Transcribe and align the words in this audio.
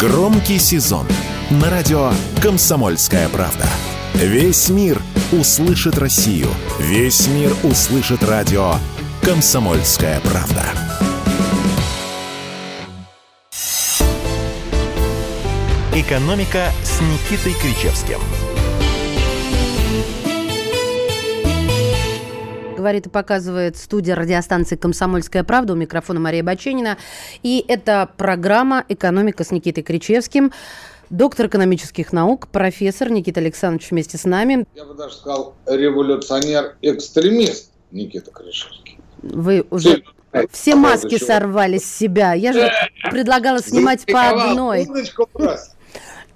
Громкий 0.00 0.58
сезон 0.58 1.06
на 1.50 1.68
радио 1.68 2.10
«Комсомольская 2.42 3.28
правда». 3.28 3.66
Весь 4.14 4.70
мир 4.70 4.98
услышит 5.30 5.98
Россию. 5.98 6.48
Весь 6.78 7.26
мир 7.26 7.52
услышит 7.64 8.24
радио 8.24 8.76
«Комсомольская 9.20 10.18
правда». 10.20 10.64
«Экономика» 15.94 16.72
с 16.82 16.98
Никитой 17.02 17.52
Кричевским– 17.60 18.20
говорит 22.80 23.06
и 23.06 23.10
показывает 23.10 23.76
студия 23.76 24.14
радиостанции 24.14 24.74
«Комсомольская 24.74 25.44
правда». 25.44 25.74
У 25.74 25.76
микрофона 25.76 26.18
Мария 26.18 26.42
Баченина. 26.42 26.96
И 27.42 27.62
это 27.68 28.08
программа 28.16 28.86
«Экономика» 28.88 29.44
с 29.44 29.50
Никитой 29.50 29.82
Кричевским. 29.82 30.50
Доктор 31.10 31.48
экономических 31.48 32.14
наук, 32.14 32.48
профессор 32.48 33.10
Никита 33.10 33.40
Александрович 33.40 33.90
вместе 33.90 34.16
с 34.16 34.24
нами. 34.24 34.64
Я 34.74 34.86
бы 34.86 34.94
даже 34.94 35.16
сказал, 35.16 35.56
революционер-экстремист 35.66 37.72
Никита 37.90 38.30
Кричевский. 38.30 38.98
Вы 39.20 39.66
уже 39.68 40.02
все, 40.32 40.48
все 40.50 40.74
маски 40.74 41.22
сорвали 41.22 41.76
с 41.76 41.84
себя. 41.84 42.32
Я 42.32 42.54
же 42.54 42.70
предлагала 43.10 43.60
снимать 43.60 44.06
по 44.06 44.30
одной. 44.30 44.88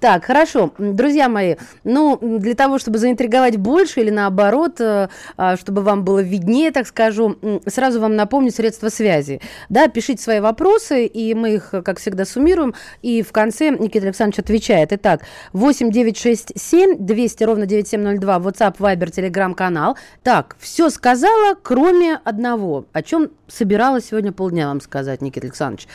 Так, 0.05 0.25
хорошо. 0.25 0.71
Друзья 0.77 1.27
мои, 1.29 1.55
ну, 1.83 2.19
для 2.21 2.53
того, 2.53 2.77
чтобы 2.77 2.99
заинтриговать 2.99 3.57
больше 3.57 4.01
или 4.01 4.11
наоборот, 4.11 4.79
э, 4.79 5.07
а, 5.35 5.57
чтобы 5.57 5.81
вам 5.81 6.05
было 6.05 6.19
виднее, 6.19 6.69
так 6.69 6.85
скажу, 6.85 7.37
сразу 7.65 7.99
вам 7.99 8.15
напомню 8.15 8.51
средства 8.51 8.89
связи. 8.89 9.41
Да, 9.67 9.87
пишите 9.87 10.21
свои 10.21 10.41
вопросы, 10.41 11.07
и 11.07 11.33
мы 11.33 11.55
их, 11.55 11.71
как 11.83 11.97
всегда, 11.97 12.25
суммируем. 12.25 12.75
И 13.01 13.23
в 13.23 13.31
конце 13.31 13.71
Никита 13.71 14.05
Александрович 14.05 14.37
отвечает. 14.37 14.93
Итак, 14.93 15.21
8 15.53 15.89
9 15.89 16.15
6 16.15 16.51
7 16.55 16.97
200 16.99 17.43
ровно 17.43 17.65
9702, 17.65 18.37
WhatsApp, 18.37 18.77
Viber, 18.77 19.09
Telegram 19.09 19.55
канал. 19.55 19.97
Так, 20.21 20.55
все 20.59 20.91
сказала, 20.91 21.55
кроме 21.59 22.17
одного, 22.23 22.85
о 22.93 23.01
чем 23.01 23.31
собиралась 23.47 24.05
сегодня 24.05 24.31
полдня 24.31 24.67
вам 24.67 24.81
сказать, 24.81 25.23
Никита 25.23 25.47
Александрович. 25.47 25.87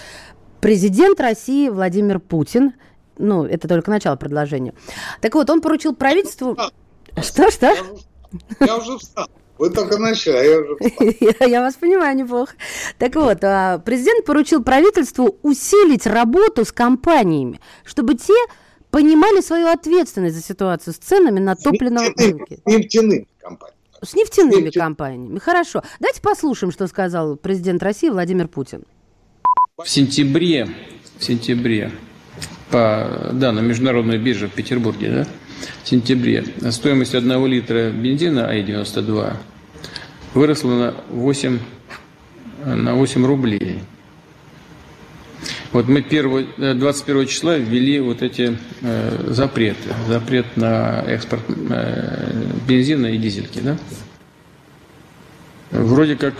Президент 0.60 1.20
России 1.20 1.68
Владимир 1.68 2.18
Путин– 2.18 2.72
ну, 3.18 3.44
это 3.44 3.68
только 3.68 3.90
начало 3.90 4.16
предложения. 4.16 4.74
Так 5.20 5.34
вот, 5.34 5.48
он 5.50 5.60
поручил 5.60 5.94
правительству... 5.94 6.56
Что, 7.20 7.50
что? 7.50 7.74
Я 8.60 8.76
уже 8.76 8.98
встал. 8.98 9.28
Вы 9.58 9.68
только 9.68 9.98
начали, 9.98 10.36
а 10.36 10.42
я 10.42 10.58
уже 10.58 10.76
встал. 10.76 11.48
Я 11.50 11.60
вас 11.60 11.74
понимаю 11.74 12.16
неплохо. 12.16 12.54
Так 12.98 13.14
вот, 13.14 13.44
а, 13.44 13.78
президент 13.78 14.24
поручил 14.24 14.62
правительству 14.62 15.38
усилить 15.42 16.06
работу 16.06 16.64
с 16.64 16.72
компаниями, 16.72 17.60
чтобы 17.84 18.14
те 18.14 18.32
понимали 18.90 19.42
свою 19.42 19.66
ответственность 19.66 20.36
за 20.36 20.42
ситуацию 20.42 20.94
с 20.94 20.96
ценами 20.96 21.40
на 21.40 21.56
топливном 21.56 22.06
рынке. 22.16 22.60
С 22.64 22.66
нефтяными 22.66 23.28
компаниями. 23.38 23.80
С 24.02 24.14
нефтяными 24.14 24.62
Нефтя... 24.62 24.80
компаниями. 24.80 25.38
Хорошо. 25.38 25.82
Давайте 25.98 26.22
послушаем, 26.22 26.72
что 26.72 26.86
сказал 26.86 27.36
президент 27.36 27.82
России 27.82 28.08
Владимир 28.08 28.48
Путин. 28.48 28.84
В 29.76 29.88
сентябре, 29.88 30.68
в 31.18 31.24
сентябре 31.24 31.92
по 32.70 33.30
данным 33.32 33.66
международной 33.66 34.18
биржи 34.18 34.48
в 34.48 34.52
Петербурге, 34.52 35.10
да, 35.10 35.26
в 35.84 35.88
сентябре, 35.88 36.44
стоимость 36.70 37.14
одного 37.14 37.46
литра 37.46 37.90
бензина 37.90 38.48
АИ-92 38.48 39.34
выросла 40.34 40.70
на 40.70 40.94
8, 41.10 41.58
на 42.64 42.94
8 42.94 43.26
рублей. 43.26 43.80
Вот 45.72 45.86
мы 45.86 46.00
1, 46.00 46.78
21 46.78 47.26
числа 47.26 47.56
ввели 47.56 48.00
вот 48.00 48.22
эти 48.22 48.56
э, 48.80 49.26
запреты. 49.28 49.94
Запрет 50.08 50.56
на 50.56 51.00
экспорт 51.06 51.42
э, 51.48 52.32
бензина 52.66 53.06
и 53.06 53.18
дизельки, 53.18 53.60
да? 53.60 53.78
Вроде 55.70 56.16
как 56.16 56.34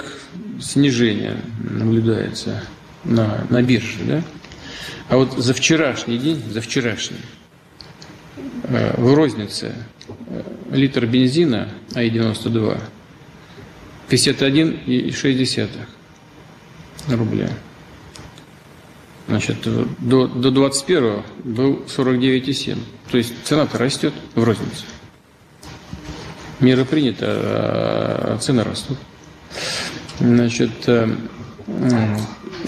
снижение 0.61 1.37
наблюдается 1.61 2.65
на, 3.05 3.47
на 3.51 3.63
бирже, 3.63 3.99
да? 4.05 4.23
А 5.09 5.17
вот 5.17 5.33
за 5.39 5.55
вчерашний 5.55 6.19
день, 6.19 6.43
за 6.51 6.61
вчерашний, 6.61 7.21
э, 8.65 8.95
в 9.01 9.15
рознице 9.15 9.75
э, 10.09 10.43
литр 10.73 11.07
бензина 11.07 11.69
АИ-92 11.95 12.81
51,6 14.11 15.69
рубля. 17.09 17.51
Значит, 19.29 19.59
до, 19.99 20.27
до 20.27 20.51
21 20.51 21.23
был 21.45 21.85
49,7. 21.87 22.79
То 23.11 23.19
есть 23.19 23.33
цена-то 23.45 23.79
растет 23.79 24.13
в 24.35 24.43
рознице. 24.43 24.85
Меры 26.59 26.85
приняты, 26.85 27.27
а 27.27 28.39
цены 28.41 28.65
растут. 28.65 28.99
Значит, 30.19 30.73
э, 30.87 31.09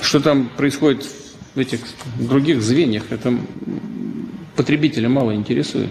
что 0.00 0.20
там 0.20 0.48
происходит 0.56 1.04
в 1.04 1.21
этих 1.58 1.80
других 2.18 2.62
звеньях 2.62 3.04
это 3.10 3.36
потребителя 4.56 5.08
мало 5.08 5.34
интересует. 5.34 5.90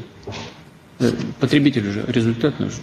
Э, 1.00 1.12
потребителю 1.40 1.92
же 1.92 2.06
результат 2.08 2.60
нужен. 2.60 2.82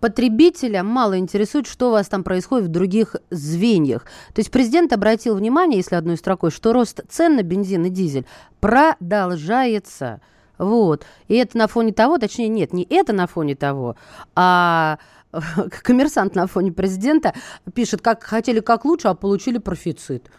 Потребителя 0.00 0.82
мало 0.82 1.18
интересует, 1.18 1.66
что 1.66 1.88
у 1.88 1.92
вас 1.92 2.08
там 2.08 2.24
происходит 2.24 2.66
в 2.66 2.70
других 2.70 3.16
звеньях. 3.30 4.04
То 4.34 4.40
есть 4.40 4.50
президент 4.50 4.92
обратил 4.92 5.34
внимание, 5.34 5.78
если 5.78 5.94
одной 5.94 6.18
строкой, 6.18 6.50
что 6.50 6.74
рост 6.74 7.00
цен 7.08 7.36
на 7.36 7.42
бензин 7.42 7.86
и 7.86 7.88
дизель 7.88 8.26
продолжается. 8.60 10.20
Вот. 10.58 11.06
И 11.28 11.34
это 11.36 11.56
на 11.56 11.68
фоне 11.68 11.92
того, 11.92 12.18
точнее, 12.18 12.48
нет, 12.48 12.72
не 12.74 12.86
это 12.90 13.12
на 13.12 13.26
фоне 13.26 13.56
того, 13.56 13.96
а 14.34 14.98
коммерсант 15.82 16.34
на 16.34 16.46
фоне 16.46 16.70
президента 16.70 17.32
пишет, 17.72 18.02
как 18.02 18.22
хотели 18.22 18.60
как 18.60 18.84
лучше, 18.84 19.08
а 19.08 19.14
получили 19.14 19.58
профицит. 19.58 20.30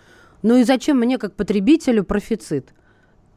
Ну 0.46 0.58
и 0.58 0.64
зачем 0.64 1.00
мне, 1.00 1.18
как 1.18 1.34
потребителю, 1.34 2.04
профицит? 2.04 2.70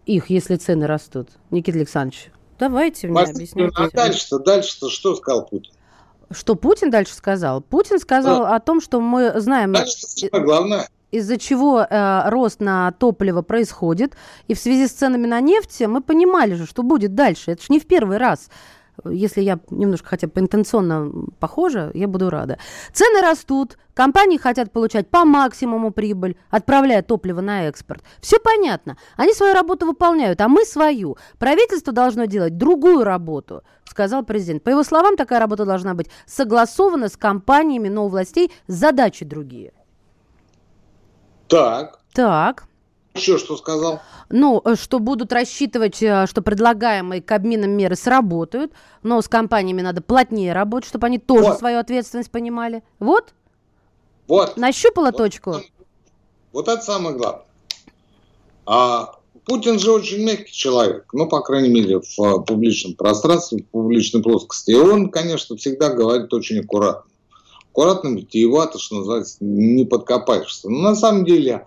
Их, 0.05 0.29
если 0.29 0.57
цены 0.57 0.87
растут. 0.87 1.31
Никита 1.51 1.79
Александрович, 1.79 2.31
давайте 2.59 3.09
мне 3.09 3.23
объясните. 3.23 3.71
А 3.77 3.89
дальше-то, 3.89 4.39
дальше-то 4.41 4.91
что 4.91 5.17
сказал 5.17 5.47
Путин? 5.47 5.73
Что 6.31 6.55
Путин 6.55 6.91
дальше 6.91 7.15
сказал? 7.15 7.63
Путин 7.63 7.99
сказал 7.99 8.41
да. 8.41 8.57
о 8.57 8.61
том, 8.61 8.83
что 8.83 9.01
мы 9.01 9.41
знаем... 9.41 9.73
Дальше 9.73 9.97
самое 9.97 10.45
главное 10.45 10.89
из-за 11.11 11.39
чего 11.39 11.81
э, 11.81 12.29
рост 12.29 12.61
на 12.61 12.93
топливо 12.93 13.41
происходит. 13.41 14.15
И 14.47 14.53
в 14.53 14.59
связи 14.59 14.87
с 14.87 14.91
ценами 14.91 15.27
на 15.27 15.41
нефть 15.41 15.81
мы 15.87 16.03
понимали 16.03 16.53
же, 16.53 16.67
что 16.67 16.83
будет 16.83 17.15
дальше. 17.15 17.53
Это 17.53 17.63
же 17.63 17.69
не 17.71 17.81
в 17.81 17.87
первый 17.87 18.19
раз 18.19 18.51
если 19.05 19.41
я 19.43 19.59
немножко 19.71 20.09
хотя 20.09 20.27
бы 20.27 20.41
интенционно 20.41 21.13
похожа, 21.39 21.91
я 21.95 22.09
буду 22.09 22.31
рада. 22.31 22.59
Цены 22.93 23.21
растут, 23.21 23.79
компании 23.95 24.39
хотят 24.39 24.73
получать 24.73 25.09
по 25.09 25.25
максимуму 25.25 25.91
прибыль, 25.91 26.37
отправляя 26.51 27.03
топливо 27.03 27.41
на 27.41 27.69
экспорт. 27.69 28.03
Все 28.21 28.39
понятно. 28.39 28.97
Они 29.17 29.33
свою 29.33 29.55
работу 29.55 29.87
выполняют, 29.87 30.41
а 30.41 30.49
мы 30.49 30.65
свою. 30.65 31.17
Правительство 31.39 31.93
должно 31.93 32.27
делать 32.27 32.57
другую 32.57 33.05
работу, 33.05 33.63
сказал 33.85 34.25
президент. 34.25 34.63
По 34.65 34.71
его 34.71 34.83
словам, 34.83 35.17
такая 35.17 35.41
работа 35.41 35.65
должна 35.65 35.95
быть 35.95 36.11
согласована 36.27 37.09
с 37.09 37.17
компаниями, 37.17 37.89
но 37.89 38.07
у 38.07 38.09
властей 38.09 38.53
задачи 38.67 39.25
другие. 39.25 39.73
Так. 41.49 42.01
Так. 42.13 42.69
Еще 43.15 43.39
что 43.39 43.57
сказал? 43.57 44.01
Ну, 44.31 44.61
э, 44.65 44.75
что 44.77 44.99
будут 44.99 45.33
рассчитывать, 45.33 46.03
э, 46.03 46.27
что 46.29 46.43
предлагаемые 46.43 47.23
Кабмином 47.23 47.71
меры 47.71 47.97
сработают, 47.97 48.73
но 49.03 49.21
с 49.21 49.29
компаниями 49.29 49.83
надо 49.83 50.03
плотнее 50.03 50.53
работать, 50.53 50.89
чтобы 50.89 51.07
они 51.07 51.19
тоже 51.19 51.49
вот. 51.49 51.59
свою 51.59 51.79
ответственность 51.79 52.31
понимали. 52.31 52.83
Вот? 52.99 53.33
Вот. 54.27 54.57
Нащупала 54.57 55.07
вот, 55.07 55.17
точку? 55.17 55.57
Вот 56.53 56.69
это 56.69 56.83
самое 56.83 57.17
главное. 57.17 57.45
А 58.67 59.19
Путин 59.49 59.79
же 59.79 59.91
очень 59.93 60.23
мягкий 60.25 60.53
человек, 60.53 61.07
ну, 61.15 61.27
по 61.27 61.41
крайней 61.41 61.71
мере, 61.71 62.01
в 62.01 62.21
э, 62.21 62.45
публичном 62.45 62.95
пространстве, 62.95 63.63
в 63.63 63.67
публичной 63.69 64.23
плоскости. 64.23 64.73
И 64.73 64.75
он, 64.75 65.11
конечно, 65.11 65.57
всегда 65.57 65.89
говорит 65.89 66.33
очень 66.35 66.61
аккуратно. 66.61 67.11
Аккуратно, 67.71 68.09
витиевато, 68.09 68.79
что 68.79 68.97
называется, 68.97 69.39
не 69.41 69.87
подкопаешься. 69.87 70.69
Но 70.69 70.91
на 70.91 70.95
самом 70.95 71.25
деле 71.25 71.65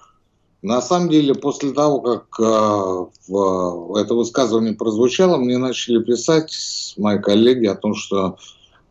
на 0.62 0.80
самом 0.81 1.10
деле, 1.10 1.34
после 1.34 1.72
того, 1.72 2.02
как 2.02 2.40
э, 2.40 4.00
это 4.00 4.13
высказывание 4.13 4.74
прозвучало, 4.74 5.38
мне 5.38 5.58
начали 5.58 6.04
писать 6.04 6.94
мои 6.98 7.19
коллеги 7.19 7.66
о 7.66 7.75
том, 7.75 7.96
что 7.96 8.38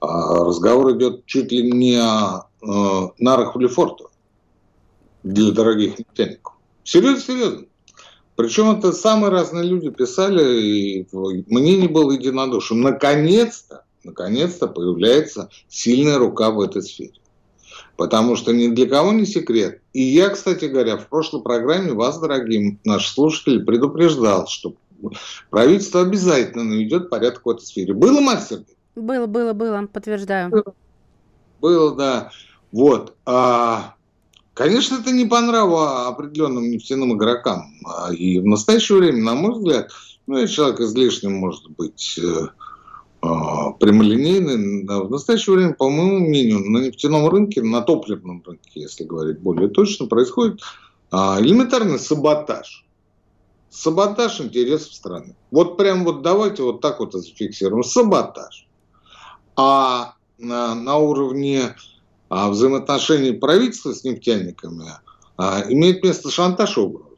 э, 0.01 0.07
разговор 0.07 0.97
идет 0.97 1.27
чуть 1.27 1.53
ли 1.53 1.71
не 1.71 1.95
о 1.95 2.49
э, 2.61 3.09
нарах 3.19 3.55
в 3.55 3.61
Лефортово 3.61 4.11
для 5.23 5.53
дорогих 5.53 6.01
нефтяников. 6.01 6.55
Серьезно, 6.83 7.21
серьезно. 7.21 7.67
Причем 8.35 8.77
это 8.77 8.93
самые 8.93 9.31
разные 9.31 9.65
люди 9.65 9.91
писали, 9.91 10.61
и 10.61 11.09
мнение 11.13 11.89
было 11.89 12.11
единодушным. 12.11 12.81
Наконец-то, 12.81 13.85
наконец-то 14.03 14.67
появляется 14.67 15.51
сильная 15.69 16.19
рука 16.19 16.51
в 16.51 16.61
этой 16.61 16.83
сфере. 16.83 17.20
Потому 18.01 18.35
что 18.35 18.55
ни 18.55 18.69
для 18.69 18.89
кого 18.89 19.13
не 19.13 19.27
секрет. 19.27 19.83
И 19.93 20.01
я, 20.01 20.31
кстати 20.31 20.65
говоря, 20.65 20.97
в 20.97 21.07
прошлой 21.09 21.43
программе 21.43 21.93
вас, 21.93 22.19
дорогие 22.19 22.79
наши 22.83 23.13
слушатели, 23.13 23.63
предупреждал, 23.63 24.47
что 24.47 24.73
правительство 25.51 26.01
обязательно 26.01 26.65
наведет 26.65 27.11
порядок 27.11 27.43
в 27.45 27.51
этой 27.51 27.67
сфере. 27.67 27.93
Было, 27.93 28.23
мастер? 28.23 28.61
Было, 28.97 29.27
было, 29.27 29.53
было, 29.53 29.87
подтверждаю. 29.87 30.49
Было, 30.49 30.75
было 31.61 31.95
да. 31.95 32.31
Вот. 32.73 33.17
А, 33.27 33.97
конечно, 34.55 34.95
это 34.95 35.11
не 35.11 35.27
по 35.27 35.39
нраву 35.43 35.81
определенным 35.81 36.71
нефтяным 36.71 37.15
игрокам. 37.19 37.67
А, 37.85 38.15
и 38.15 38.39
в 38.39 38.47
настоящее 38.47 38.97
время, 38.97 39.23
на 39.23 39.35
мой 39.35 39.53
взгляд, 39.53 39.91
ну, 40.27 40.39
я 40.39 40.47
человек 40.47 40.81
излишним, 40.81 41.35
может 41.35 41.69
быть, 41.73 42.19
э, 42.19 42.23
а, 42.25 42.51
прямолинейный. 43.21 44.85
В 44.87 45.11
настоящее 45.11 45.57
время, 45.57 45.75
по 45.75 45.89
моему 45.89 46.21
мнению, 46.21 46.61
на 46.61 46.79
нефтяном 46.79 47.29
рынке, 47.29 47.63
на 47.63 47.83
топливном 47.83 48.43
рынке, 48.47 48.81
если 48.81 49.05
говорить 49.05 49.39
более 49.41 49.69
точно, 49.69 50.07
происходит 50.07 50.61
а, 51.11 51.41
элементарный 51.41 51.99
саботаж. 51.99 52.87
Саботаж 53.69 54.41
интересов 54.41 54.95
страны. 54.95 55.37
Вот 55.51 55.77
прям 55.77 56.05
вот 56.05 56.23
давайте 56.23 56.63
вот 56.63 56.81
так 56.81 57.01
вот 57.01 57.13
зафиксируем. 57.13 57.83
Саботаж. 57.83 58.67
А 59.57 60.15
на, 60.39 60.75
на 60.75 60.97
уровне 60.97 61.75
а, 62.29 62.49
взаимоотношений 62.49 63.33
правительства 63.33 63.93
с 63.93 64.05
нефтяниками 64.05 64.87
а, 65.37 65.65
имеет 65.69 66.03
место 66.03 66.31
шантаж 66.31 66.77
и 66.77 66.81
угроза. 66.81 67.10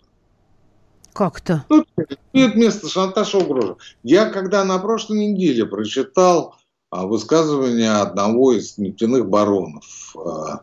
Как-то? 1.12 1.64
Ну, 1.68 1.84
нет 2.32 2.54
места 2.54 2.88
шантаж 2.88 3.34
угроза. 3.34 3.76
Я 4.02 4.30
когда 4.30 4.64
на 4.64 4.78
прошлой 4.78 5.26
неделе 5.26 5.66
прочитал 5.66 6.56
а, 6.90 7.06
высказывание 7.06 7.92
одного 7.92 8.52
из 8.52 8.78
нефтяных 8.78 9.28
баронов 9.28 10.16
а, 10.16 10.62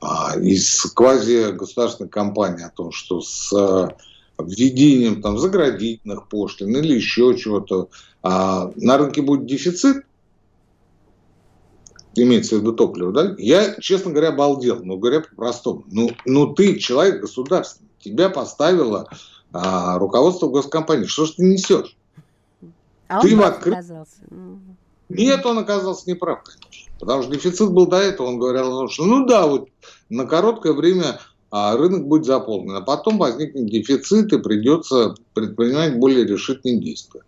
а, 0.00 0.38
из 0.38 0.82
квази-государственной 0.92 2.10
компании 2.10 2.64
о 2.64 2.70
том, 2.70 2.92
что 2.92 3.20
с 3.20 3.52
введением 4.38 5.22
там 5.22 5.38
заградительных 5.38 6.28
пошлин 6.28 6.76
или 6.76 6.94
еще 6.94 7.36
чего-то 7.38 7.88
на 8.22 8.98
рынке 8.98 9.22
будет 9.22 9.46
дефицит, 9.46 10.04
имеется 12.14 12.56
в 12.56 12.60
виду 12.60 12.72
топливо, 12.72 13.12
да, 13.12 13.34
я, 13.38 13.74
честно 13.80 14.10
говоря, 14.10 14.28
обалдел, 14.28 14.84
но 14.84 14.96
говоря 14.96 15.20
по-простому. 15.20 15.84
Ну, 15.90 16.10
ну 16.26 16.52
ты 16.52 16.78
человек 16.78 17.20
государственный, 17.20 17.90
тебя 17.98 18.28
поставило 18.28 19.08
а, 19.52 19.98
руководство 19.98 20.48
госкомпании. 20.48 21.06
Что 21.06 21.26
ж 21.26 21.32
ты 21.32 21.44
несешь? 21.44 21.96
А 23.08 23.20
ты 23.20 23.34
он 23.36 23.44
откры... 23.44 23.72
оказался. 23.72 24.16
Нет, 25.08 25.46
он 25.46 25.58
оказался 25.58 26.10
неправ, 26.10 26.42
конечно. 26.42 26.92
Потому 26.98 27.22
что 27.22 27.32
дефицит 27.32 27.70
был 27.70 27.86
до 27.86 27.98
этого. 27.98 28.26
Он 28.28 28.38
говорил, 28.38 28.88
что 28.88 29.04
ну 29.04 29.26
да, 29.26 29.46
вот 29.46 29.68
на 30.08 30.26
короткое 30.26 30.72
время 30.72 31.20
а, 31.50 31.76
рынок 31.76 32.06
будет 32.06 32.24
заполнен, 32.24 32.74
а 32.74 32.80
потом 32.80 33.18
возникнет 33.18 33.66
дефицит 33.66 34.32
и 34.32 34.38
придется 34.38 35.14
предпринимать 35.34 35.98
более 35.98 36.26
решительные 36.26 36.78
действия. 36.78 37.22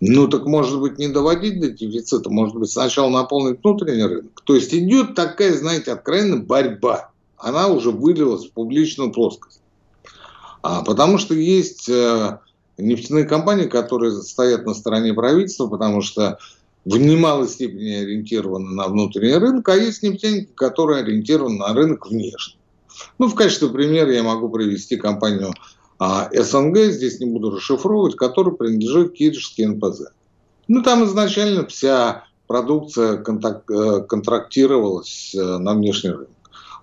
Ну 0.00 0.28
так 0.28 0.46
может 0.46 0.80
быть 0.80 0.98
не 0.98 1.08
доводить 1.08 1.60
до 1.60 1.70
дефицита, 1.70 2.30
может 2.30 2.56
быть 2.56 2.70
сначала 2.70 3.10
наполнить 3.10 3.62
внутренний 3.62 4.04
рынок. 4.04 4.40
То 4.44 4.54
есть 4.54 4.72
идет 4.72 5.14
такая, 5.14 5.54
знаете, 5.54 5.92
откровенная 5.92 6.38
борьба. 6.38 7.10
Она 7.36 7.68
уже 7.68 7.90
вылилась 7.90 8.46
в 8.46 8.52
публичную 8.52 9.12
плоскость. 9.12 9.60
А, 10.62 10.82
потому 10.82 11.18
что 11.18 11.34
есть 11.34 11.88
э, 11.88 12.38
нефтяные 12.78 13.24
компании, 13.24 13.66
которые 13.66 14.12
стоят 14.22 14.66
на 14.66 14.74
стороне 14.74 15.14
правительства, 15.14 15.66
потому 15.66 16.02
что 16.02 16.38
в 16.84 16.96
немалой 16.96 17.48
степени 17.48 17.92
ориентированы 17.92 18.70
на 18.70 18.88
внутренний 18.88 19.36
рынок, 19.36 19.68
а 19.68 19.76
есть 19.76 20.02
нефтяники, 20.02 20.50
которые 20.54 21.02
ориентированы 21.02 21.58
на 21.58 21.72
рынок 21.72 22.06
внешний. 22.06 22.58
Ну, 23.18 23.28
в 23.28 23.34
качестве 23.34 23.68
примера 23.68 24.12
я 24.12 24.22
могу 24.22 24.48
привести 24.48 24.96
компанию 24.96 25.52
а, 25.98 26.30
СНГ, 26.32 26.76
здесь 26.92 27.20
не 27.20 27.26
буду 27.26 27.50
расшифровывать, 27.50 28.16
которая 28.16 28.54
принадлежит 28.54 29.12
Киришский 29.12 29.66
НПЗ. 29.66 30.12
Ну, 30.68 30.82
там 30.82 31.04
изначально 31.04 31.66
вся 31.66 32.24
продукция 32.46 33.22
э, 33.22 34.02
контрактировалась 34.02 35.34
э, 35.34 35.58
на 35.58 35.74
внешний 35.74 36.10
рынок. 36.10 36.28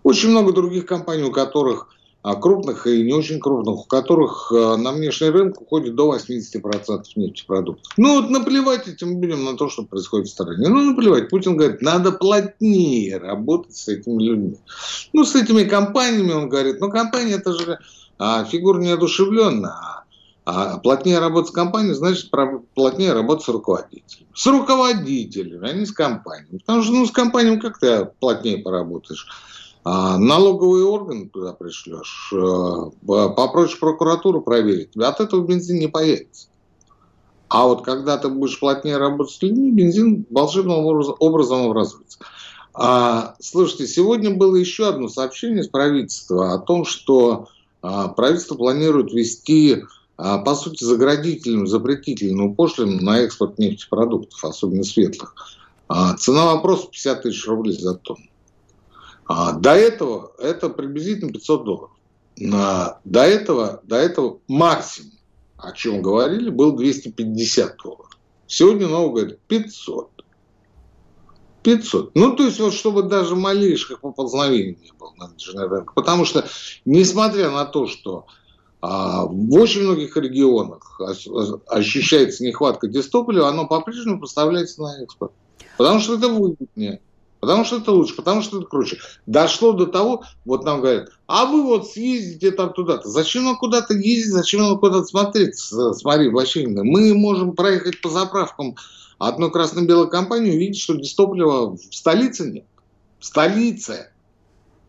Очень 0.04 0.30
много 0.30 0.54
других 0.54 0.86
компаний, 0.86 1.24
у 1.24 1.32
которых 1.32 1.90
крупных 2.36 2.88
и 2.88 3.04
не 3.04 3.14
очень 3.14 3.40
крупных, 3.40 3.76
у 3.76 3.84
которых 3.84 4.52
э, 4.52 4.76
на 4.76 4.92
внешний 4.92 5.30
рынок 5.30 5.62
уходит 5.62 5.96
до 5.96 6.16
80% 6.16 7.04
нефтепродуктов. 7.16 7.94
Ну 7.98 8.22
вот 8.22 8.30
наплевать 8.30 8.88
этим 8.88 9.22
людям 9.22 9.46
на 9.46 9.56
то, 9.56 9.70
что 9.70 9.84
происходит 9.84 10.28
в 10.28 10.32
стране. 10.32 10.68
Ну 10.68 10.82
наплевать. 10.82 11.30
Путин 11.30 11.58
говорит, 11.58 11.82
надо 11.82 12.12
плотнее 12.12 13.18
работать 13.18 13.76
с 13.76 13.88
этими 13.88 14.22
людьми. 14.22 14.58
Ну 15.14 15.24
с 15.24 15.36
этими 15.36 15.64
компаниями 15.64 16.32
он 16.32 16.50
говорит, 16.50 16.80
ну 16.82 16.90
компания 16.90 17.34
это 17.34 17.54
же 17.54 17.80
а, 18.20 18.44
фигура 18.46 18.80
неодушевленная. 18.80 20.06
А 20.50 20.78
плотнее 20.78 21.20
работать 21.20 21.50
с 21.52 21.54
компанией, 21.54 21.94
значит, 21.94 22.32
плотнее 22.74 23.12
работать 23.12 23.44
с 23.44 23.50
руководителем. 23.50 24.28
С 24.34 24.46
руководителями, 24.48 25.70
а 25.70 25.74
не 25.74 25.86
с 25.86 25.92
компаниями. 25.92 26.60
Потому 26.60 26.84
что 26.84 26.94
ну, 26.94 27.06
с 27.06 27.12
компаниями 27.12 27.60
как 27.60 27.78
ты 27.80 28.06
плотнее 28.22 28.60
поработаешь? 28.60 29.28
А 29.90 30.18
налоговые 30.18 30.84
органы 30.84 31.30
туда 31.30 31.54
пришлешь, 31.54 32.34
э, 32.34 32.92
попросишь 33.06 33.80
прокуратуру 33.80 34.42
проверить, 34.42 34.98
от 34.98 35.22
этого 35.22 35.48
бензин 35.48 35.80
не 35.80 35.88
появится. 35.88 36.50
А 37.48 37.68
вот 37.68 37.86
когда 37.86 38.18
ты 38.18 38.28
будешь 38.28 38.60
плотнее 38.60 38.98
работать 38.98 39.36
с 39.36 39.42
людьми, 39.42 39.72
бензин 39.72 40.26
волшебным 40.30 40.86
образом 41.20 41.70
образуется. 41.70 42.20
А, 42.74 43.36
слушайте, 43.40 43.88
сегодня 43.88 44.36
было 44.36 44.58
еще 44.58 44.90
одно 44.90 45.08
сообщение 45.08 45.64
с 45.64 45.70
правительства 45.70 46.56
о 46.56 46.60
том, 46.60 46.84
что 46.84 47.48
а, 47.82 48.10
правительство 48.10 48.56
планирует 48.56 49.14
ввести, 49.14 49.84
а, 50.18 50.40
по 50.40 50.56
сути, 50.56 50.84
заградительную, 50.84 51.66
запретительную 51.66 52.54
пошлину 52.54 53.02
на 53.02 53.20
экспорт 53.22 53.58
нефтепродуктов, 53.58 54.44
особенно 54.44 54.84
светлых. 54.84 55.34
А, 55.88 56.18
цена 56.18 56.48
вопроса 56.48 56.88
50 56.92 57.22
тысяч 57.22 57.48
рублей 57.48 57.80
за 57.80 57.96
тонну. 57.96 58.27
А 59.28 59.54
до 59.54 59.72
этого 59.72 60.32
это 60.40 60.70
приблизительно 60.70 61.32
500 61.32 61.64
долларов. 61.64 61.92
На, 62.38 63.00
до, 63.04 63.24
этого, 63.24 63.82
до 63.84 63.98
этого 63.98 64.40
максимум, 64.48 65.12
о 65.58 65.72
чем 65.72 66.02
говорили, 66.02 66.50
был 66.50 66.72
250 66.74 67.78
долларов. 67.84 68.18
Сегодня 68.48 68.88
новый 68.88 69.22
говорит 69.22 69.40
500. 69.48 70.10
500. 71.64 72.16
Ну, 72.16 72.36
то 72.36 72.46
есть, 72.46 72.60
вот 72.60 72.74
чтобы 72.74 73.04
даже 73.04 73.36
малейших 73.36 74.00
поползновений 74.00 74.78
не 74.82 74.92
было 74.98 75.12
на 75.18 75.30
биржный 75.30 75.68
рынок. 75.68 75.94
Потому 75.94 76.24
что, 76.24 76.46
несмотря 76.86 77.52
на 77.52 77.66
то, 77.66 77.88
что 77.88 78.28
а, 78.80 79.26
в 79.26 79.54
очень 79.54 79.82
многих 79.82 80.16
регионах 80.16 81.02
ощущается 81.68 82.46
нехватка 82.46 82.88
дистоплива, 82.88 83.50
оно 83.50 83.68
по-прежнему 83.68 84.22
поставляется 84.22 84.82
на 84.82 85.04
экспорт. 85.04 85.34
Потому 85.78 86.00
что 86.00 86.16
это 86.16 86.30
выгоднее. 86.30 87.02
Потому 87.40 87.66
что 87.66 87.78
это 87.78 87.92
лучше, 87.92 88.16
потому 88.16 88.42
что 88.42 88.58
это 88.58 88.68
круче. 88.68 88.98
Дошло 89.26 89.74
до 89.74 89.86
того, 89.86 90.24
вот 90.46 90.66
нам 90.66 90.82
говорят, 90.82 91.10
а 91.28 91.46
вы 91.46 91.64
вот 91.64 91.88
съездите 91.88 92.52
там 92.52 92.74
туда-то. 92.74 93.08
Зачем 93.08 93.44
нам 93.44 93.58
куда-то 93.58 93.94
ездить, 93.94 94.34
зачем 94.34 94.62
нам 94.62 94.80
куда-то 94.80 95.06
смотреть 95.06 95.58
с, 95.58 96.04
Марией 96.04 96.32
Васильевной? 96.32 96.84
Мы 96.84 97.14
можем 97.14 97.54
проехать 97.54 98.02
по 98.02 98.10
заправкам 98.10 98.76
одной 99.20 99.52
красно-белой 99.52 100.10
компании, 100.10 100.56
увидеть, 100.56 100.82
что 100.82 100.96
дистоплива 100.96 101.76
в 101.76 101.80
столице 101.92 102.50
нет. 102.50 102.66
В 103.20 103.26
столице. 103.26 104.12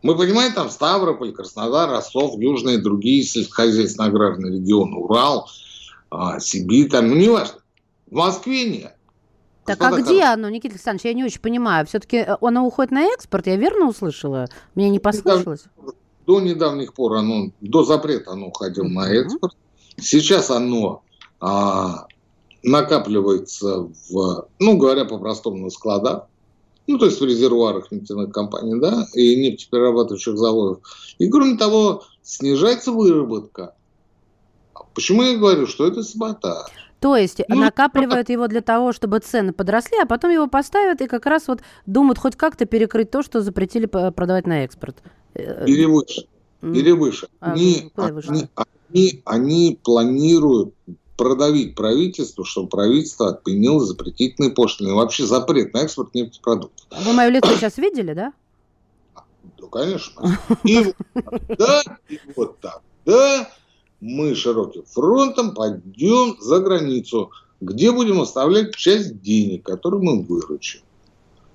Мы 0.01 0.17
понимаем, 0.17 0.53
там 0.53 0.69
Ставрополь, 0.69 1.33
Краснодар, 1.33 1.89
Ростов, 1.89 2.39
южные 2.39 2.77
другие 2.77 3.23
сельскохозяйственно-аграрные 3.23 4.53
регионы, 4.53 4.95
Урал, 4.95 5.49
а, 6.09 6.39
Сибирь, 6.39 6.89
там, 6.89 7.09
ну, 7.09 7.15
неважно. 7.15 7.59
В 8.07 8.15
Москве 8.15 8.69
нет. 8.69 8.95
Так 9.75 9.81
а 9.81 10.01
где 10.01 10.23
оно, 10.23 10.49
Никита 10.49 10.73
Александрович? 10.73 11.05
Я 11.05 11.13
не 11.13 11.23
очень 11.23 11.41
понимаю. 11.41 11.85
Все-таки 11.85 12.17
э, 12.17 12.37
оно 12.41 12.65
уходит 12.65 12.91
на 12.91 13.03
экспорт? 13.05 13.47
Я 13.47 13.55
верно 13.55 13.87
услышала? 13.87 14.47
Мне 14.75 14.89
не 14.89 14.99
послышалось? 14.99 15.63
До 16.25 16.41
недавних 16.41 16.93
пор 16.93 17.15
оно, 17.15 17.51
до 17.61 17.83
запрета 17.83 18.31
оно 18.31 18.47
уходило 18.47 18.87
на 18.87 19.11
экспорт. 19.11 19.55
Сейчас 19.97 20.49
оно 20.51 21.03
а, 21.39 22.07
накапливается 22.63 23.89
в, 24.09 24.47
ну, 24.59 24.77
говоря 24.77 25.05
по-простому, 25.05 25.57
на 25.57 25.69
складах. 25.69 26.27
Ну, 26.87 26.97
то 26.97 27.05
есть 27.05 27.21
в 27.21 27.25
резервуарах 27.25 27.91
нефтяных 27.91 28.31
компаний, 28.31 28.79
да, 28.79 29.05
и 29.13 29.35
нефтеперерабатывающих 29.35 30.37
заводов. 30.37 30.79
И 31.19 31.29
кроме 31.29 31.57
того, 31.57 32.03
снижается 32.23 32.91
выработка. 32.91 33.75
Почему 34.95 35.21
я 35.23 35.37
говорю, 35.37 35.67
что 35.67 35.87
это 35.87 36.01
саботаж? 36.03 36.71
То 36.99 37.15
есть 37.15 37.41
ну, 37.47 37.55
накапливают 37.55 38.29
его 38.29 38.47
для 38.47 38.61
того, 38.61 38.91
чтобы 38.91 39.19
цены 39.19 39.53
подросли, 39.53 39.97
а 40.01 40.05
потом 40.05 40.31
его 40.31 40.47
поставят 40.47 41.01
и 41.01 41.07
как 41.07 41.25
раз 41.25 41.47
вот 41.47 41.61
думают 41.85 42.19
хоть 42.19 42.35
как-то 42.35 42.65
перекрыть 42.65 43.09
то, 43.09 43.23
что 43.23 43.41
запретили 43.41 43.85
продавать 43.85 44.45
на 44.45 44.65
экспорт. 44.65 44.97
Э, 45.33 45.65
или 45.65 45.85
выше. 45.85 46.27
Или 46.61 46.91
выше. 46.91 47.27
А, 47.39 47.53
они, 47.53 47.91
выше? 47.95 48.29
Они, 48.29 48.49
они, 48.89 49.21
они 49.23 49.79
планируют 49.81 50.73
продавить 51.15 51.75
правительству, 51.75 52.43
чтобы 52.43 52.69
правительство 52.69 53.29
отменило 53.29 53.85
запретительные 53.85 54.51
пошлины. 54.51 54.93
Вообще 54.93 55.25
запрет 55.25 55.73
на 55.73 55.79
экспорт 55.79 56.13
нефтепродуктов. 56.13 56.87
Вы 57.05 57.13
мое 57.13 57.29
лицо 57.29 57.53
сейчас 57.55 57.77
видели, 57.77 58.13
да? 58.13 58.33
Да, 59.57 59.67
конечно. 59.71 60.39
И 60.63 60.79
вот 60.79 60.95
да, 61.57 61.81
и 62.07 62.19
вот 62.35 62.59
так. 62.59 62.81
Да, 63.05 63.49
мы 64.01 64.35
широким 64.35 64.83
фронтом 64.85 65.53
пойдем 65.53 66.37
за 66.39 66.59
границу, 66.59 67.31
где 67.61 67.91
будем 67.91 68.21
оставлять 68.21 68.75
часть 68.75 69.21
денег, 69.21 69.65
которые 69.65 70.01
мы 70.01 70.23
выручим. 70.23 70.81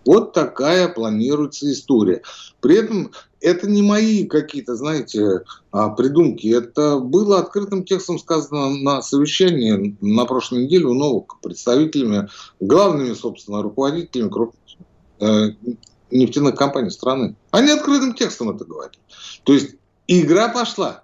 Вот 0.04 0.34
такая 0.34 0.88
планируется 0.88 1.70
история. 1.72 2.22
При 2.60 2.76
этом 2.76 3.12
это 3.40 3.68
не 3.68 3.82
мои 3.82 4.24
какие-то, 4.24 4.74
знаете, 4.74 5.44
а, 5.70 5.90
придумки. 5.90 6.46
Это 6.46 6.98
было 6.98 7.38
открытым 7.38 7.84
текстом 7.84 8.18
сказано 8.18 8.70
на 8.70 9.02
совещании 9.02 9.96
на 10.00 10.24
прошлой 10.26 10.64
неделе 10.64 10.86
у 10.86 10.94
новых 10.94 11.40
представителями, 11.40 12.28
главными, 12.60 13.14
собственно, 13.14 13.62
руководителями 13.62 14.28
крупных 14.28 14.60
э, 15.20 15.50
нефтяных 16.10 16.54
компаний 16.54 16.90
страны. 16.90 17.36
Они 17.50 17.70
открытым 17.70 18.14
текстом 18.14 18.50
это 18.50 18.64
говорят. 18.64 18.98
То 19.44 19.52
есть 19.52 19.76
игра 20.06 20.48
пошла 20.48 21.03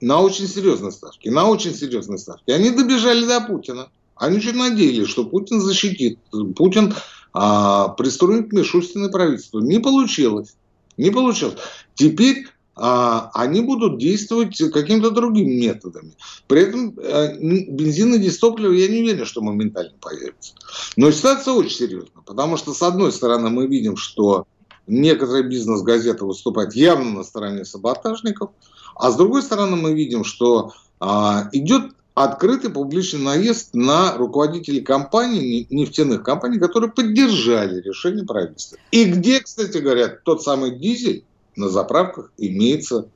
на 0.00 0.20
очень 0.20 0.48
серьезной 0.48 0.92
ставке. 0.92 1.30
На 1.30 1.46
очень 1.46 1.74
серьезной 1.74 2.18
ставке. 2.18 2.54
Они 2.54 2.70
добежали 2.70 3.26
до 3.26 3.40
Путина. 3.40 3.88
Они 4.16 4.38
очень 4.38 4.56
надеялись, 4.56 5.08
что 5.08 5.24
Путин 5.24 5.60
защитит. 5.60 6.18
Путин 6.56 6.94
а, 7.32 7.88
пристроить 7.88 8.52
Мишустина 8.52 9.10
правительство. 9.10 9.60
Не 9.60 9.78
получилось. 9.78 10.56
Не 10.96 11.10
получилось. 11.10 11.56
Теперь 11.94 12.46
а, 12.74 13.30
они 13.34 13.60
будут 13.60 13.98
действовать 13.98 14.56
какими-то 14.72 15.10
другими 15.10 15.52
методами. 15.52 16.12
При 16.46 16.62
этом 16.62 16.94
а, 16.98 17.34
бензин 17.34 18.14
и 18.14 18.18
дистопливо 18.18 18.72
я 18.72 18.88
не 18.88 19.02
уверен, 19.02 19.26
что 19.26 19.42
моментально 19.42 19.94
появится. 20.00 20.54
Но 20.96 21.10
ситуация 21.10 21.52
очень 21.52 21.76
серьезная, 21.76 22.22
потому 22.24 22.56
что, 22.56 22.72
с 22.72 22.82
одной 22.82 23.12
стороны, 23.12 23.50
мы 23.50 23.66
видим, 23.66 23.96
что 23.96 24.46
некоторые 24.86 25.44
бизнес-газеты 25.44 26.24
выступают 26.24 26.74
явно 26.74 27.10
на 27.10 27.24
стороне 27.24 27.64
саботажников, 27.66 28.50
а 28.98 29.10
с 29.10 29.16
другой 29.16 29.42
стороны, 29.42 29.76
мы 29.76 29.94
видим, 29.94 30.24
что 30.24 30.72
а, 31.00 31.48
идет 31.52 31.92
открытый 32.14 32.70
публичный 32.70 33.20
наезд 33.20 33.74
на 33.74 34.16
руководителей 34.16 34.80
компаний, 34.80 35.66
нефтяных 35.68 36.22
компаний, 36.22 36.58
которые 36.58 36.90
поддержали 36.90 37.82
решение 37.82 38.24
правительства. 38.24 38.78
И 38.90 39.04
где, 39.04 39.40
кстати 39.40 39.78
говоря, 39.78 40.08
тот 40.08 40.42
самый 40.42 40.78
дизель 40.78 41.24
на 41.56 41.68
заправках 41.68 42.32
имеется. 42.38 43.08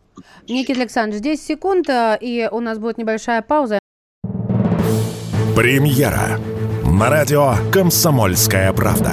Никита 0.46 0.80
Александрович, 0.80 1.22
10 1.22 1.42
секунд, 1.42 1.88
э, 1.88 2.18
и 2.20 2.48
у 2.52 2.60
нас 2.60 2.78
будет 2.78 2.98
небольшая 2.98 3.40
пауза. 3.40 3.78
Премьера 5.56 6.38
на 6.84 7.08
радио 7.08 7.54
«Комсомольская 7.72 8.72
правда». 8.74 9.12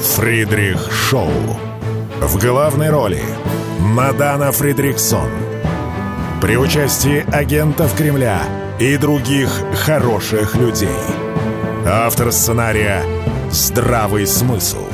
Фридрих 0.00 0.92
Шоу. 0.92 1.30
В 2.20 2.40
главной 2.40 2.90
роли 2.90 3.22
Мадана 3.80 4.52
Фридриксон. 4.52 5.43
При 6.44 6.58
участии 6.58 7.24
агентов 7.34 7.96
Кремля– 7.96 8.42
и 8.78 8.98
других 8.98 9.48
хороших 9.72 10.54
людей. 10.56 10.90
Автор 11.86 12.30
сценария 12.32 13.02
«Здравый 13.50 14.26
смысл». 14.26 14.84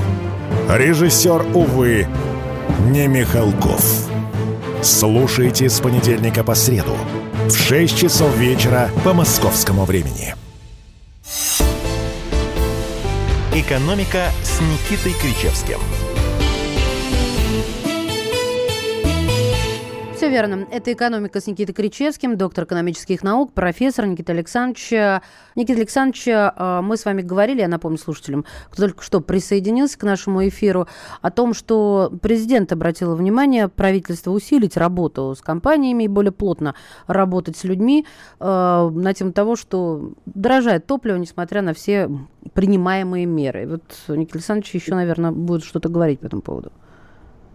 Режиссер, 0.69 1.45
увы, 1.52 2.07
не 2.90 3.09
Михалков. 3.09 3.85
Слушайте 4.80 5.69
с 5.69 5.80
понедельника 5.80 6.45
по 6.45 6.54
среду 6.54 6.97
в 7.49 7.57
6 7.57 7.99
часов 7.99 8.37
вечера 8.37 8.88
по 9.02 9.12
московскому 9.12 9.87
времени. 9.87 10.37
«Экономика» 13.52 14.26
с 14.45 14.61
Никитой 14.61 15.14
Кричевским– 15.21 15.80
верно. 20.30 20.66
Это 20.70 20.92
«Экономика» 20.92 21.40
с 21.40 21.46
Никитой 21.46 21.75
Кричевским, 21.75 22.37
доктор 22.37 22.64
экономических 22.64 23.22
наук, 23.22 23.52
профессор 23.52 24.06
Никита 24.06 24.32
Александрович. 24.32 24.90
Никита 25.54 25.78
Александрович, 25.78 26.28
э, 26.28 26.80
мы 26.82 26.96
с 26.96 27.04
вами 27.04 27.22
говорили, 27.22 27.60
я 27.60 27.68
напомню 27.68 27.99
слушателям, 27.99 28.44
кто 28.70 28.82
только 28.82 29.02
что 29.02 29.20
присоединился 29.20 29.99
к 29.99 30.02
нашему 30.04 30.46
эфиру, 30.49 30.88
о 31.20 31.30
том, 31.30 31.54
что 31.54 32.12
президент 32.22 32.72
обратил 32.72 33.14
внимание 33.14 33.68
правительство 33.68 34.30
усилить 34.30 34.76
работу 34.76 35.34
с 35.37 35.42
компаниями 35.42 36.04
и 36.04 36.08
более 36.08 36.32
плотно 36.32 36.75
работать 37.06 37.56
с 37.56 37.64
людьми 37.64 38.06
э, 38.38 38.90
на 38.92 39.14
тему 39.14 39.32
того, 39.32 39.56
что 39.56 40.12
дорожает 40.26 40.87
топливо, 40.87 41.16
несмотря 41.16 41.62
на 41.62 41.75
все 41.75 42.08
принимаемые 42.54 43.26
меры. 43.26 43.66
Вот 43.66 44.16
Никита 44.16 44.38
Александрович 44.38 44.75
еще, 44.75 44.94
наверное, 44.94 45.32
будет 45.32 45.64
что-то 45.64 45.88
говорить 45.88 46.20
по 46.20 46.26
этому 46.26 46.42
поводу. 46.42 46.72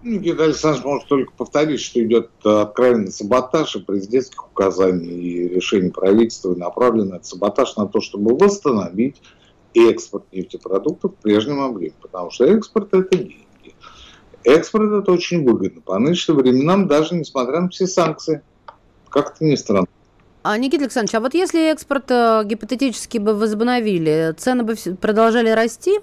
Никита 0.05 0.43
Александрович 0.43 0.85
может 0.85 1.07
только 1.07 1.31
повторить, 1.33 1.81
что 1.81 2.03
идет 2.03 2.29
откровенный 2.43 3.11
саботаж 3.11 3.75
и 3.75 3.79
президентских 3.79 4.45
указаний 4.45 5.09
и 5.09 5.47
решений 5.47 5.89
правительства 5.89 6.53
направлен 6.53 7.11
этот 7.11 7.25
саботаж 7.25 7.75
на 7.75 7.87
то, 7.87 8.01
чтобы 8.01 8.37
восстановить 8.37 9.19
экспорт 9.73 10.25
нефтепродуктов 10.31 11.13
в 11.13 11.15
прежнем 11.15 11.59
объеме, 11.59 11.95
потому 11.99 12.29
что 12.29 12.45
экспорт– 12.45 12.89
это 12.93 13.17
деньги. 13.17 13.45
Экспорт– 14.43 14.91
это 15.03 15.11
очень 15.11 15.43
выгодно 15.43 15.81
по 15.81 15.97
нынешним 15.97 16.35
временам, 16.35 16.87
даже 16.87 17.15
несмотря 17.15 17.61
на 17.61 17.69
все 17.69 17.87
санкции. 17.87 18.43
Как-то 19.09 19.43
не 19.43 19.57
странно. 19.57 19.87
А, 20.43 20.55
Никита 20.59 20.83
Александрович, 20.83 21.15
а 21.15 21.19
вот 21.19 21.33
если 21.33 21.71
экспорт 21.71 22.11
э, 22.11 22.43
гипотетически 22.45 23.17
бы 23.17 23.33
возобновили, 23.33 24.35
цены 24.37 24.61
бы 24.61 24.75
продолжали 25.01 25.49
расти? 25.49 25.99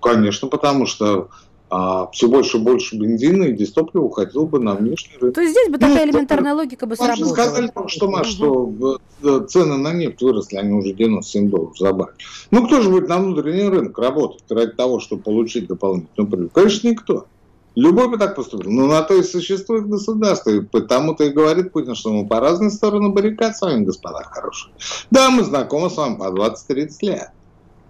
Конечно, 0.00 0.46
потому 0.46 0.86
что 0.86 1.30
а 1.74 2.06
все 2.12 2.28
больше 2.28 2.58
и 2.58 2.60
больше 2.60 2.96
бензина 2.96 3.44
и 3.44 3.54
дистоплива 3.54 4.04
уходило 4.04 4.44
бы 4.44 4.60
на 4.60 4.74
внешний 4.74 5.16
рынок. 5.18 5.34
То 5.34 5.40
есть 5.40 5.52
здесь 5.54 5.68
бы 5.68 5.78
ну, 5.80 5.88
такая 5.88 6.04
элементарная 6.04 6.54
логика 6.54 6.84
бы 6.84 6.96
сработала. 6.96 7.32
сказали 7.32 7.68
только 7.68 7.88
что, 7.88 8.10
Маш, 8.10 8.26
что 8.26 8.98
э, 9.22 9.46
цены 9.48 9.78
на 9.78 9.94
нефть 9.94 10.20
выросли, 10.20 10.58
они 10.58 10.74
уже 10.74 10.92
97 10.92 11.48
долларов 11.48 11.78
за 11.78 11.94
баррель. 11.94 12.14
Ну, 12.50 12.66
кто 12.66 12.82
же 12.82 12.90
будет 12.90 13.08
на 13.08 13.16
внутренний 13.16 13.70
рынок 13.70 13.98
работать 13.98 14.44
ради 14.50 14.72
того, 14.72 15.00
чтобы 15.00 15.22
получить 15.22 15.66
дополнительную 15.66 16.30
прибыль? 16.30 16.50
Конечно, 16.52 16.88
никто. 16.88 17.26
Любой 17.74 18.08
бы 18.08 18.18
так 18.18 18.36
поступил. 18.36 18.70
Но 18.70 18.86
на 18.86 19.00
то 19.00 19.14
и 19.14 19.22
существует 19.22 19.88
государство. 19.88 20.50
И 20.50 20.60
потому-то 20.60 21.24
и 21.24 21.30
говорит 21.30 21.72
Путин, 21.72 21.94
что 21.94 22.12
мы 22.12 22.28
по 22.28 22.38
разные 22.38 22.68
стороны 22.68 23.08
баррикад 23.08 23.56
с 23.56 23.62
вами, 23.62 23.86
господа 23.86 24.24
хорошие. 24.24 24.74
Да, 25.10 25.30
мы 25.30 25.42
знакомы 25.42 25.88
с 25.88 25.96
вами 25.96 26.18
по 26.18 26.24
20-30 26.24 26.90
лет. 27.00 27.30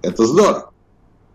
Это 0.03 0.25
здорово. 0.25 0.72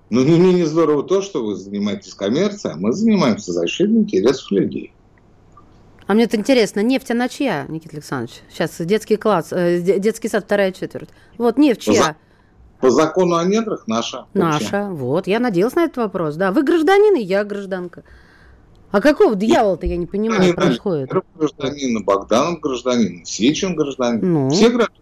Но 0.09 0.23
не 0.23 0.39
менее 0.39 0.65
здорово 0.65 1.03
то, 1.03 1.21
что 1.21 1.43
вы 1.43 1.55
занимаетесь 1.55 2.13
коммерцией, 2.13 2.75
а 2.75 2.77
мы 2.77 2.93
занимаемся 2.93 3.51
защитой 3.51 3.97
интересов 3.97 4.49
людей. 4.51 4.93
А 6.05 6.13
мне 6.13 6.23
это 6.23 6.37
интересно, 6.37 6.79
нефть 6.79 7.11
она 7.11 7.27
чья, 7.27 7.65
Никита 7.67 7.97
Александрович? 7.97 8.41
Сейчас 8.49 8.75
детский 8.79 9.17
класс, 9.17 9.51
э, 9.51 9.81
детский 9.81 10.29
сад, 10.29 10.45
вторая 10.45 10.71
четверть. 10.71 11.09
Вот 11.37 11.57
нефть 11.57 11.81
чья? 11.81 12.15
По 12.79 12.89
закону 12.91 13.35
о 13.35 13.43
недрах 13.43 13.83
наша. 13.87 14.25
Наша, 14.33 14.89
вот. 14.89 15.27
Я 15.27 15.39
надеялась 15.39 15.75
на 15.75 15.83
этот 15.83 15.97
вопрос. 15.97 16.35
Да, 16.35 16.51
вы 16.51 16.63
гражданин, 16.63 17.15
и 17.15 17.23
я 17.23 17.43
гражданка. 17.43 18.03
А 18.91 19.01
какого 19.01 19.35
дьявола-то, 19.35 19.85
я 19.85 19.97
не 19.97 20.05
понимаю, 20.05 20.39
гражданин, 20.39 20.55
происходит? 20.55 21.11
Гражданин, 21.35 22.03
Богданов 22.05 22.61
гражданин, 22.61 23.25
Сечин 23.25 23.75
гражданин. 23.75 24.19
Ну. 24.21 24.49
Все 24.49 24.69
граждане. 24.69 25.01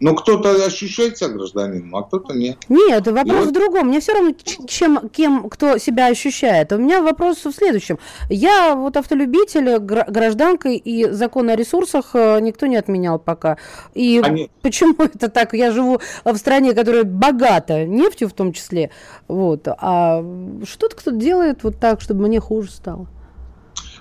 Но 0.00 0.14
кто-то 0.14 0.64
ощущает 0.64 1.18
себя 1.18 1.28
гражданином, 1.30 1.94
а 1.96 2.02
кто-то 2.02 2.34
нет. 2.34 2.58
Нет, 2.68 3.06
вопрос 3.06 3.40
вот. 3.40 3.48
в 3.48 3.52
другом. 3.52 3.88
Мне 3.88 4.00
все 4.00 4.14
равно, 4.14 4.32
чем, 4.66 5.08
кем 5.08 5.48
кто 5.48 5.78
себя 5.78 6.06
ощущает. 6.06 6.72
У 6.72 6.78
меня 6.78 7.02
вопрос 7.02 7.44
в 7.44 7.52
следующем. 7.52 7.98
Я 8.30 8.74
вот 8.74 8.96
автолюбитель, 8.96 9.78
гражданка, 9.78 10.68
и 10.70 11.10
закон 11.10 11.48
о 11.50 11.56
ресурсах 11.56 12.10
э, 12.14 12.40
никто 12.40 12.66
не 12.66 12.76
отменял 12.76 13.18
пока. 13.18 13.58
И 13.94 14.20
Они... 14.22 14.50
почему 14.62 14.94
это 14.98 15.28
так? 15.28 15.52
Я 15.54 15.72
живу 15.72 16.00
в 16.24 16.36
стране, 16.36 16.72
которая 16.74 17.04
богата 17.04 17.84
нефтью 17.84 18.28
в 18.28 18.32
том 18.32 18.52
числе. 18.52 18.90
Вот. 19.28 19.68
А 19.68 20.24
что-то 20.64 20.96
кто-то 20.96 21.16
делает 21.16 21.62
вот 21.64 21.78
так, 21.78 22.00
чтобы 22.00 22.26
мне 22.26 22.40
хуже 22.40 22.70
стало. 22.70 23.06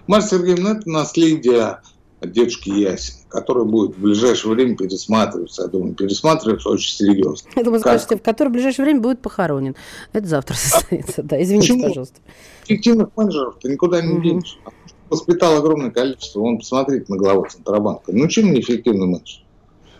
Марья 0.07 0.27
Сергеевна, 0.27 0.71
это 0.71 0.89
наследие 0.89 1.79
дедушки 2.21 2.69
Ясина, 2.69 3.24
который 3.35 3.65
будет 3.65 3.97
в 3.97 3.99
ближайшее 3.99 4.53
время 4.53 4.77
пересматриваться. 4.77 5.63
Я 5.63 5.67
думаю, 5.67 5.93
пересматриваться 5.93 6.69
очень 6.69 6.95
серьезно. 6.95 7.49
Я 7.55 7.63
думаю, 7.63 7.81
скажете, 7.81 8.17
который 8.17 8.47
в 8.47 8.53
ближайшее 8.53 8.85
время 8.85 9.01
будет 9.01 9.21
похоронен. 9.21 9.75
Это 10.13 10.25
завтра 10.25 10.53
состоится. 10.55 11.21
Да, 11.21 11.41
извините, 11.41 11.73
Почему? 11.73 11.87
пожалуйста. 11.87 12.19
Эффективных 12.65 13.09
менеджеров 13.17 13.55
ты 13.61 13.69
никуда 13.69 14.01
не 14.01 14.21
денешь. 14.21 14.57
Угу. 14.65 14.73
Воспитал 15.09 15.57
огромное 15.57 15.91
количество. 15.91 16.39
Вон, 16.39 16.59
посмотрите 16.59 17.05
на 17.09 17.17
главу 17.17 17.45
Центробанка. 17.45 18.11
Ну, 18.13 18.27
чем 18.27 18.51
не 18.53 18.61
эффективный 18.61 19.05
менеджер? 19.05 19.41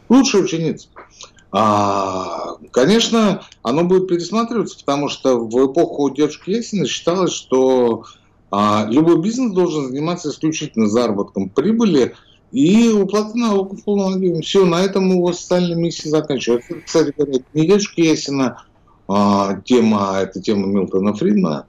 Лучшая 0.08 0.44
ученица. 0.44 0.88
А, 1.52 2.56
конечно, 2.72 3.44
оно 3.62 3.84
будет 3.84 4.08
пересматриваться, 4.08 4.80
потому 4.80 5.10
что 5.10 5.38
в 5.38 5.72
эпоху 5.72 6.10
дедушки 6.10 6.52
Ясина 6.52 6.88
считалось, 6.88 7.32
что 7.34 8.06
а 8.52 8.88
любой 8.90 9.22
бизнес 9.22 9.52
должен 9.54 9.88
заниматься 9.88 10.30
исключительно 10.30 10.88
заработком 10.88 11.50
прибыли 11.50 12.16
и 12.52 12.90
уплатой 12.90 13.42
налогов 13.42 13.80
в 13.80 13.84
полном 13.84 14.14
объеме. 14.14 14.42
Все, 14.42 14.66
на 14.66 14.82
этом 14.82 15.10
его 15.10 15.34
социальная 15.34 15.76
миссия 15.76 16.10
заканчивается. 16.10 16.76
Кстати 16.86 17.14
говоря, 17.16 17.40
не 17.54 17.68
дедушка 17.68 18.02
Ясина, 18.02 18.64
а, 19.08 19.62
тема, 19.66 20.18
это 20.22 20.42
тема 20.42 20.68
Милтона 20.68 21.14
Фридмана. 21.14 21.66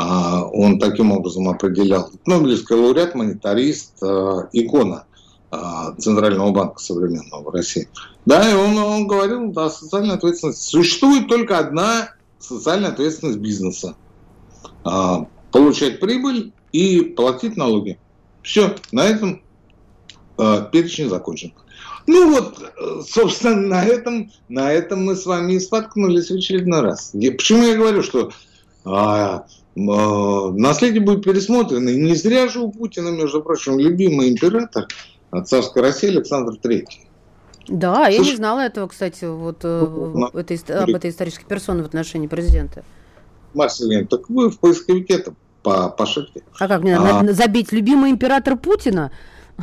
А, 0.00 0.44
он 0.44 0.78
таким 0.78 1.10
образом 1.10 1.48
определял. 1.48 2.10
Нобелевский 2.24 2.76
лауреат, 2.76 3.14
монетарист, 3.16 4.00
а, 4.02 4.48
икона 4.52 5.06
а, 5.50 5.92
Центрального 5.98 6.52
банка 6.52 6.78
современного 6.78 7.42
в 7.42 7.48
России. 7.48 7.88
Да, 8.24 8.48
и 8.48 8.54
он, 8.54 8.78
он 8.78 9.08
говорил, 9.08 9.50
да, 9.50 9.70
социальная 9.70 10.14
ответственность. 10.14 10.62
Существует 10.62 11.26
только 11.26 11.58
одна 11.58 12.10
социальная 12.38 12.90
ответственность 12.90 13.38
бизнеса. 13.38 13.96
Получать 15.50 15.98
прибыль 15.98 16.52
и 16.72 17.00
платить 17.00 17.56
налоги. 17.56 17.98
Все, 18.42 18.76
на 18.92 19.04
этом 19.04 19.42
перечень 20.72 21.08
закончен. 21.08 21.52
Ну 22.06 22.30
вот, 22.32 22.58
собственно, 23.06 23.56
на 23.56 23.84
этом, 23.84 24.30
на 24.48 24.72
этом 24.72 25.04
мы 25.04 25.14
с 25.14 25.26
вами 25.26 25.54
и 25.54 25.60
споткнулись 25.60 26.30
в 26.30 26.34
очередной 26.34 26.80
раз. 26.80 27.12
Почему 27.12 27.64
я 27.64 27.76
говорю, 27.76 28.02
что 28.02 28.30
а, 28.84 29.44
а, 29.76 30.50
наследие 30.52 31.00
будет 31.00 31.24
пересмотрено. 31.24 31.88
И 31.90 31.96
не 31.96 32.14
зря 32.14 32.48
же 32.48 32.60
у 32.60 32.70
Путина, 32.70 33.08
между 33.08 33.42
прочим, 33.42 33.78
любимый 33.78 34.30
император 34.30 34.86
царской 35.44 35.82
России 35.82 36.08
Александр 36.08 36.56
Третий. 36.56 37.06
Да, 37.68 38.06
Слушай, 38.06 38.14
я 38.14 38.18
не 38.20 38.36
знала 38.36 38.60
этого, 38.60 38.88
кстати, 38.88 39.26
вот 39.26 39.58
э, 39.62 39.86
на, 40.14 40.30
этой, 40.38 40.56
об 40.74 40.88
этой 40.88 41.10
исторической 41.10 41.44
персоне 41.44 41.82
в 41.82 41.86
отношении 41.86 42.26
президента. 42.26 42.82
Марселин, 43.52 44.06
так 44.06 44.30
вы 44.30 44.50
в 44.50 44.58
поисковике-то 44.58 45.34
по, 45.62 45.90
пошибке. 45.90 46.42
А 46.58 46.66
как 46.66 46.80
мне 46.80 46.96
а, 46.96 47.32
забить 47.32 47.72
любимый 47.72 48.10
император 48.10 48.56
Путина? 48.56 49.12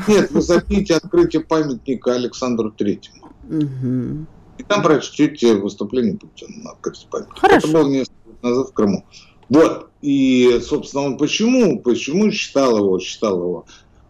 Нет, 0.08 0.32
вы 0.32 0.42
забейте 0.42 0.96
открытие 0.96 1.42
памятника 1.44 2.16
Александру 2.16 2.72
Третьему. 2.72 3.30
Угу. 3.50 4.26
И 4.58 4.64
там 4.64 4.84
прочтете 4.84 5.56
выступление 5.56 6.18
Путина 6.18 6.64
на 6.64 6.72
открытии 6.72 7.08
памятника. 7.10 7.40
Хорошо. 7.40 7.68
Это 7.68 7.78
было 7.78 7.90
несколько 7.90 8.30
лет 8.30 8.44
назад 8.44 8.70
в 8.70 8.74
Крыму. 8.74 9.06
Вот. 9.50 9.90
И, 10.02 10.60
собственно, 10.64 11.04
он 11.04 11.18
почему, 11.18 11.80
почему 11.80 12.32
считал 12.32 12.78
его, 12.78 13.00
считал 13.00 13.40
его 13.40 13.66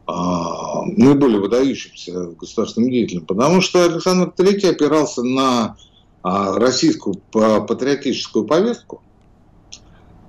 а, 0.07 0.83
наиболее 0.85 1.39
выдающимся 1.39 2.31
государственным 2.39 2.89
деятелем? 2.89 3.25
Потому 3.25 3.61
что 3.61 3.83
Александр 3.83 4.33
III 4.35 4.71
опирался 4.71 5.23
на 5.23 5.77
а, 6.23 6.57
российскую 6.57 7.15
патриотическую 7.31 8.45
повестку, 8.45 9.01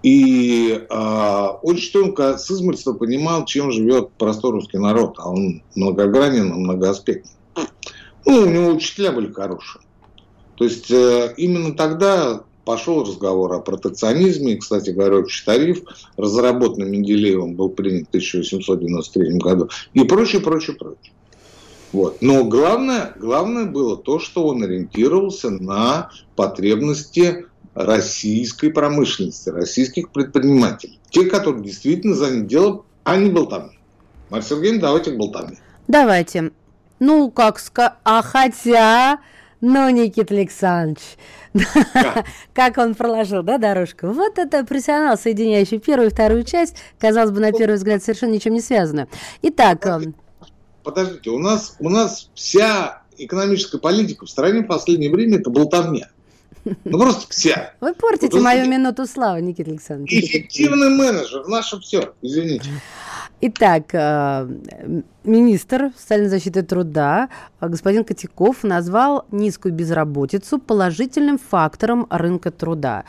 и 0.07 0.87
а, 0.89 1.59
очень 1.63 1.93
тонко 1.93 2.39
с 2.39 2.49
измольства 2.49 2.93
понимал, 2.93 3.45
чем 3.45 3.73
живет 3.73 4.13
простой 4.13 4.53
русский 4.53 4.79
народ, 4.79 5.17
а 5.19 5.29
он 5.29 5.65
многогранен 5.75 6.47
многоаспектен. 6.55 7.33
Ну, 8.25 8.43
у 8.43 8.47
него 8.47 8.69
учителя 8.69 9.11
были 9.11 9.33
хорошие. 9.33 9.83
То 10.55 10.63
есть 10.63 10.93
э, 10.93 11.35
именно 11.37 11.75
тогда 11.75 12.45
пошел 12.65 13.03
разговор 13.03 13.53
о 13.55 13.59
протекционизме. 13.59 14.59
Кстати 14.59 14.91
говоря, 14.91 15.19
общий 15.19 15.45
тариф, 15.45 15.83
разработанный 16.17 16.89
Менделеевым, 16.89 17.57
был 17.57 17.71
принят 17.71 18.05
в 18.05 18.09
1893 18.11 19.39
году. 19.39 19.71
И 19.93 20.05
прочее, 20.05 20.41
прочее, 20.41 20.77
прочее. 20.77 21.15
Вот. 21.93 22.19
Но 22.21 22.45
главное, 22.45 23.13
главное 23.19 23.65
было 23.65 23.97
то, 23.97 24.21
что 24.21 24.47
он 24.47 24.63
ориентировался 24.63 25.51
на 25.51 26.11
потребности 26.37 27.47
российской 27.77 28.71
промышленности, 28.71 29.51
российских 29.51 30.11
предпринимателей. 30.11 30.99
Те, 31.11 31.27
которые 31.27 31.63
действительно 31.63 32.15
заняты 32.15 32.47
делом, 32.47 32.83
а 33.05 33.17
не 33.17 33.31
болтами. 33.31 33.79
Мария 34.31 34.49
Сергеевна, 34.49 34.81
давайте 34.81 35.13
к 35.13 35.17
болтами. 35.17 35.59
Давайте. 35.87 36.51
Ну, 36.99 37.31
как 37.31 37.59
сказать, 37.59 37.93
а 38.05 38.23
хотя 38.23 39.19
ну, 39.61 39.89
Никита 39.91 40.35
Александрович, 40.35 41.03
как 42.55 42.79
он 42.79 42.95
проложил, 42.95 43.43
да, 43.43 43.59
дорожку? 43.59 44.09
Вот 44.09 44.39
это 44.39 44.65
профессионал, 44.65 45.19
соединяющий 45.19 45.79
первую 45.79 46.09
и 46.09 46.13
вторую 46.13 46.45
часть, 46.45 46.77
казалось 46.99 47.31
бы, 47.31 47.41
на 47.41 47.53
первый 47.53 47.77
взгляд, 47.77 48.03
совершенно 48.03 48.33
ничем 48.33 48.55
не 48.55 48.63
связано. 48.63 49.07
Итак... 49.43 49.85
Эм, 49.87 50.15
подождите, 50.83 51.29
у 51.29 51.39
нас, 51.39 51.77
у 51.79 51.91
нас 51.91 52.31
вся 52.35 53.03
экономическая 53.19 53.79
политика 53.79 54.25
в 54.25 54.31
стране 54.31 54.63
в 54.63 54.67
последнее 54.67 55.11
время 55.11 55.39
это 55.39 55.51
болтовня. 55.51 56.09
Ну 56.85 56.99
просто 56.99 57.27
вся. 57.31 57.73
Вы 57.81 57.95
портите 57.95 58.41
мою 58.41 58.69
минуту 58.69 59.07
славы, 59.07 59.41
Никита 59.41 59.71
Александрович. 59.71 60.25
Эффективный 60.25 60.91
менеджер, 60.91 61.47
наше 61.47 61.79
все, 61.81 62.15
извините. 62.23 62.71
Итак, 63.41 63.95
э, 63.95 64.49
министр 65.27 65.93
социальной 65.97 66.29
защиты 66.29 66.63
труда 66.63 67.29
э, 67.61 67.69
господин 67.69 68.05
Котяков 68.05 68.65
назвал 68.65 69.27
низкую 69.31 69.75
безработицу 69.75 70.59
положительным 70.59 71.39
фактором 71.39 72.07
рынка 72.11 72.51
труда. 72.51 73.05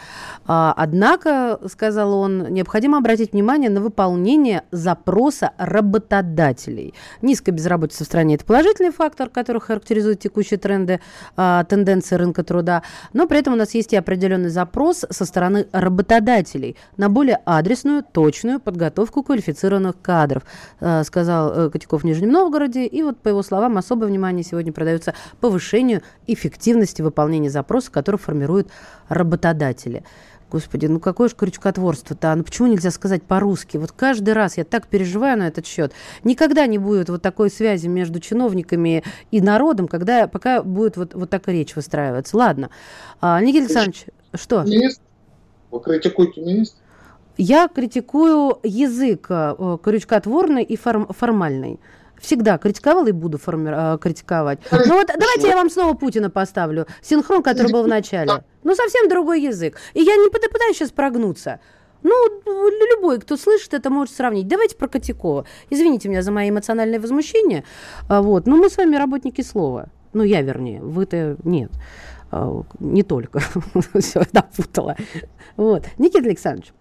Э, 0.47 0.73
однако, 0.75 1.59
сказал 1.67 2.13
он, 2.13 2.53
необходимо 2.53 2.97
обратить 2.97 3.33
внимание 3.33 3.69
на 3.69 3.81
выполнение 3.81 4.63
запроса 4.71 5.51
работодателей. 5.57 6.93
Низкая 7.21 7.55
безработица 7.55 8.03
в 8.03 8.07
стране– 8.07 8.35
это 8.35 8.45
положительный 8.45 8.91
фактор, 8.91 9.29
который 9.29 9.61
характеризует 9.61 10.19
текущие 10.19 10.57
тренды, 10.57 10.99
тенденции 11.35 12.15
рынка 12.15 12.43
труда, 12.43 12.83
но 13.13 13.27
при 13.27 13.39
этом 13.39 13.53
у 13.53 13.55
нас 13.55 13.73
есть 13.73 13.93
и 13.93 13.95
определенный 13.95 14.49
запрос 14.49 15.05
со 15.09 15.25
стороны 15.25 15.67
работодателей 15.71 16.75
на 16.97 17.09
более 17.09 17.39
адресную, 17.45 18.03
точную 18.03 18.59
подготовку 18.59 19.23
квалифицированных 19.23 20.01
кадров 20.01 20.43
э, 20.79 21.03
сказал 21.03 21.51
э, 21.53 21.69
Котяков 21.69 22.03
Нижнем 22.07 22.31
Новгороде. 22.31 22.85
И 22.85 23.03
вот, 23.03 23.17
по 23.19 23.29
его 23.29 23.43
словам, 23.43 23.77
особое 23.77 24.07
внимание 24.07 24.43
сегодня 24.43 24.73
продается 24.73 25.13
повышению 25.39 26.01
эффективности 26.25 27.01
выполнения 27.01 27.49
запросов, 27.49 27.91
которые 27.91 28.19
формируют 28.19 28.69
работодатели. 29.09 30.03
Господи, 30.49 30.85
ну 30.85 30.99
какое 30.99 31.27
же 31.27 31.35
крючкотворство-то? 31.35 32.33
Ну 32.35 32.43
почему 32.43 32.69
нельзя 32.69 32.89
сказать 32.91 33.21
по-русски? 33.23 33.75
Вот 33.77 33.91
каждый 33.91 34.33
раз 34.33 34.57
я 34.57 34.63
так 34.63 34.87
переживаю 34.87 35.37
на 35.37 35.47
этот 35.49 35.65
счет. 35.65 35.91
Никогда 36.23 36.65
не 36.67 36.77
будет 36.77 37.09
вот 37.09 37.21
такой 37.21 37.49
связи 37.49 37.87
между 37.87 38.21
чиновниками 38.21 39.03
и 39.29 39.41
народом, 39.41 39.89
когда, 39.89 40.27
пока 40.27 40.63
будет 40.63 40.95
вот, 40.95 41.13
вот 41.13 41.29
такая 41.29 41.55
речь 41.55 41.75
выстраиваться. 41.75 42.37
Ладно. 42.37 42.69
А, 43.19 43.41
Никита 43.41 43.65
Александрович, 43.65 44.05
что? 44.35 44.63
Министр? 44.63 45.03
Вы 45.69 45.81
критикуете 45.81 46.41
министра? 46.41 46.79
Я 47.37 47.67
критикую 47.67 48.59
язык 48.63 49.27
э, 49.29 49.77
крючкотворный 49.83 50.63
и 50.63 50.75
форм, 50.75 51.07
формальный. 51.07 51.79
Всегда 52.19 52.57
критиковала 52.57 53.07
и 53.07 53.11
буду 53.11 53.37
форми- 53.37 53.71
э, 53.95 53.97
критиковать. 53.99 54.59
Ну 54.71 54.95
вот 54.95 55.07
давайте 55.07 55.47
я 55.47 55.55
вам 55.55 55.69
снова 55.69 55.93
Путина 55.93 56.29
поставлю. 56.31 56.87
Синхрон, 57.01 57.43
который 57.43 57.71
был 57.71 57.83
в 57.83 57.87
начале. 57.87 58.43
Ну 58.63 58.75
совсем 58.75 59.07
другой 59.07 59.41
язык. 59.41 59.77
И 59.93 60.01
я 60.01 60.15
не 60.15 60.29
пытаюсь 60.29 60.75
сейчас 60.77 60.91
прогнуться. 60.91 61.59
Ну, 62.03 62.13
любой, 62.95 63.19
кто 63.19 63.37
слышит, 63.37 63.73
это 63.73 63.89
может 63.89 64.15
сравнить. 64.15 64.47
Давайте 64.47 64.75
про 64.75 64.87
Котякова. 64.87 65.45
Извините 65.69 66.07
меня 66.09 66.21
за 66.21 66.31
мои 66.31 66.49
эмоциональные 66.49 66.99
возмущения. 66.99 67.63
А, 68.07 68.21
вот. 68.21 68.45
Но 68.47 68.55
мы 68.55 68.69
с 68.69 68.77
вами 68.77 68.95
работники 68.95 69.41
слова. 69.41 69.87
Ну, 70.13 70.23
я 70.23 70.41
вернее, 70.41 70.81
вы-то 70.81 71.37
нет. 71.43 71.71
А, 72.31 72.61
не 72.79 73.03
только. 73.03 73.39
Все, 73.99 74.21
напутала. 74.31 74.95
Вот. 75.57 75.85
Никита 75.97 76.27
Александрович, 76.27 76.71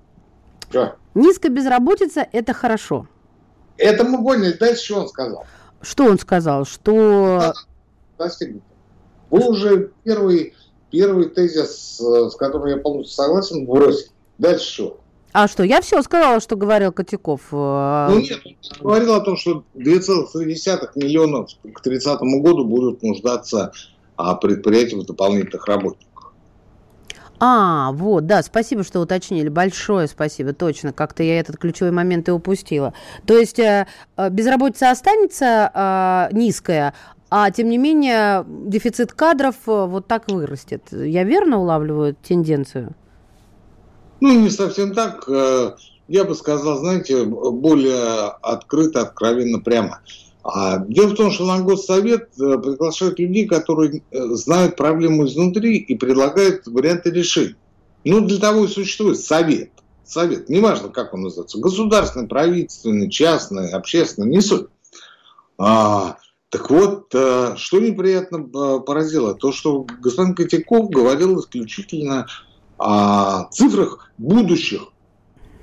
что? 0.69 0.97
Низкая 1.15 1.51
безработица– 1.51 2.27
это 2.33 2.53
хорошо. 2.53 3.07
Это 3.77 4.05
мы 4.05 4.23
поняли. 4.23 4.53
Дальше 4.53 4.85
что 4.85 5.01
он 5.01 5.09
сказал? 5.09 5.45
Что 5.81 6.05
он 6.05 6.19
сказал? 6.19 6.65
Что... 6.65 7.53
Достигнуто. 8.19 8.65
Вы 9.31 9.49
уже 9.49 9.91
первый, 10.05 10.55
первый 10.91 11.29
тезис, 11.29 11.99
с 11.99 12.35
которым 12.37 12.69
я 12.69 12.77
полностью 12.79 13.15
согласен, 13.15 13.67
бросили. 13.67 14.11
Дальше 14.39 14.73
что? 14.73 15.01
А 15.33 15.49
что, 15.49 15.65
я 15.65 15.83
все 15.83 16.03
сказала, 16.03 16.41
что 16.41 16.57
говорил 16.57 16.93
Котяков. 16.93 17.43
Э, 17.53 18.09
ну 18.09 18.21
нет, 18.21 18.41
говорил 18.81 19.15
о 19.15 19.21
том, 19.21 19.37
что 19.37 19.65
2,3 19.75 20.89
миллионов 20.95 21.51
к 21.75 21.83
30 21.83 22.21
году 22.41 22.65
будут 22.65 23.03
нуждаться 23.03 23.71
а, 24.17 24.35
предприятия 24.37 24.97
в 24.97 25.05
дополнительных 25.05 25.67
работниках. 25.67 26.16
А, 27.39 27.93
вот, 27.93 28.27
да, 28.27 28.43
спасибо, 28.43 28.83
что 28.83 29.01
уточнили. 29.01 29.49
Большое 29.49 30.09
спасибо, 30.09 30.53
точно. 30.53 30.93
Как-то 30.93 31.23
я 31.23 31.39
этот 31.39 31.59
ключевой 31.59 31.93
момент 31.93 32.29
и 32.29 32.33
упустила. 32.33 32.95
То 33.27 33.37
есть 33.37 33.59
э, 33.59 33.87
э, 34.17 34.31
безработица 34.31 34.91
останется 34.91 35.71
э, 35.75 36.35
низкая, 36.35 36.95
а 37.29 37.51
тем 37.51 37.69
не 37.69 37.77
менее 37.77 38.45
дефицит 38.47 39.13
кадров 39.13 39.57
вот 39.67 40.07
так 40.07 40.31
вырастет. 40.31 40.83
Я 40.93 41.25
верно 41.25 41.59
улавливаю 41.59 42.15
тенденцию? 42.15 42.95
Ну, 44.21 44.41
не 44.41 44.49
совсем 44.49 44.95
так. 44.95 45.29
Я 46.09 46.25
бы 46.25 46.35
сказал, 46.37 46.79
знаете, 46.79 47.25
более 47.25 48.29
открыто, 48.41 49.03
откровенно, 49.03 49.59
прямо. 49.59 50.01
А 50.49 50.79
дело 50.79 51.09
в 51.09 51.15
том, 51.15 51.33
что 51.33 51.45
на 51.45 51.61
Госсовет 51.61 52.29
э, 52.41 52.59
приглашают 52.59 53.19
людей, 53.19 53.49
которые 53.49 54.03
э, 54.13 54.25
знают 54.35 54.77
проблему 54.77 55.27
изнутри 55.27 55.79
и 55.79 55.97
предлагают 55.97 56.69
варианты 56.69 57.11
решения. 57.11 57.57
Ну, 58.05 58.21
для 58.21 58.39
того 58.39 58.65
и 58.65 58.69
существует 58.69 59.19
совет. 59.19 59.73
Совет, 60.05 60.49
неважно, 60.49 60.89
как 60.91 61.15
он 61.15 61.23
называется, 61.23 61.59
государственный, 61.59 62.29
правительственный, 62.29 63.11
частный, 63.11 63.71
общественный, 63.71 64.29
не 64.29 64.41
суть. 64.41 64.69
А, 65.59 66.17
так 66.51 66.71
вот, 66.71 67.13
э, 67.13 67.55
что 67.57 67.81
неприятно 67.81 68.45
поразило, 68.79 69.35
то, 69.35 69.51
что 69.51 69.85
господин 70.01 70.37
Котяков 70.37 70.91
говорил 70.91 71.41
исключительно 71.41 72.29
о 72.79 73.49
цифрах 73.51 74.13
будущих 74.17 74.83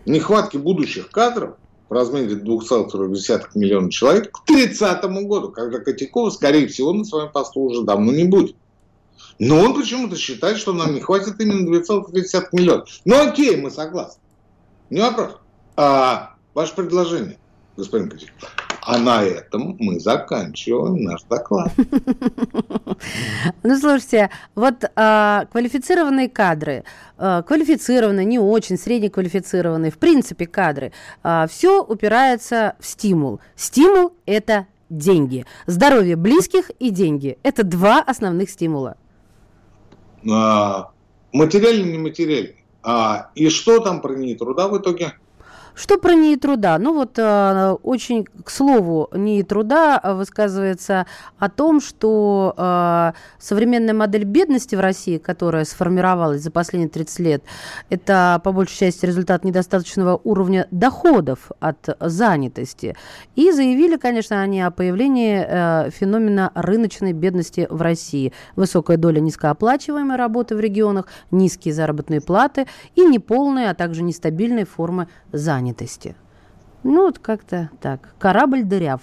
нехватки 0.05 0.57
будущих 0.57 1.09
кадров 1.09 1.55
в 1.89 1.93
размере 1.93 2.35
2,4 2.35 3.41
миллиона 3.55 3.91
человек 3.91 4.31
к 4.31 4.45
30 4.45 5.03
году, 5.25 5.49
когда 5.51 5.79
Котякова, 5.79 6.29
скорее 6.29 6.67
всего, 6.67 6.93
на 6.93 7.05
своем 7.05 7.31
посту 7.31 7.61
уже 7.61 7.83
давно 7.83 8.11
не 8.11 8.23
будет. 8.23 8.55
Но 9.39 9.59
он 9.59 9.73
почему-то 9.73 10.15
считает, 10.15 10.57
что 10.57 10.73
нам 10.73 10.93
не 10.93 11.01
хватит 11.01 11.39
именно 11.39 11.67
2,3 11.67 12.43
миллиона. 12.51 12.85
Ну 13.05 13.27
окей, 13.27 13.57
мы 13.57 13.71
согласны. 13.71 14.21
Не 14.89 15.01
вопрос. 15.01 15.37
А, 15.75 16.35
ваше 16.53 16.75
предложение, 16.75 17.37
господин 17.75 18.09
Котяков. 18.09 18.62
А 18.85 18.97
на 18.97 19.23
этом 19.23 19.77
мы 19.79 19.99
заканчиваем 19.99 21.03
наш 21.03 21.23
доклад. 21.23 21.71
Ну, 23.63 23.77
слушайте, 23.77 24.29
вот 24.55 24.85
а, 24.95 25.45
квалифицированные 25.51 26.29
кадры, 26.29 26.83
а, 27.17 27.41
квалифицированные, 27.41 28.25
не 28.25 28.39
очень, 28.39 28.77
среднеквалифицированные, 28.77 29.91
в 29.91 29.97
принципе, 29.97 30.45
кадры, 30.45 30.93
а, 31.21 31.47
все 31.47 31.83
упирается 31.83 32.75
в 32.79 32.85
стимул. 32.85 33.41
Стимул– 33.55 34.13
это 34.25 34.67
деньги. 34.89 35.45
Здоровье 35.65 36.15
близких 36.15 36.69
и 36.79 36.91
деньги– 36.91 37.37
это 37.43 37.63
два 37.63 37.99
основных 38.01 38.49
стимула. 38.49 38.95
А, 40.29 40.91
материальный, 41.33 41.91
нематериальный. 41.91 42.63
А, 42.83 43.31
и 43.35 43.49
что 43.49 43.79
там 43.79 44.01
про 44.01 44.15
труда 44.35 44.67
в 44.67 44.77
итоге? 44.77 45.13
Что 45.75 45.97
про 45.97 46.13
НИИ 46.13 46.35
труда? 46.35 46.77
Ну 46.77 46.93
вот 46.93 47.17
э, 47.17 47.75
очень, 47.81 48.25
к 48.25 48.51
слову, 48.51 49.09
НИИ 49.11 49.41
труда 49.41 49.99
высказывается 50.03 51.07
о 51.39 51.49
том, 51.49 51.81
что 51.81 52.53
э, 52.55 53.13
современная 53.39 53.95
модель 53.95 54.23
бедности 54.23 54.75
в 54.75 54.79
России, 54.79 55.17
которая 55.17 55.65
сформировалась 55.65 56.43
за 56.43 56.51
последние 56.51 56.89
30 56.89 57.19
лет, 57.19 57.43
это 57.89 58.39
по 58.43 58.51
большей 58.51 58.77
части 58.77 59.05
результат 59.07 59.43
недостаточного 59.43 60.21
уровня 60.23 60.67
доходов 60.69 61.51
от 61.59 61.97
занятости. 61.99 62.95
И 63.35 63.51
заявили, 63.51 63.97
конечно, 63.97 64.41
они 64.41 64.61
о 64.61 64.69
появлении 64.69 65.43
э, 65.43 65.89
феномена 65.89 66.51
рыночной 66.53 67.13
бедности 67.13 67.65
в 67.71 67.81
России. 67.81 68.31
Высокая 68.55 68.97
доля 68.97 69.19
низкооплачиваемой 69.21 70.17
работы 70.17 70.55
в 70.55 70.59
регионах, 70.59 71.07
низкие 71.31 71.73
заработные 71.73 72.21
платы 72.21 72.67
и 72.93 73.03
неполные, 73.03 73.71
а 73.71 73.73
также 73.73 74.03
нестабильные 74.03 74.65
формы 74.65 75.07
занятости 75.31 75.62
занятости. 75.63 76.15
Ну, 76.83 77.05
вот 77.05 77.19
как-то 77.19 77.69
так. 77.81 78.15
Корабль 78.19 78.63
дыряв. 78.63 79.01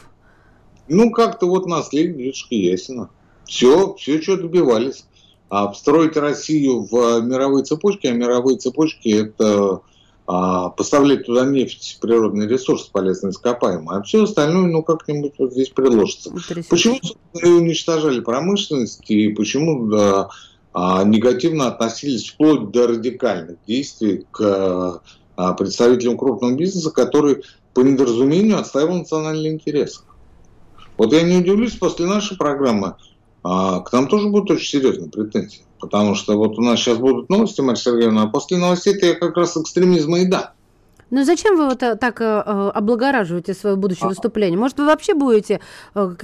Ну, 0.88 1.11
как-то 1.11 1.46
вот 1.46 1.66
наследие 1.66 2.14
дедушки 2.14 2.55
Ясина. 2.55 3.09
Все, 3.46 3.94
все, 3.94 4.20
что 4.20 4.37
добивались. 4.37 5.05
А 5.49 5.73
встроить 5.73 6.16
Россию 6.16 6.87
в 6.88 6.94
а, 6.96 7.20
мировые 7.20 7.64
цепочки, 7.64 8.07
а 8.07 8.12
мировые 8.12 8.59
цепочки– 8.59 9.09
это 9.09 9.81
а, 10.27 10.68
поставлять 10.68 11.27
туда 11.27 11.44
нефть, 11.44 11.99
природный 12.01 12.46
ресурс, 12.46 12.85
полезный 12.85 13.31
ископаемый, 13.31 13.99
а 13.99 14.03
все 14.03 14.23
остальное, 14.23 14.70
ну, 14.70 14.85
как-нибудь 14.85 15.33
вот 15.38 15.53
здесь 15.53 15.70
приложится. 15.70 16.31
Почему 16.68 17.01
уничтожали 17.35 18.20
промышленность 18.20 19.11
и 19.11 19.31
почему 19.31 19.88
да, 19.88 20.29
а, 20.73 21.03
негативно 21.03 21.66
относились 21.66 22.29
вплоть 22.29 22.70
до 22.70 22.87
радикальных 22.87 23.57
действий 23.66 24.27
к 24.31 25.03
а, 25.40 25.55
представителям 25.55 26.18
крупного 26.18 26.55
бизнеса, 26.55 26.90
который 26.90 27.44
по 27.72 27.81
недоразумению 27.81 28.59
отстаивал 28.59 28.96
национальные 28.96 29.55
интересы. 29.55 30.03
Вот 30.98 31.14
я 31.14 31.22
не 31.22 31.38
удивлюсь, 31.38 31.76
после 31.76 32.05
нашей 32.05 32.37
программы 32.37 32.96
а, 33.42 33.81
к 33.81 33.90
нам 33.90 34.07
тоже 34.07 34.29
будут 34.29 34.50
очень 34.50 34.68
серьезные 34.68 35.09
претензии. 35.09 35.62
Потому 35.79 36.14
что 36.14 36.37
вот 36.37 36.59
у 36.59 36.61
нас 36.61 36.79
сейчас 36.79 36.98
будут 36.98 37.31
новости, 37.31 37.62
Марья 37.62 37.81
Сергеевна, 37.81 38.24
а 38.24 38.26
после 38.26 38.59
новостей 38.59 38.94
это 38.94 39.14
как 39.14 39.35
раз 39.38 39.57
экстремизма 39.57 40.20
и 40.20 40.26
да. 40.26 40.53
Ну 41.09 41.24
зачем 41.24 41.57
вы 41.57 41.70
вот 41.70 41.79
так 41.79 42.20
э, 42.20 42.24
э 42.24 42.70
облагораживаете 42.74 43.55
свое 43.55 43.76
будущее 43.76 44.07
а. 44.07 44.09
выступление? 44.09 44.59
Может, 44.59 44.76
вы 44.79 44.85
вообще 44.85 45.14
будете, 45.14 45.61
э, 45.94 46.14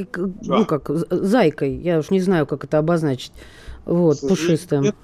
ну 0.42 0.66
как, 0.66 0.90
зайкой, 1.10 1.74
я 1.74 2.00
уж 2.00 2.10
не 2.10 2.20
знаю, 2.20 2.46
как 2.46 2.64
это 2.64 2.76
обозначить, 2.76 3.32
вот, 3.86 4.20
пушистым. 4.20 4.82
Нет, 4.82 4.96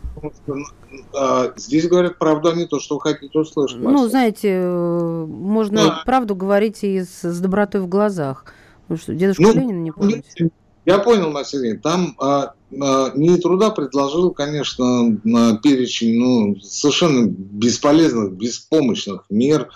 а, 1.15 1.53
здесь 1.57 1.89
говорят 1.89 2.19
правду, 2.19 2.51
а 2.51 2.55
не 2.55 2.67
то, 2.67 2.81
что 2.81 2.97
вы 2.97 3.01
хотите 3.01 3.39
услышать. 3.39 3.79
Ну, 3.79 4.09
знаете, 4.09 4.49
э, 4.63 5.25
можно 5.27 5.85
да. 5.85 6.03
правду 6.05 6.35
говорить 6.35 6.83
и 6.83 7.03
с, 7.03 7.23
с 7.23 7.41
добротой 7.41 7.81
в 7.81 7.89
глазах. 7.89 8.45
Ну 8.89 8.97
что, 8.97 9.15
дедушка 9.15 9.43
ну, 9.43 9.55
Ленина 9.55 9.79
не 9.79 9.93
помните? 9.93 10.51
Я 10.85 10.99
понял, 10.99 11.31
Максим. 11.31 11.81
Там 11.81 12.17
а, 12.19 12.55
а, 12.81 13.13
не 13.15 13.37
труда 13.39 13.71
предложил, 13.71 14.33
конечно, 14.33 15.17
на 15.23 15.57
перечень 15.59 16.19
ну, 16.19 16.57
совершенно 16.61 17.27
бесполезных, 17.29 18.33
беспомощных 18.33 19.25
мер, 19.31 19.71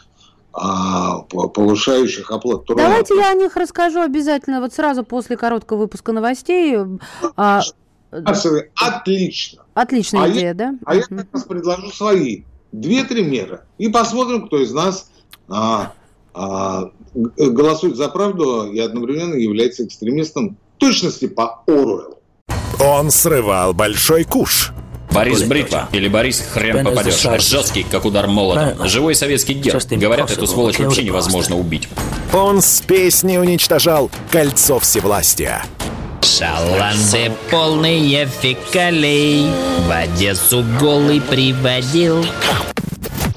а, 0.53 1.21
повышающих 1.21 2.31
оплату 2.33 2.64
труда. 2.64 2.88
Давайте 2.88 3.14
я 3.14 3.31
о 3.31 3.35
них 3.35 3.57
расскажу 3.57 4.01
обязательно 4.01 4.61
вот 4.61 4.75
сразу 4.75 5.05
после 5.05 5.37
короткого 5.37 5.79
выпуска 5.79 6.12
новостей. 6.12 6.77
А, 7.37 7.62
Отлично. 8.11 9.64
Отличная 9.75 10.23
а 10.23 10.31
идея, 10.31 10.47
я, 10.49 10.55
да? 10.55 10.75
А 10.85 10.95
я 10.95 11.03
как 11.03 11.27
раз 11.33 11.45
предложу 11.45 11.90
свои 11.90 12.45
две-три 12.73 13.25
меры. 13.25 13.62
И 13.79 13.88
посмотрим, 13.88 14.47
кто 14.47 14.59
из 14.61 14.73
нас 14.73 15.11
а, 15.49 15.92
а, 16.35 16.90
голосует 17.14 17.97
за 17.97 18.09
правду 18.09 18.71
и 18.71 18.79
одновременно 18.79 19.35
является 19.35 19.85
экстремистом 19.85 20.57
точности 20.79 21.27
по 21.27 21.62
Оруэллу. 21.66 22.19
Он 22.81 23.11
срывал 23.11 23.73
большой 23.73 24.25
куш. 24.25 24.73
Борис 25.11 25.42
Бритва 25.45 25.88
или 25.92 26.09
Борис 26.09 26.40
хрен 26.53 26.85
попадешь. 26.85 27.23
Жесткий, 27.42 27.85
как 27.85 28.05
удар 28.05 28.27
молотом. 28.27 28.87
Живой 28.87 29.14
советский 29.14 29.55
герб. 29.55 29.83
Говорят, 29.90 30.31
эту 30.31 30.47
сволочь 30.47 30.79
вообще 30.79 31.05
невозможно 31.05 31.57
убить. 31.57 31.88
Он 32.35 32.61
с 32.61 32.83
песней 32.83 33.38
уничтожал 33.38 34.11
кольцо 34.31 34.79
всевластия. 34.79 35.64
Шаланды 36.38 37.33
полные 37.51 38.27
фекалей 38.27 39.51
В 39.87 39.90
Одессу 39.90 40.62
голый 40.79 41.18
приводил 41.18 42.27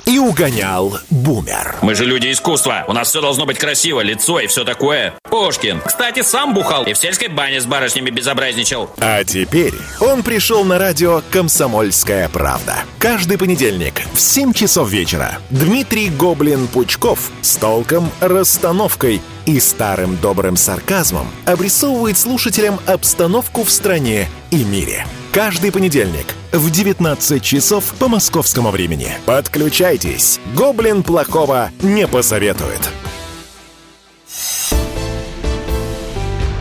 и 0.06 0.18
угонял 0.18 0.98
бумер. 1.10 1.76
Мы 1.82 1.96
же 1.96 2.04
люди 2.04 2.32
искусства. 2.32 2.84
У 2.88 2.94
нас 2.94 3.10
все 3.10 3.22
должно 3.22 3.46
быть 3.46 3.58
красиво, 3.58 4.02
лицо 4.02 4.40
и 4.40 4.48
все 4.48 4.66
такое. 4.66 5.14
Пушкин, 5.30 5.80
кстати, 5.86 6.24
сам 6.24 6.54
бухал 6.54 6.84
и 6.86 6.94
в 6.94 6.98
сельской 6.98 7.30
бане 7.30 7.62
с 7.62 7.66
барышнями 7.66 8.10
безобразничал. 8.10 8.90
А 8.98 9.24
теперь 9.24 9.76
он 10.02 10.24
пришел 10.24 10.66
на 10.66 10.78
радио 10.78 11.22
«Комсомольская 11.32 12.28
правда». 12.28 12.80
Каждый 12.98 13.38
понедельник 13.38 14.02
в 14.14 14.20
7 14.20 14.52
часов 14.52 14.90
вечера 14.90 15.38
Дмитрий 15.52 16.10
Гоблин-Пучков 16.10 17.20
с 17.42 17.56
толком, 17.56 18.12
расстановкой 18.20 19.22
и 19.50 19.60
старым 19.60 20.18
добрым 20.18 20.56
сарказмом 20.56 21.28
обрисовывает 21.46 22.18
слушателям 22.18 22.80
обстановку 22.86 23.64
в 23.64 23.70
стране 23.70 24.28
и 24.52 24.64
мире– 24.64 25.06
Каждый 25.32 25.72
понедельник 25.72 26.26
в 26.52 26.72
19 26.72 27.44
часов 27.44 27.94
по 28.00 28.08
московскому 28.08 28.72
времени. 28.72 29.12
Подключайтесь. 29.28 30.40
Гоблин 30.56 31.04
плохого 31.04 31.70
не 31.84 32.08
посоветует. 32.08 32.90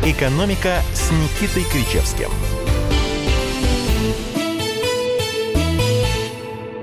Экономика 0.05 0.83
с 0.93 1.11
Никитой 1.11 1.65
Кричевским. 1.65 2.29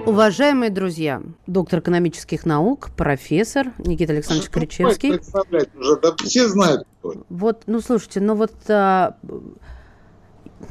Уважаемые 0.05 0.69
друзья, 0.69 1.21
доктор 1.47 1.79
экономических 1.79 2.45
наук, 2.45 2.89
профессор 2.95 3.73
Никита 3.79 4.13
Александрович 4.13 4.49
Кричевский. 4.49 5.11
Уже, 5.11 5.99
да 6.01 6.15
все 6.23 6.47
знают. 6.47 6.87
Вот, 7.29 7.63
ну 7.65 7.81
слушайте, 7.81 8.21
ну 8.21 8.35
вот 8.35 8.53
а, 8.69 9.17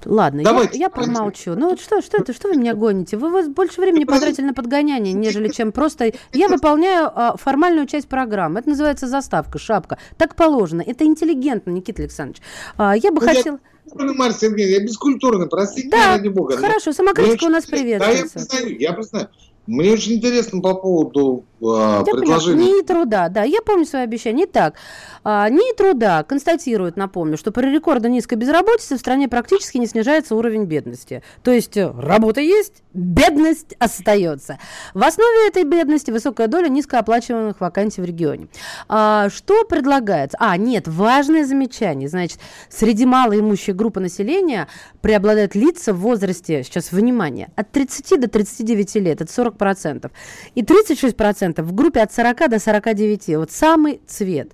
Ладно, 0.05 0.41
я, 0.41 0.69
я 0.73 0.89
промолчу. 0.91 1.55
Ну 1.55 1.71
вот 1.71 1.81
что, 1.81 2.01
что 2.01 2.19
это, 2.19 2.33
что 2.33 2.49
вы 2.49 2.57
меня 2.57 2.75
гоните? 2.75 3.17
Вы, 3.17 3.31
вы 3.31 3.49
больше 3.49 3.81
времени 3.81 4.05
потратили 4.05 4.47
на 4.47 4.55
подгоняние, 4.55 5.13
нежели 5.13 5.49
чем 5.49 5.73
просто... 5.73 6.13
Я 6.33 6.49
выполняю 6.49 7.11
а, 7.15 7.37
формальную 7.37 7.87
часть 7.87 8.09
программы. 8.09 8.61
Это 8.61 8.71
называется 8.71 9.07
заставка, 9.07 9.59
шапка. 9.59 9.99
Так 10.17 10.37
положено. 10.37 10.83
Это 10.87 11.05
интеллигентно, 11.05 11.71
Никита 11.71 12.03
Александрович. 12.03 12.43
А, 12.77 12.97
я 12.97 13.11
бы 13.11 13.21
ну, 13.21 13.27
хотел... 13.27 13.55
Я... 13.55 13.61
Марья 13.93 14.35
Сергеевна, 14.35 14.77
я 14.77 14.81
бескультурный, 14.81 15.49
простите 15.49 15.89
да, 15.89 16.17
ради 16.17 16.29
бога. 16.29 16.57
хорошо, 16.57 16.93
самокритика 16.93 17.45
у 17.45 17.49
нас 17.49 17.67
приветствуется. 17.67 18.47
Да, 18.51 18.57
я 18.57 18.59
признаю, 18.59 18.79
я 18.79 18.93
признаю. 18.93 19.29
Мне 19.67 19.93
очень 19.93 20.15
интересно 20.15 20.61
по 20.61 20.75
поводу 20.75 21.45
а, 21.63 22.05
предложения. 22.05 22.65
Не 22.65 22.83
труда, 22.83 23.31
да, 23.31 23.45
я 23.45 23.63
помню 23.63 23.87
свои 23.87 24.03
обещания. 24.03 24.45
Итак, 24.45 24.75
а, 25.25 25.49
не 25.49 25.73
труда 25.75 26.23
констатирует, 26.23 26.97
напомню, 26.97 27.37
что 27.37 27.51
при 27.51 27.71
рекордно 27.71 28.09
низкой 28.09 28.35
безработице 28.35 28.97
в 28.97 29.01
стране 29.01 29.29
практически 29.29 29.79
не 29.79 29.87
снижается 29.87 30.37
уровень 30.37 30.65
бедности. 30.65 31.23
То 31.43 31.51
есть 31.51 31.77
э, 31.77 31.91
работа 31.99 32.41
есть, 32.41 32.83
бедность 32.93 33.75
остается. 33.79 34.59
В 34.93 35.03
основе 35.03 35.49
этой 35.49 35.65
бедности 35.65 36.11
высокая 36.11 36.47
доля 36.47 36.69
низкооплачиваемых 36.69 37.61
вакансий 37.61 38.03
в 38.03 38.05
регионе. 38.05 38.49
А, 38.89 39.31
что 39.31 39.65
предлагается? 39.65 40.37
А, 40.41 40.57
нет, 40.57 40.87
важное 40.87 41.45
замечание. 41.47 42.09
Значит, 42.09 42.39
среди 42.69 43.07
малоимущей 43.07 43.73
группы 43.73 44.01
населения 44.01 44.69
преобладают 45.01 45.55
лица 45.55 45.93
в 45.93 46.01
возрасте, 46.01 46.63
сейчас 46.63 46.93
внимание, 46.93 47.51
от 47.57 47.71
30 47.73 48.21
до 48.21 48.29
39 48.29 48.95
лет. 48.97 49.21
Это 49.23 49.33
40 49.33 49.55
40%. 49.55 50.11
И 50.55 50.63
36% 50.63 51.63
в 51.63 51.75
группе 51.75 52.01
от 52.01 52.13
40 52.13 52.51
до 52.51 52.59
49. 52.59 53.37
Вот 53.37 53.51
самый 53.51 54.01
цвет. 54.07 54.53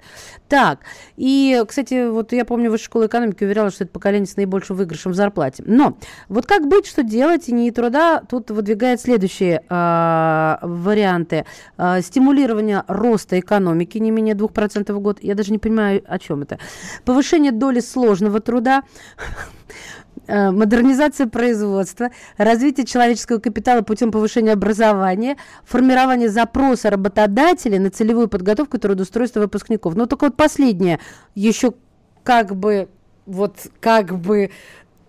Так, 0.51 0.81
и, 1.17 1.63
кстати, 1.69 2.11
вот 2.11 2.33
я 2.33 2.45
помню, 2.45 2.73
высшая 2.73 2.87
школа 2.87 3.07
экономики 3.07 3.45
уверяла, 3.45 3.71
что 3.71 3.85
это 3.85 3.93
поколение 3.93 4.27
с 4.27 4.37
наибольшим 4.37 4.75
выигрышем 4.75 5.13
в 5.13 5.15
зарплате. 5.15 5.63
Но 5.65 5.97
вот 6.29 6.47
как 6.47 6.67
быть, 6.67 6.87
что 6.87 7.05
делать, 7.05 7.49
и 7.49 7.53
не 7.53 7.71
труда, 7.71 8.21
тут 8.29 8.51
выдвигает 8.51 9.01
следующие 9.01 9.63
э, 9.69 10.57
варианты. 10.61 11.47
Э, 11.79 12.01
стимулирование 12.03 12.83
роста 12.89 13.39
экономики 13.39 13.99
не 13.99 14.11
менее 14.11 14.35
2% 14.35 14.93
в 14.93 14.99
год. 14.99 15.19
Я 15.23 15.37
даже 15.37 15.53
не 15.53 15.59
понимаю, 15.59 16.03
о 16.05 16.19
чем 16.19 16.43
это. 16.43 16.59
Повышение 17.05 17.53
доли 17.53 17.79
сложного 17.79 18.41
труда 18.41 18.83
модернизация 20.31 21.27
производства, 21.27 22.11
развитие 22.37 22.87
человеческого 22.87 23.39
капитала 23.39 23.83
путем 23.83 24.13
повышения 24.13 24.53
образования, 24.53 25.37
формирование 25.65 26.29
запроса 26.29 26.91
работодателей 26.91 27.79
на 27.79 27.91
целевую 27.91 28.29
подготовку 28.29 28.77
и 28.77 28.81
трудоустройство 28.81 29.41
выпускников. 29.41 29.95
Но 29.97 30.07
только 30.07 30.25
вот 30.25 30.37
последнее 30.37 31.01
еще 31.35 31.75
как 32.23 32.55
бы 32.55 32.89
вот 33.27 33.57
как 33.81 34.19
бы 34.19 34.51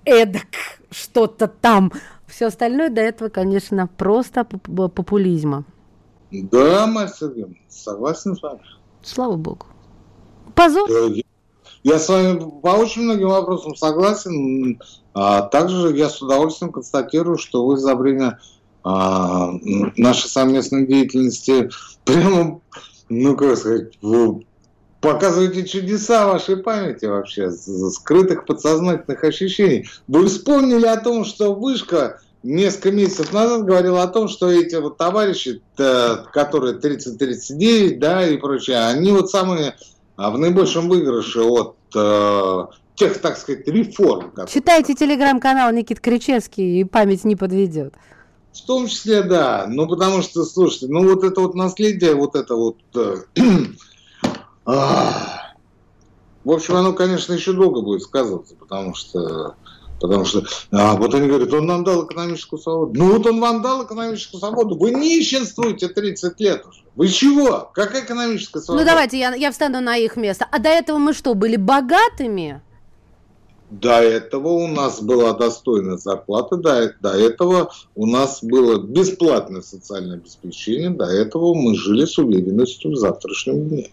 эдак 0.06 0.48
что-то 0.90 1.48
там. 1.48 1.92
Все 2.28 2.48
остальное 2.48 2.90
до 2.90 3.02
этого, 3.02 3.30
конечно, 3.30 3.88
просто 3.88 4.46
популизма. 4.46 5.66
Да, 6.32 6.88
Сергеевна, 7.08 7.56
согласен 7.68 8.36
с 8.36 8.42
вами. 8.42 8.62
Слава 9.04 9.36
богу. 9.36 9.66
Позор. 10.56 10.88
Да, 10.90 11.10
я 11.84 12.00
с 12.00 12.10
вами 12.10 12.40
по 12.62 12.70
очень 12.70 13.04
многим 13.04 13.30
вопросам 13.30 13.76
согласен. 13.76 14.80
А 15.14 15.42
также 15.42 15.96
я 15.96 16.10
с 16.10 16.22
удовольствием 16.22 16.72
констатирую, 16.72 17.38
что 17.38 17.66
вы 17.66 17.78
за 17.78 17.96
время 17.96 18.40
а, 18.84 19.52
нашей 19.98 20.30
совместной 20.30 20.88
деятельности 20.88 21.70
прямо, 22.06 22.62
ну 23.10 23.36
как 23.36 23.58
сказать, 23.58 23.98
показываете 25.02 25.66
чудеса 25.66 26.28
вашей 26.28 26.58
памяти 26.58 27.06
вообще, 27.06 27.52
скрытых 27.52 28.46
подсознательных 28.46 29.24
ощущений. 29.24 29.88
Вы 30.08 30.28
вспомнили 30.28 30.86
о 30.86 30.98
том, 30.98 31.26
что 31.26 31.54
вышка 31.54 32.22
несколько 32.44 32.92
месяцев 32.92 33.34
назад 33.34 33.66
говорила 33.66 34.04
о 34.04 34.08
том, 34.08 34.28
что 34.28 34.50
эти 34.50 34.76
вот 34.76 34.98
товарищи, 34.98 35.62
которые 35.76 36.78
30-39, 36.80 37.98
да, 37.98 38.28
и 38.28 38.38
прочее, 38.38 38.80
они 38.86 39.12
вот 39.12 39.30
самые 39.30 39.76
в 40.30 40.38
наибольшем 40.38 40.88
выигрыше 40.90 41.42
от 41.42 41.76
э, 41.96 42.66
тех, 42.96 43.20
так 43.20 43.38
сказать, 43.38 43.68
реформ. 43.68 44.30
Которые... 44.30 44.54
Читайте 44.54 44.94
телеграм-канал 44.94 45.72
Никит 45.74 46.00
Кричевский, 46.00 46.82
и 46.82 46.84
память 46.84 47.24
не 47.24 47.36
подведет. 47.36 47.96
В 48.54 48.62
том 48.66 48.88
числе, 48.88 49.24
да. 49.24 49.66
Ну, 49.68 49.88
потому 49.88 50.22
что, 50.22 50.44
слушайте, 50.44 50.88
ну 50.90 51.04
вот 51.04 51.24
это 51.24 51.42
вот 51.42 51.56
наследие, 51.56 52.14
вот 52.14 52.36
это 52.36 52.56
вот... 52.56 52.78
Э, 52.96 53.16
в 54.66 56.52
общем, 56.52 56.76
оно, 56.76 56.94
конечно, 56.94 57.34
еще 57.34 57.54
долго 57.54 57.82
будет 57.82 58.04
сказываться, 58.04 58.56
потому 58.56 58.94
что 58.94 59.56
Потому 60.02 60.26
что 60.26 60.44
а, 60.72 60.96
вот 60.96 61.14
они 61.14 61.28
говорят, 61.28 61.54
он 61.54 61.68
нам 61.68 61.84
дал 61.84 62.06
экономическую 62.06 62.60
свободу. 62.60 63.00
Ну 63.00 63.14
вот 63.14 63.28
он 63.28 63.40
вам 63.40 63.62
дал 63.62 63.86
экономическую 63.86 64.40
свободу. 64.40 64.76
Вы 64.76 64.92
нищенствуете 64.92 65.90
30 65.90 66.40
лет 66.40 66.66
уже. 66.68 66.82
Вы 66.96 67.08
чего? 67.08 67.70
Какая 67.74 68.04
экономическая 68.04 68.60
свобода? 68.60 68.84
Ну 68.84 68.90
давайте 68.90 69.20
я, 69.20 69.36
я 69.36 69.52
встану 69.52 69.80
на 69.80 69.98
их 69.98 70.18
место. 70.18 70.48
А 70.52 70.60
до 70.60 70.70
этого 70.70 70.98
мы 70.98 71.14
что, 71.14 71.36
были 71.36 71.56
богатыми? 71.56 72.62
До 73.70 74.02
этого 74.02 74.50
у 74.50 74.68
нас 74.68 75.02
была 75.02 75.34
достойная 75.34 75.96
зарплата, 75.96 76.58
до, 76.58 76.94
до 77.00 77.12
этого 77.12 77.72
у 77.96 78.06
нас 78.06 78.44
было 78.44 78.82
бесплатное 78.82 79.62
социальное 79.62 80.18
обеспечение, 80.18 80.90
до 80.90 81.06
этого 81.06 81.54
мы 81.54 81.78
жили 81.78 82.04
с 82.04 82.18
уверенностью 82.18 82.92
в 82.92 82.98
завтрашнем 82.98 83.70
дне. 83.70 83.92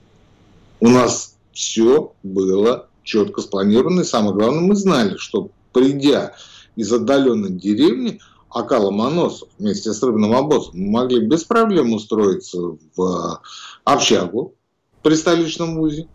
У 0.80 0.88
нас 0.88 1.36
все 1.52 2.12
было 2.24 2.88
четко 3.04 3.40
спланировано, 3.40 4.00
и 4.00 4.04
самое 4.04 4.34
главное, 4.34 4.62
мы 4.62 4.74
знали, 4.74 5.16
что 5.16 5.50
придя 5.72 6.34
из 6.76 6.92
отдаленной 6.92 7.50
деревни, 7.50 8.20
Ака 8.50 8.78
Ломоносов 8.78 9.48
вместе 9.58 9.92
с 9.92 10.02
рыбным 10.02 10.34
обозом 10.34 10.80
могли 10.90 11.20
без 11.20 11.44
проблем 11.44 11.92
устроиться 11.92 12.58
в 12.96 13.02
э, 13.02 13.36
общагу 13.84 14.54
при 15.02 15.14
столичном 15.14 15.76
вузе, 15.76 16.08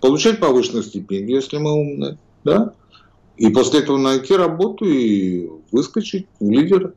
получать 0.00 0.38
повышенную 0.38 0.82
стипендию, 0.82 1.36
если 1.36 1.58
мы 1.58 1.72
умные, 1.72 2.18
да, 2.44 2.74
и 3.36 3.48
после 3.50 3.80
этого 3.80 3.96
найти 3.96 4.34
работу 4.34 4.84
и 4.84 5.48
выскочить 5.72 6.26
в 6.40 6.50
лидеры. 6.50 6.94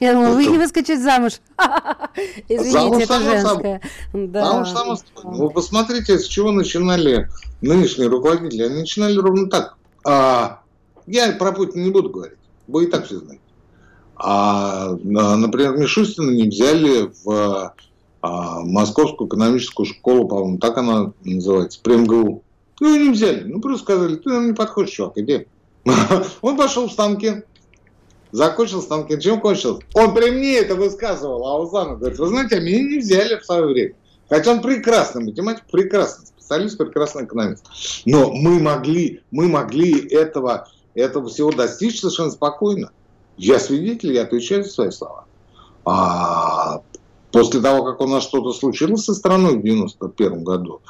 Я 0.00 0.12
думала, 0.12 0.34
вы 0.34 0.46
не 0.46 0.58
выскочить 0.58 1.00
замуж. 1.00 1.34
Извините, 2.48 2.70
замуж 2.72 3.02
это 3.02 3.20
женское. 3.20 3.80
Да. 4.12 4.44
Замуж 4.44 4.68
само 4.70 4.96
Вы 5.22 5.50
посмотрите, 5.50 6.18
с 6.18 6.26
чего 6.26 6.50
начинали 6.50 7.28
нынешние 7.62 8.08
руководители. 8.08 8.64
Они 8.64 8.80
начинали 8.80 9.16
ровно 9.16 9.48
так. 9.48 9.76
А, 10.04 10.63
я 11.06 11.32
про 11.32 11.52
Путина 11.52 11.82
не 11.82 11.90
буду 11.90 12.10
говорить, 12.10 12.38
вы 12.66 12.84
и 12.84 12.86
так 12.86 13.06
все 13.06 13.18
знаете. 13.18 13.40
А, 14.16 14.96
например, 15.02 15.76
Мишустина 15.76 16.30
не 16.30 16.48
взяли 16.48 17.10
в 17.24 17.74
а, 18.22 18.60
Московскую 18.60 19.28
экономическую 19.28 19.86
школу, 19.86 20.28
по-моему, 20.28 20.58
так 20.58 20.78
она 20.78 21.12
называется, 21.24 21.80
при 21.82 21.96
МГУ. 21.96 22.42
Ну, 22.80 22.96
не 22.96 23.10
взяли. 23.10 23.44
Ну, 23.44 23.60
просто 23.60 23.82
сказали, 23.82 24.16
ты 24.16 24.30
нам 24.30 24.46
не 24.46 24.52
подходишь, 24.52 24.92
чувак, 24.94 25.18
иди. 25.18 25.46
Он 26.42 26.56
пошел 26.56 26.88
в 26.88 26.92
станки, 26.92 27.42
закончил 28.32 28.82
станки. 28.82 29.20
Чем 29.20 29.40
кончил? 29.40 29.82
Он 29.94 30.14
при 30.14 30.30
мне 30.30 30.56
это 30.56 30.74
высказывал, 30.74 31.46
а 31.46 31.58
Узанов 31.60 31.98
говорит, 31.98 32.18
вы 32.18 32.28
знаете, 32.28 32.56
а 32.56 32.60
меня 32.60 32.82
не 32.82 32.98
взяли 32.98 33.38
в 33.38 33.44
свое 33.44 33.66
время. 33.66 33.94
Хотя 34.28 34.52
он 34.52 34.62
прекрасный 34.62 35.22
математик, 35.22 35.64
прекрасный 35.70 36.26
специалист, 36.26 36.78
прекрасный 36.78 37.24
экономист. 37.24 37.64
Но 38.06 38.32
мы 38.32 38.58
могли, 38.58 39.22
мы 39.30 39.48
могли 39.48 40.08
этого 40.08 40.68
этого 40.94 41.28
всего 41.28 41.50
достичь 41.50 42.00
совершенно 42.00 42.30
спокойно. 42.30 42.90
Я 43.36 43.58
свидетель, 43.58 44.12
я 44.12 44.22
отвечаю 44.22 44.64
за 44.64 44.70
свои 44.70 44.90
слова. 44.90 45.24
А 45.84 46.80
после 47.32 47.60
того, 47.60 47.84
как 47.84 48.00
у 48.00 48.06
нас 48.06 48.22
что-то 48.22 48.52
случилось 48.52 49.04
со 49.04 49.14
страной 49.14 49.58
в 49.58 49.62
91 49.62 50.44
году, 50.44 50.80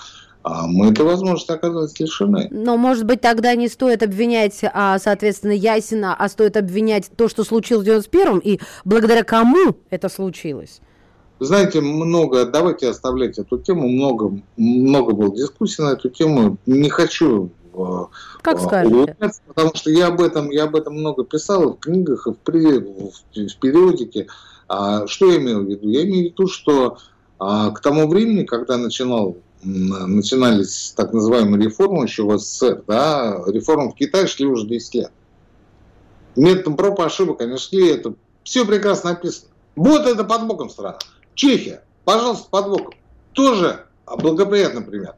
а 0.43 0.67
мы 0.67 0.91
этой 0.91 1.07
возможности 1.07 1.51
оказались 1.53 1.99
лишены. 1.99 2.49
Но, 2.51 2.77
может 2.77 3.07
быть, 3.07 3.23
тогда 3.23 3.55
не 3.55 3.67
стоит 3.67 4.03
обвинять, 4.03 4.61
а, 4.63 4.99
соответственно, 4.99 5.53
Ясина, 5.53 6.15
а 6.15 6.29
стоит 6.29 6.59
обвинять 6.59 7.11
то, 7.17 7.29
что 7.29 7.45
случилось 7.45 7.87
в 7.87 7.91
91-м, 7.91 8.41
и 8.41 8.61
благодаря 8.85 9.25
кому 9.25 9.75
это 9.89 10.11
случилось? 10.11 10.81
Знаете, 11.41 11.81
много, 11.81 12.45
давайте 12.45 12.91
оставлять 12.91 13.39
эту 13.39 13.59
тему, 13.59 13.89
много, 13.89 14.39
много 14.59 15.15
было 15.15 15.35
дискуссий 15.35 15.83
на 15.83 15.93
эту 15.93 16.11
тему. 16.11 16.59
Не 16.67 16.91
хочу 16.91 17.51
как 18.43 18.61
скажете. 18.61 19.17
Потому 19.47 19.75
что 19.75 19.91
я 19.91 20.09
об 20.09 20.21
этом, 20.21 20.51
я 20.51 20.65
об 20.65 20.77
этом 20.77 20.95
много 20.95 21.25
писал 21.25 21.75
в 21.75 21.79
книгах, 21.79 22.27
в, 22.27 22.35
в, 22.35 22.37
в 22.37 23.57
периодике. 23.59 24.27
А, 24.69 25.07
что 25.07 25.31
я 25.31 25.39
имел 25.39 25.63
в 25.63 25.69
виду? 25.69 25.89
Я 25.89 26.03
имею 26.05 26.29
в 26.29 26.33
виду, 26.33 26.47
что 26.47 26.99
а, 27.39 27.71
к 27.71 27.81
тому 27.81 28.09
времени, 28.09 28.45
когда 28.45 28.77
начинал, 28.77 29.37
начинались 29.63 30.93
так 30.97 31.13
называемые 31.13 31.65
реформы 31.65 32.05
еще 32.05 32.23
в 32.25 32.39
СССР, 32.39 32.85
да, 32.87 33.43
реформы 33.47 33.91
в 33.91 33.95
Китае 33.95 34.27
шли 34.27 34.47
уже 34.47 34.67
10 34.67 34.95
лет. 34.95 35.13
Методом 36.37 36.77
проб 36.77 36.99
и 37.01 37.03
ошибок 37.03 37.41
они 37.41 37.57
шли, 37.57 37.89
это 37.89 38.15
все 38.43 38.65
прекрасно 38.65 39.11
написано. 39.11 39.51
Вот 39.77 40.07
это 40.07 40.25
под 40.25 40.47
боком 40.47 40.71
страна. 40.71 40.99
Чехия, 41.35 41.83
пожалуйста, 42.05 42.49
под 42.51 42.69
боком. 42.69 42.95
Тоже 43.33 43.87
благоприятный 44.07 44.83
пример. 44.83 45.15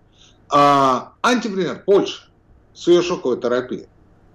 А, 0.48 1.12
антипример, 1.22 1.82
Польша 1.84 2.26
с 2.76 2.86
ее 2.86 3.02
шоковой 3.02 3.40
терапией. 3.40 3.86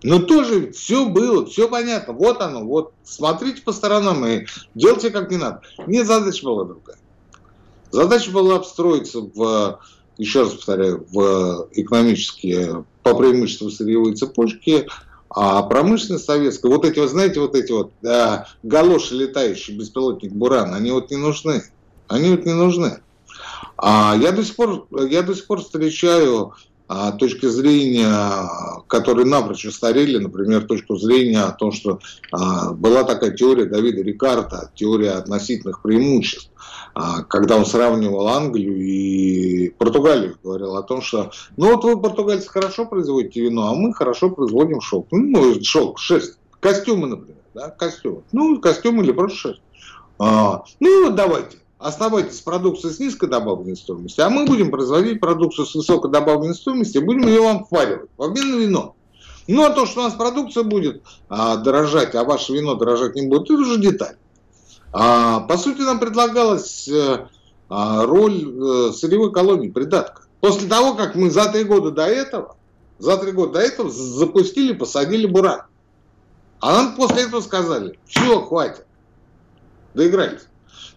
Но 0.04 0.20
тоже 0.20 0.72
все 0.72 1.06
было, 1.06 1.46
все 1.46 1.68
понятно. 1.68 2.14
Вот 2.14 2.42
оно, 2.42 2.64
вот 2.66 2.94
смотрите 3.04 3.62
по 3.62 3.72
сторонам 3.72 4.26
и 4.26 4.48
делайте 4.74 5.12
как 5.12 5.30
не 5.30 5.38
надо. 5.38 5.62
Нет, 5.86 6.08
задача 6.08 6.44
была 6.44 6.66
другая. 6.66 6.98
Задача 7.92 8.32
была 8.32 8.56
обстроиться 8.56 9.20
в, 9.20 9.80
еще 10.18 10.42
раз 10.42 10.54
повторяю, 10.54 11.06
в 11.12 11.68
экономические, 11.74 12.86
по 13.04 13.14
преимуществу 13.14 13.70
сырьевые 13.70 14.16
цепочки, 14.16 14.88
а 15.30 15.62
промышленность 15.64 16.26
советская, 16.26 16.72
вот 16.72 16.84
эти 16.84 17.00
вот, 17.00 17.10
знаете, 17.10 17.40
вот 17.40 17.56
эти 17.56 17.72
вот 17.72 17.92
да, 18.02 18.48
галоши 18.64 19.16
летающие, 19.16 19.78
беспилотник 19.78 20.32
Буран, 20.32 20.74
они 20.74 20.92
вот 20.92 21.12
не 21.12 21.18
нужны. 21.18 21.64
Они 22.08 22.32
вот 22.32 22.46
не 22.46 22.54
нужны. 22.54 23.02
А 23.78 24.16
я 24.20 24.32
до 24.32 24.44
сих 24.44 24.56
пор, 24.56 24.88
я 25.10 25.22
до 25.22 25.34
сих 25.34 25.48
пор 25.48 25.62
встречаю 25.62 26.54
точки 27.18 27.46
зрения, 27.46 28.50
которые 28.88 29.26
напрочь 29.26 29.66
устарели, 29.66 30.18
например, 30.18 30.64
точку 30.64 30.98
зрения 30.98 31.42
о 31.42 31.52
том, 31.52 31.72
что 31.72 32.00
а, 32.32 32.74
была 32.74 33.04
такая 33.04 33.32
теория 33.32 33.66
Давида 33.66 34.02
Рикарта, 34.02 34.72
теория 34.76 35.12
относительных 35.12 35.82
преимуществ, 35.82 36.52
а, 36.94 37.24
когда 37.24 37.56
он 37.56 37.66
сравнивал 37.66 38.28
Англию 38.28 38.78
и 38.78 39.70
Португалию, 39.70 40.38
говорил 40.44 40.76
о 40.76 40.84
том, 40.84 41.02
что 41.02 41.32
ну 41.56 41.74
вот 41.74 41.84
вы, 41.84 42.02
португальцы, 42.02 42.50
хорошо 42.50 42.86
производите 42.86 43.42
вино, 43.42 43.70
а 43.70 43.74
мы 43.74 43.94
хорошо 43.94 44.30
производим 44.30 44.82
шелк. 44.82 45.08
Ну, 45.12 45.64
шелк, 45.64 46.00
шерсть, 46.00 46.38
костюмы, 46.60 47.08
например, 47.08 47.38
да, 47.54 47.70
костюмы. 47.70 48.24
Ну, 48.34 48.60
костюмы 48.60 49.04
или 49.04 49.14
просто 49.14 49.38
шерсть. 49.38 49.62
а, 50.20 50.64
ну 50.80 51.06
вот 51.06 51.16
давайте, 51.16 51.58
оставайтесь 51.82 52.38
с 52.38 52.42
продукцией 52.42 52.94
с 52.94 53.00
низкой 53.00 53.30
добавленной 53.30 53.76
стоимостью, 53.76 54.26
а 54.26 54.30
мы 54.30 54.46
будем 54.46 54.72
производить 54.72 55.20
продукцию 55.20 55.66
с 55.66 55.76
высокой 55.76 56.12
добавленной 56.12 56.56
стоимостью 56.56 57.02
и 57.02 57.06
будем 57.06 57.28
ее 57.28 57.42
вам 57.42 57.66
впаривать 57.66 58.10
в 58.18 58.24
обмен 58.24 58.52
на 58.52 58.56
вино. 58.56 58.96
Ну, 59.48 59.64
а 59.66 59.72
то, 59.72 59.86
что 59.86 60.02
у 60.02 60.04
нас 60.04 60.14
продукция 60.14 60.64
будет 60.64 61.02
а, 61.28 61.58
дорожать, 61.58 62.14
а 62.16 62.24
ваше 62.24 62.54
вино 62.54 62.76
дорожать 62.76 63.16
не 63.16 63.28
будет, 63.28 63.50
это 63.50 63.54
уже 63.54 63.80
деталь. 63.80 64.16
А, 64.94 65.42
по 65.42 65.58
сути, 65.58 65.82
нам 65.82 66.00
предлагалась 66.00 66.88
а, 67.70 68.06
роль 68.06 68.46
а, 68.46 68.92
сырьевой 68.94 69.32
колонии, 69.32 69.70
придатка. 69.70 70.24
После 70.40 70.68
того, 70.68 70.94
как 70.94 71.16
мы 71.16 71.32
за 71.32 71.52
три 71.52 71.64
года 71.64 71.92
до 71.92 72.06
этого, 72.06 72.56
за 73.00 73.18
три 73.18 73.32
года 73.32 73.54
до 73.54 73.60
этого 73.60 73.90
запустили, 73.90 74.74
посадили 74.74 75.26
буран. 75.26 75.64
А 76.60 76.74
нам 76.74 76.96
после 76.96 77.24
этого 77.24 77.42
сказали, 77.42 78.00
все, 78.06 78.42
хватит, 78.42 78.86
доигрались. 79.96 80.48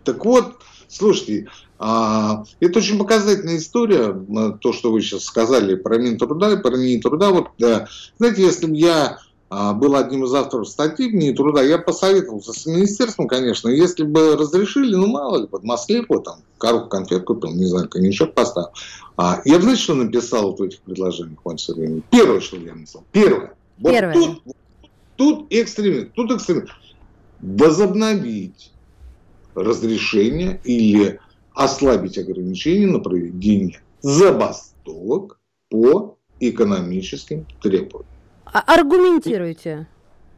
Так 0.05 0.23
вот, 0.25 0.57
слушайте, 0.89 1.49
а, 1.79 2.45
это 2.61 2.79
очень 2.79 2.99
показательная 2.99 3.59
история, 3.59 4.15
то, 4.61 4.73
что 4.73 4.93
вы 4.93 5.03
сейчас 5.03 5.25
сказали 5.25 5.75
про 5.75 5.99
Минтруда 5.99 6.53
и 6.53 6.63
про 6.63 6.77
Минтруда. 6.77 7.31
Вот, 7.31 7.49
знаете, 7.59 8.43
если 8.43 8.67
бы 8.67 8.77
я 8.77 9.19
а, 9.57 9.73
был 9.73 9.95
одним 9.95 10.25
из 10.25 10.35
авторов 10.35 10.69
статьи 10.69 11.09
в 11.09 11.37
труда, 11.37 11.63
я 11.63 11.79
посоветовался 11.79 12.53
с 12.53 12.67
министерством, 12.67 13.29
конечно, 13.29 13.69
если 13.69 14.03
бы 14.03 14.37
разрешили, 14.37 14.97
ну, 14.97 15.07
мало 15.07 15.43
ли, 15.43 15.47
под 15.47 15.63
Москву, 15.63 16.19
там, 16.19 16.41
коробку 16.59 16.89
конфет 16.89 17.25
купил, 17.25 17.53
не 17.53 17.67
знаю, 17.67 17.89
коньячок 17.89 18.35
поставил. 18.35 18.71
А, 19.17 19.41
я 19.45 19.57
бы, 19.57 19.63
знаете, 19.63 19.83
что 19.83 19.95
написал 19.95 20.51
вот 20.51 20.59
в 20.59 20.63
этих 20.65 20.81
предложениях, 20.81 21.39
Первое, 22.11 22.41
что 22.41 22.57
я 22.57 22.75
написал. 22.75 23.05
Первое. 23.13 23.55
Вот 23.79 23.93
Первое. 23.93 24.15
Тут, 24.15 24.43
тут 25.17 25.47
экстремизм, 25.51 26.11
тут 26.15 26.33
экстремизм. 26.33 26.67
Возобновить 27.41 28.73
разрешение 29.55 30.61
или 30.65 31.21
ослабить 31.55 32.19
ограничения 32.19 32.87
на 32.87 32.99
проведение 32.99 33.81
забастовок 34.03 35.39
по 35.71 36.19
экономическим 36.41 37.47
требованиям. 37.63 38.11
А 38.45 38.61
аргументируйте. 38.61 39.89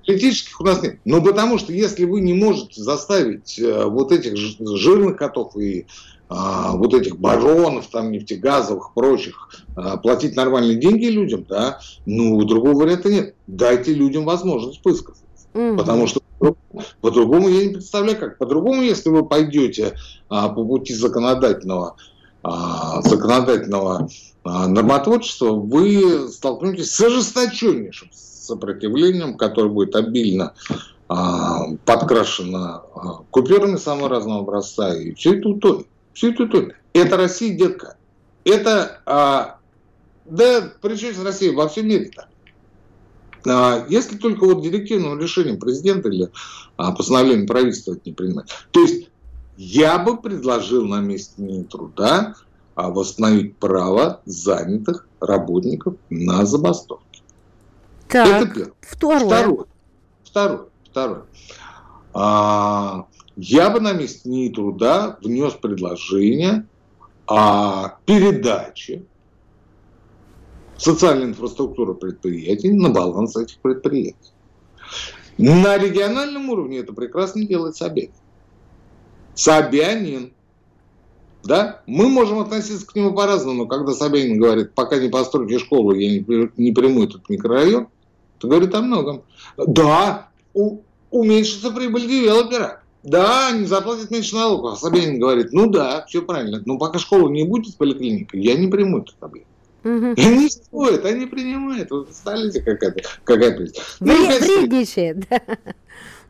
Политических 0.06 0.60
у 0.60 0.64
нас 0.64 0.82
нет. 0.82 1.00
Но 1.04 1.22
потому 1.22 1.58
что 1.58 1.72
если 1.72 2.04
вы 2.04 2.20
не 2.20 2.32
можете 2.32 2.80
заставить 2.80 3.58
э, 3.58 3.84
вот 3.86 4.12
этих 4.12 4.36
жирных 4.36 5.16
котов 5.16 5.56
и 5.56 5.86
а, 6.28 6.76
вот 6.76 6.92
этих 6.92 7.18
баронов, 7.18 7.86
там, 7.86 8.10
нефтегазовых, 8.10 8.94
прочих, 8.94 9.64
а, 9.76 9.96
платить 9.96 10.34
нормальные 10.34 10.76
деньги 10.76 11.06
людям, 11.06 11.44
да, 11.48 11.78
ну, 12.04 12.42
другого 12.44 12.82
варианта 12.82 13.10
нет. 13.10 13.34
Дайте 13.46 13.94
людям 13.94 14.24
возможность 14.24 14.80
высказаться. 14.84 15.24
Угу. 15.54 15.76
Потому 15.76 16.06
что 16.06 16.20
по-другому 17.00 17.48
я 17.48 17.66
не 17.66 17.72
представляю, 17.74 18.18
как. 18.18 18.38
По-другому, 18.38 18.82
если 18.82 19.08
вы 19.08 19.24
пойдете 19.24 19.96
а, 20.28 20.48
по 20.48 20.64
пути 20.64 20.94
законодательного, 20.94 21.96
а, 22.42 23.02
законодательного 23.02 24.08
а, 24.44 24.66
нормотворчества, 24.68 25.52
вы 25.52 26.28
столкнетесь 26.28 26.92
с 26.92 27.00
ожесточеннейшим 27.00 28.10
сопротивлением, 28.12 29.36
которое 29.36 29.68
будет 29.68 29.96
обильно 29.96 30.54
а, 31.08 31.66
подкрашено 31.84 32.82
а, 32.94 33.22
купюрами 33.30 33.76
самого 33.76 34.08
разного 34.08 34.40
образца, 34.40 34.94
и 34.94 35.14
все 35.14 35.38
это 35.38 35.48
утонет. 35.48 35.86
Все 36.12 36.32
это 36.32 36.44
утонет. 36.44 36.76
Это 36.92 37.16
Россия, 37.16 37.56
детка. 37.56 37.96
Это, 38.44 39.00
а, 39.06 39.58
да, 40.24 40.72
причем 40.80 41.22
Россия 41.24 41.52
во 41.52 41.68
всем 41.68 41.88
мире 41.88 42.10
так. 42.14 42.28
А, 43.48 43.86
если 43.88 44.16
только 44.16 44.44
вот 44.44 44.62
директивным 44.62 45.18
решением 45.18 45.58
президента 45.58 46.08
или 46.08 46.30
а, 46.76 46.92
постановлением 46.92 47.46
правительства 47.46 47.92
это 47.92 48.02
не 48.04 48.12
принимать. 48.12 48.50
То 48.70 48.80
есть 48.80 49.08
я 49.56 49.98
бы 49.98 50.20
предложил 50.20 50.86
на 50.86 51.00
месте 51.00 51.34
Минтруда 51.38 52.34
а, 52.74 52.90
восстановить 52.90 53.56
право 53.56 54.20
занятых 54.24 55.06
работников 55.20 55.94
на 56.10 56.44
забастовки. 56.44 57.22
Так, 58.08 58.26
это 58.26 58.46
первое. 58.46 58.72
Второе. 58.80 59.26
Второе. 59.26 59.66
Второе. 60.24 60.66
Второе. 60.90 61.22
А, 62.14 63.06
я 63.36 63.70
бы 63.70 63.80
на 63.80 63.92
месте 63.92 64.28
Минтруда 64.28 65.18
внес 65.22 65.54
предложение 65.54 66.66
о 67.26 67.98
передаче 68.06 69.04
социальная 70.78 71.26
инфраструктура 71.26 71.94
предприятий 71.94 72.72
на 72.72 72.90
баланс 72.90 73.36
этих 73.36 73.58
предприятий. 73.58 74.32
На 75.38 75.76
региональном 75.76 76.48
уровне 76.48 76.78
это 76.78 76.92
прекрасно 76.92 77.44
делает 77.44 77.76
Собянин. 77.76 78.12
Собянин. 79.34 80.32
Да? 81.44 81.82
Мы 81.86 82.08
можем 82.08 82.40
относиться 82.40 82.86
к 82.86 82.94
нему 82.94 83.14
по-разному, 83.14 83.64
но 83.64 83.66
когда 83.66 83.92
Собянин 83.92 84.38
говорит, 84.38 84.74
пока 84.74 84.98
не 84.98 85.08
постройте 85.08 85.58
школу, 85.58 85.94
я 85.94 86.10
не, 86.10 86.72
приму 86.72 87.04
этот 87.04 87.28
микрорайон, 87.28 87.88
то 88.38 88.48
говорит 88.48 88.74
о 88.74 88.82
многом. 88.82 89.22
Да, 89.56 90.30
у, 90.54 90.80
уменьшится 91.10 91.70
прибыль 91.70 92.08
девелопера. 92.08 92.82
Да, 93.02 93.50
они 93.50 93.66
заплатят 93.66 94.10
меньше 94.10 94.34
налогов. 94.34 94.72
А 94.72 94.76
Собянин 94.76 95.20
говорит, 95.20 95.52
ну 95.52 95.70
да, 95.70 96.04
все 96.08 96.22
правильно, 96.22 96.60
но 96.64 96.78
пока 96.78 96.98
школы 96.98 97.30
не 97.30 97.44
будет 97.44 97.76
поликлиникой, 97.76 98.40
я 98.40 98.56
не 98.56 98.66
приму 98.66 98.98
этот 98.98 99.22
объект. 99.22 99.48
Угу. 99.86 100.14
И 100.16 100.26
не 100.26 100.48
стоит, 100.48 101.04
они 101.04 101.26
принимают. 101.26 101.90
Вы 101.92 102.04
представляете, 102.06 102.60
какая, 102.60 102.96
какая 103.22 103.70
ну, 104.00 104.28
Вредничает. 104.40 105.18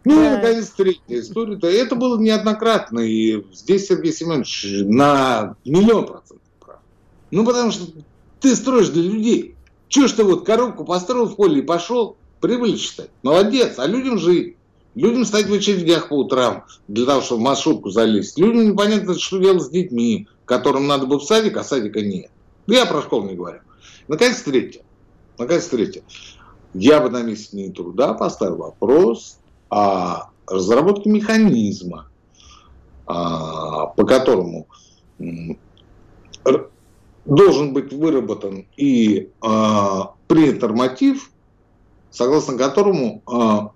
Ну, 0.05 0.17
да. 0.21 0.37
наконец, 0.37 0.69
третья 0.77 1.19
история. 1.19 1.57
-то. 1.57 1.67
Это 1.67 1.97
было 1.97 2.19
неоднократно. 2.19 3.01
И 3.01 3.43
здесь 3.55 3.87
Сергей 3.87 4.13
Семенович 4.13 4.67
на 4.85 5.57
миллион 5.65 6.07
процентов 6.07 6.47
прав. 6.61 6.81
Ну, 7.31 7.47
потому 7.47 7.71
что 7.73 7.87
ты 8.41 8.55
строишь 8.55 8.91
для 8.91 9.03
людей. 9.03 9.55
Чего 9.89 10.07
ж 10.07 10.13
ты 10.13 10.23
вот 10.23 10.45
коробку 10.45 10.85
построил 10.85 11.25
в 11.25 11.37
поле 11.37 11.61
и 11.61 11.63
пошел, 11.63 12.19
прибыль 12.43 12.79
считать. 12.79 13.09
Молодец. 13.23 13.79
А 13.79 13.87
людям 13.87 14.19
жить. 14.19 14.57
Людям 14.95 15.25
стать 15.25 15.47
в 15.47 15.53
очередях 15.55 16.11
по 16.11 16.19
утрам 16.19 16.65
для 16.89 17.07
того, 17.07 17.23
чтобы 17.23 17.41
в 17.41 17.45
маршрутку 17.45 17.89
залезть. 17.89 18.39
Людям 18.39 18.69
непонятно, 18.71 19.19
что 19.19 19.39
делать 19.39 19.63
с 19.63 19.71
детьми, 19.71 20.29
которым 20.45 20.87
надо 20.87 21.07
бы 21.07 21.19
в 21.19 21.25
садик, 21.25 21.57
а 21.57 21.65
садика 21.65 22.01
нет. 22.03 22.31
Ну, 22.67 22.75
я 22.75 22.87
про 22.87 23.03
школу 23.03 23.29
не 23.29 23.35
говорю. 23.35 23.61
Наконец, 24.09 24.43
третье. 24.43 24.83
Наконец, 25.39 25.67
третье. 25.67 26.03
Я 26.75 27.01
бы 27.01 27.11
на 27.11 27.23
месте 27.23 27.57
не 27.57 27.71
труда 27.71 28.15
поставил 28.15 28.57
вопрос 28.57 29.39
о 29.71 30.31
разработке 30.47 31.11
механизма, 31.11 32.09
а, 33.07 33.87
по 33.87 34.05
которому 34.05 34.67
должен 37.25 37.73
быть 37.73 37.93
выработан 37.93 38.67
и 38.77 39.31
а, 39.41 40.15
принят 40.29 40.63
норматив, 40.63 41.31
согласно 42.11 42.57
которому 42.57 43.23
а, 43.27 43.73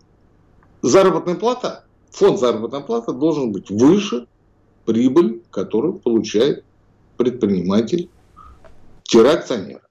заработная 0.83 1.35
плата, 1.35 1.85
фонд 2.11 2.39
заработной 2.39 2.83
платы 2.83 3.13
должен 3.13 3.51
быть 3.53 3.71
выше 3.71 4.27
прибыль, 4.85 5.43
которую 5.51 5.95
получает 5.95 6.65
предприниматель 7.17 8.09
акционера. 9.19 9.83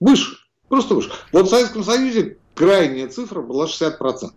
Выше, 0.00 0.36
просто 0.68 0.94
выше. 0.94 1.10
Вот 1.32 1.46
в 1.46 1.50
Советском 1.50 1.84
Союзе 1.84 2.38
крайняя 2.54 3.08
цифра 3.08 3.40
была 3.40 3.66
60% 3.66 4.32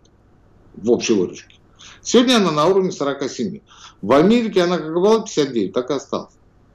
в 0.76 0.92
общей 0.92 1.14
выручке. 1.14 1.56
Сегодня 2.02 2.38
она 2.38 2.52
на 2.52 2.66
уровне 2.68 2.92
47. 2.92 3.62
В 4.02 4.12
Америке 4.12 4.62
она 4.62 4.78
как 4.78 4.94
была 4.94 5.22
59, 5.22 5.74
так 5.74 5.90
и 5.90 5.94
осталась. 5.94 6.34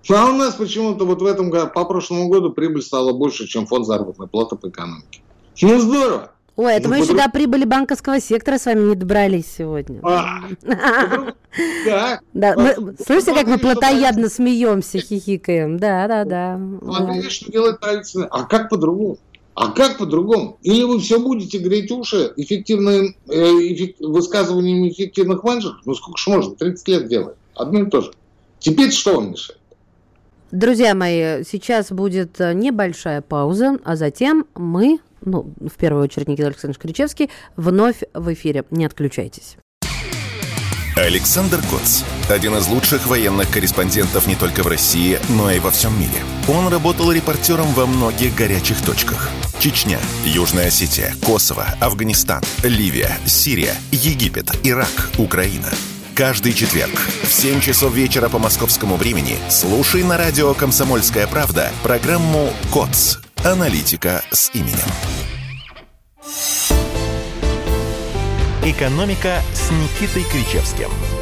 А 0.09 0.27
у 0.27 0.33
нас 0.33 0.55
почему-то 0.55 1.05
вот 1.05 1.23
в 1.23 1.27
этом 1.27 1.51
году, 1.51 1.71
по 1.73 1.85
прошлому 1.85 2.29
году 2.29 2.53
прибыль 2.53 2.83
стала 2.83 3.13
больше, 3.13 3.47
чем 3.47 3.67
фонд 3.67 3.87
заработной 3.87 4.27
платы 4.27 4.57
по 4.57 4.69
экономике. 4.69 5.23
Ну, 5.63 5.79
здорово. 5.79 6.33
Ой, 6.61 6.75
это 6.75 6.91
ну, 6.91 6.95
мы 6.95 7.01
еще 7.03 7.15
до 7.15 7.31
прибыли 7.31 7.65
банковского 7.65 8.21
сектора 8.21 8.59
с 8.59 8.67
вами 8.67 8.91
не 8.91 8.95
добрались 8.95 9.47
сегодня. 9.57 9.99
А, 10.03 10.43
да, 12.35 12.55
слышите, 13.03 13.33
как 13.33 13.47
мы 13.47 13.57
плотоядно 13.57 14.29
смеемся, 14.29 14.99
хихикаем. 14.99 15.79
Да, 15.79 16.07
да, 16.07 16.25
да. 16.27 16.61
Смотрите, 16.83 17.31
что 17.31 17.51
делает 17.51 17.81
правительство. 17.81 18.29
А 18.31 18.45
как 18.45 18.69
по-другому? 18.69 19.17
А 19.55 19.73
как 19.73 19.97
по-другому? 19.97 20.59
Или 20.61 20.83
вы 20.83 21.01
все 21.01 21.19
будете 21.19 21.57
греть 21.57 21.91
уши 21.91 22.35
эффективным 22.37 23.17
э, 23.27 23.33
эффект, 23.33 24.01
высказываниями 24.01 24.91
эффективных 24.91 25.43
менеджеров? 25.43 25.79
Ну 25.87 25.95
сколько 25.95 26.19
ж 26.19 26.27
можно? 26.27 26.55
30 26.57 26.89
лет 26.89 27.09
делать. 27.09 27.37
Одно 27.55 27.85
и 27.85 27.87
то 27.89 28.03
же. 28.03 28.13
Теперь 28.59 28.93
что 28.93 29.15
вам 29.15 29.31
мешает? 29.31 29.59
Друзья 30.51 30.95
мои, 30.95 31.43
сейчас 31.43 31.91
будет 31.91 32.39
небольшая 32.39 33.23
пауза, 33.23 33.79
а 33.83 33.97
затем 33.97 34.45
мы 34.55 34.99
ну, 35.23 35.53
в 35.61 35.77
первую 35.77 36.05
очередь 36.05 36.29
Никита 36.29 36.49
Александрович 36.49 36.81
Кричевский, 36.81 37.31
вновь 37.57 38.03
в 38.15 38.33
эфире. 38.33 38.65
Не 38.71 38.87
отключайтесь. 38.87 39.57
Александр 40.97 41.61
Коц. 41.71 42.03
Один 42.29 42.57
из 42.57 42.69
лучших 42.69 43.07
военных 43.07 43.51
корреспондентов 43.51 44.27
не 44.27 44.35
только 44.35 44.63
в 44.63 44.67
России, 44.67 45.19
но 45.31 45.51
и 45.51 45.59
во 45.59 45.71
всем 45.71 45.99
мире. 45.99 46.21
Он 46.49 46.69
работал 46.69 47.11
репортером 47.13 47.67
во 47.75 47.87
многих 47.87 48.35
горячих 48.35 48.85
точках. 48.85 49.31
Чечня, 49.61 49.99
Южная 50.25 50.69
Осетия, 50.69 51.15
Косово, 51.25 51.67
Афганистан, 51.81 52.43
Ливия, 52.65 53.17
Сирия, 53.25 53.75
Египет, 53.93 54.51
Ирак, 54.65 55.11
Украина– 55.19 55.69
Каждый 56.21 56.53
четверг 56.53 56.93
в 57.23 57.33
7 57.33 57.61
часов 57.61 57.95
вечера 57.95 58.29
по 58.29 58.39
московскому 58.39 58.97
времени 58.97 59.39
слушай 59.49 60.03
на 60.03 60.19
радио 60.19 60.53
«Комсомольская 60.53 61.27
правда» 61.27 61.71
программу 61.83 62.53
«КОЦ. 62.71 63.21
Аналитика 63.45 64.23
с 64.31 64.51
именем». 64.55 64.77
«Экономика» 68.63 69.41
с 69.55 69.71
Никитой 69.71 70.25
Кричевским– 70.25 70.91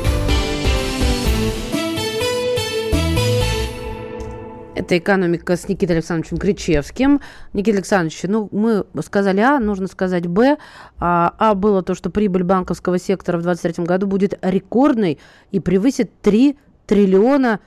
Это 4.78 4.96
«Экономика» 4.96 5.56
с 5.56 5.68
Никитой 5.68 5.96
Александровичем 5.96 6.38
Кричевским. 6.38 7.20
Никита 7.52 7.78
Александрович, 7.78 8.20
ну, 8.22 8.48
мы 8.52 8.86
сказали 9.02 9.40
А, 9.40 9.58
нужно 9.58 9.88
сказать 9.88 10.28
Б. 10.28 10.56
А, 10.98 11.34
а 11.36 11.54
было 11.54 11.82
то, 11.82 11.96
что 11.96 12.10
прибыль 12.10 12.44
банковского 12.44 12.98
сектора 12.98 13.38
в 13.38 13.42
2023 13.42 13.84
году 13.84 14.06
будет 14.06 14.38
рекордной 14.40 15.18
и 15.50 15.58
превысит 15.58 16.12
3 16.22 16.56
триллиона... 16.86 17.58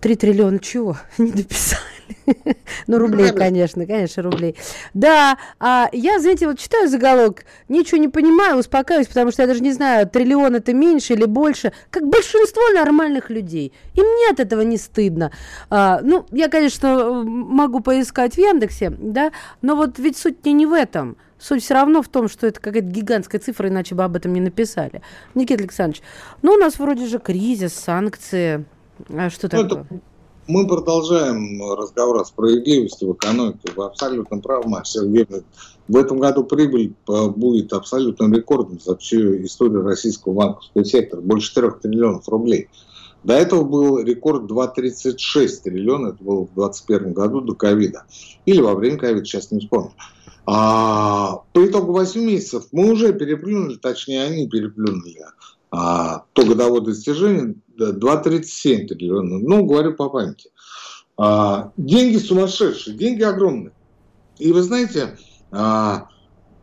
3 0.00 0.14
триллиона 0.16 0.58
чего? 0.58 0.98
Не 1.18 1.32
дописали. 1.32 1.91
Ну, 2.86 2.98
рублей, 2.98 3.32
конечно, 3.32 3.86
конечно, 3.86 4.22
рублей. 4.22 4.56
Да, 4.94 5.38
а 5.60 5.88
я, 5.92 6.18
знаете, 6.20 6.46
вот 6.46 6.58
читаю 6.58 6.88
заголовок, 6.88 7.44
ничего 7.68 7.98
не 7.98 8.08
понимаю, 8.08 8.56
успокаиваюсь, 8.56 9.08
потому 9.08 9.30
что 9.30 9.42
я 9.42 9.48
даже 9.48 9.60
не 9.60 9.72
знаю, 9.72 10.08
триллион 10.08 10.56
это 10.56 10.74
меньше 10.74 11.14
или 11.14 11.24
больше, 11.24 11.72
как 11.90 12.06
большинство 12.08 12.62
нормальных 12.74 13.30
людей. 13.30 13.72
И 13.94 14.00
мне 14.00 14.30
от 14.30 14.40
этого 14.40 14.62
не 14.62 14.78
стыдно. 14.78 15.32
А, 15.70 16.00
ну, 16.02 16.26
я, 16.32 16.48
конечно, 16.48 17.22
могу 17.24 17.80
поискать 17.80 18.34
в 18.34 18.38
Яндексе, 18.38 18.90
да, 18.90 19.32
но 19.60 19.76
вот 19.76 19.98
ведь 19.98 20.16
суть 20.16 20.44
не 20.44 20.66
в 20.66 20.72
этом. 20.72 21.16
Суть 21.38 21.64
все 21.64 21.74
равно 21.74 22.02
в 22.02 22.08
том, 22.08 22.28
что 22.28 22.46
это 22.46 22.60
какая-то 22.60 22.86
гигантская 22.86 23.40
цифра, 23.40 23.68
иначе 23.68 23.96
бы 23.96 24.04
об 24.04 24.14
этом 24.14 24.32
не 24.32 24.40
написали. 24.40 25.02
Никита 25.34 25.62
Александрович, 25.62 26.02
ну, 26.42 26.52
у 26.52 26.56
нас 26.56 26.78
вроде 26.78 27.06
же 27.06 27.18
кризис, 27.18 27.74
санкции. 27.74 28.64
А 29.08 29.28
что 29.28 29.48
ну, 29.50 29.68
такое? 29.68 29.80
Это 29.82 30.00
мы 30.48 30.66
продолжаем 30.66 31.62
разговор 31.74 32.18
о 32.18 32.24
справедливости 32.24 33.04
в 33.04 33.12
экономике. 33.12 33.70
Вы 33.76 33.86
абсолютно 33.86 34.38
правы, 34.38 34.68
Марк 34.68 34.86
Сергеевна. 34.86 35.38
В 35.88 35.96
этом 35.96 36.18
году 36.18 36.44
прибыль 36.44 36.94
э, 37.08 37.28
будет 37.28 37.72
абсолютно 37.72 38.32
рекордной 38.32 38.80
за 38.80 38.96
всю 38.96 39.44
историю 39.44 39.82
российского 39.82 40.32
банковского 40.32 40.84
сектора. 40.84 41.20
Больше 41.20 41.48
4 41.48 41.70
триллионов 41.82 42.28
рублей. 42.28 42.68
До 43.24 43.34
этого 43.34 43.62
был 43.62 44.00
рекорд 44.00 44.50
2,36 44.50 45.48
триллиона, 45.62 46.08
это 46.08 46.24
было 46.24 46.46
в 46.46 46.54
2021 46.54 47.12
году 47.12 47.40
до 47.40 47.54
ковида. 47.54 48.04
Или 48.46 48.60
во 48.60 48.74
время 48.74 48.98
ковида, 48.98 49.24
сейчас 49.24 49.52
не 49.52 49.60
вспомню. 49.60 49.92
А, 50.44 51.42
по 51.52 51.64
итогу 51.64 51.92
8 51.92 52.20
месяцев 52.20 52.64
мы 52.72 52.90
уже 52.90 53.12
переплюнули, 53.12 53.76
точнее 53.76 54.24
они 54.24 54.48
переплюнули 54.48 55.18
а, 55.70 56.21
то 56.42 56.48
годовое 56.48 56.80
достижение 56.80 57.54
2,37 57.78 58.86
триллиона. 58.86 59.38
Ну, 59.38 59.64
говорю 59.64 59.94
по 59.94 60.08
памяти. 60.08 60.50
А, 61.16 61.72
деньги 61.76 62.18
сумасшедшие, 62.18 62.96
деньги 62.96 63.22
огромные. 63.22 63.72
И 64.38 64.52
вы 64.52 64.62
знаете, 64.62 65.18
а, 65.50 66.08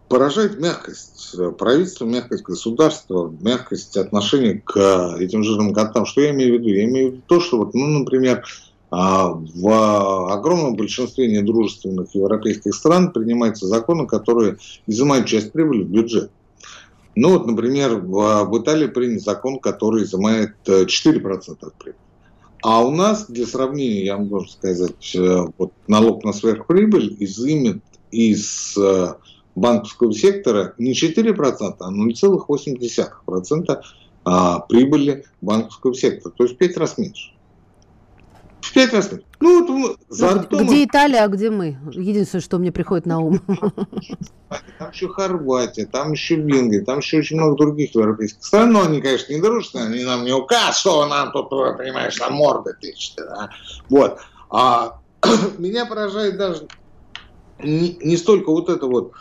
поражает 0.08 0.60
мягкость 0.60 1.36
правительства, 1.58 2.06
мягкость 2.06 2.44
государства, 2.44 3.34
мягкость 3.42 3.96
отношения 3.96 4.62
к 4.66 5.16
этим 5.20 5.44
жирным 5.44 5.74
котам. 5.74 6.06
Что 6.06 6.22
я 6.22 6.32
имею 6.32 6.56
в 6.56 6.60
виду? 6.60 6.70
Я 6.70 6.86
имею 6.86 7.10
в 7.10 7.14
виду 7.14 7.24
то, 7.28 7.40
что, 7.40 7.58
вот, 7.58 7.74
ну, 7.74 7.86
например, 7.86 8.44
а, 8.92 9.30
в 9.30 10.34
огромном 10.34 10.76
большинстве 10.76 11.28
недружественных 11.28 12.16
европейских 12.16 12.74
стран 12.74 13.12
принимаются 13.12 13.68
законы, 13.68 14.08
которые 14.08 14.58
изымают 14.88 15.28
часть 15.28 15.52
прибыли 15.52 15.84
в 15.84 15.90
бюджет. 15.90 16.32
Ну 17.22 17.32
вот, 17.32 17.48
например, 17.48 17.98
в, 17.98 18.46
в 18.46 18.62
Италии 18.62 18.88
принят 18.88 19.22
закон, 19.22 19.60
который 19.60 20.04
изымает 20.04 20.56
4% 20.66 20.86
э, 20.88 21.68
от 21.68 21.74
прибыли. 21.78 21.96
А 22.62 22.82
у 22.82 22.92
нас, 22.92 23.26
для 23.28 23.46
сравнения, 23.46 24.06
я 24.06 24.18
должен 24.18 24.50
сказать, 24.50 25.16
э, 25.16 25.46
вот 25.58 25.74
налог 25.88 26.24
на 26.24 26.32
сверхприбыль 26.32 27.18
изымет 27.20 27.82
из 28.12 28.74
э, 28.78 29.16
банковского 29.54 30.14
сектора 30.14 30.76
не 30.78 30.94
4%, 30.94 31.76
а 31.78 31.92
0,8% 31.92 33.82
а, 34.24 34.60
прибыли 34.60 35.26
банковского 35.42 35.94
сектора. 35.94 36.34
То 36.38 36.46
есть 36.46 36.56
в 36.56 36.58
5 36.58 36.78
раз 36.78 36.98
меньше. 36.98 37.34
В 38.62 38.74
пять 38.74 38.94
раз. 38.94 39.10
Ну, 39.40 39.66
вот 39.66 39.98
за 40.10 40.48
ну, 40.52 40.66
Где 40.66 40.84
Италия, 40.84 41.24
а 41.24 41.28
где 41.28 41.50
мы? 41.50 41.78
Единственное, 41.92 42.42
что 42.42 42.58
мне 42.58 42.72
приходит 42.72 43.06
на 43.06 43.20
ум. 43.20 43.40
Там 44.78 44.92
еще 44.92 45.08
Хорватия, 45.08 45.86
там 45.86 46.14
еще 46.14 46.36
Венгрия, 46.36 46.82
там 46.84 47.00
еще 47.00 47.20
очень 47.20 47.38
много 47.38 47.56
других 47.56 47.94
европейских 47.94 48.44
стран, 48.44 48.72
но 48.72 48.82
они, 48.82 49.00
конечно, 49.00 49.32
не 49.32 49.40
дружные, 49.40 49.86
они 49.86 50.04
нам 50.04 50.24
не 50.24 50.32
указывают, 50.32 50.76
что 50.76 51.06
нам 51.06 51.32
тут, 51.32 51.50
понимаешь, 51.50 52.18
на 52.20 52.30
морды 52.30 52.74
тычет. 52.82 53.18
Да? 53.18 53.50
Вот. 53.90 54.20
А 54.50 55.00
меня 55.60 55.86
поражает 55.86 56.38
даже 56.38 56.68
не, 57.62 57.98
не 58.02 58.18
столько 58.18 58.50
вот 58.50 58.70
это 58.70 58.88
вот 58.88 59.12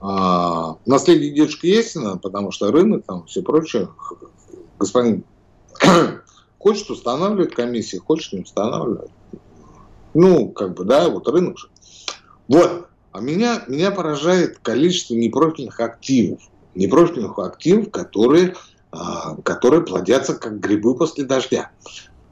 а, 0.00 0.76
наследие 0.86 1.32
дедушки 1.32 1.66
Есина, 1.66 2.18
потому 2.18 2.50
что 2.50 2.72
рынок, 2.72 3.04
там 3.06 3.26
все 3.26 3.42
прочее, 3.42 3.88
господин 4.78 5.24
Хочет 6.64 6.88
устанавливать 6.88 7.54
комиссии, 7.54 7.98
хочет 7.98 8.32
не 8.32 8.40
устанавливать. 8.40 9.10
Ну, 10.14 10.48
как 10.48 10.72
бы, 10.72 10.84
да, 10.84 11.10
вот 11.10 11.28
рынок 11.28 11.58
же. 11.58 11.68
Вот. 12.48 12.86
А 13.12 13.20
меня, 13.20 13.64
меня 13.68 13.90
поражает 13.90 14.60
количество 14.60 15.12
непрофильных 15.12 15.78
активов. 15.78 16.40
Непрофильных 16.74 17.38
активов, 17.38 17.90
которые, 17.90 18.54
а, 18.92 19.36
которые 19.42 19.82
плодятся 19.82 20.36
как 20.36 20.58
грибы 20.58 20.96
после 20.96 21.24
дождя. 21.24 21.70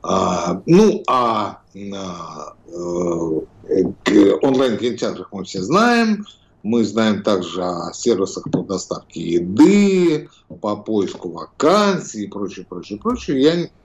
А, 0.03 0.62
ну, 0.64 1.03
а, 1.07 1.61
а 1.91 2.55
э, 2.68 4.33
онлайн-кинотеатрах 4.41 5.28
мы 5.30 5.45
все 5.45 5.61
знаем. 5.61 6.24
Мы 6.62 6.84
знаем 6.84 7.22
также 7.22 7.62
о 7.62 7.92
сервисах 7.92 8.44
по 8.50 8.62
доставке 8.62 9.20
еды, 9.20 10.28
по 10.60 10.76
поиску 10.76 11.30
вакансий 11.30 12.24
и 12.24 12.28
прочее, 12.28 12.64
прочее, 12.68 12.98
прочее. 12.98 13.42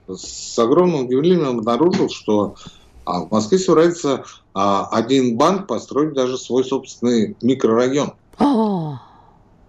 Я 0.08 0.16
с 0.16 0.58
огромным 0.60 1.06
удивлением 1.06 1.60
обнаружил, 1.60 2.10
что 2.10 2.56
а, 3.06 3.22
в 3.22 3.32
Москве 3.32 3.58
собирается 3.58 4.26
а, 4.54 4.88
один 4.92 5.38
банк 5.38 5.66
построить 5.68 6.14
даже 6.14 6.38
свой 6.38 6.64
собственный 6.64 7.36
микрорайон. 7.42 8.14
А. 8.38 8.46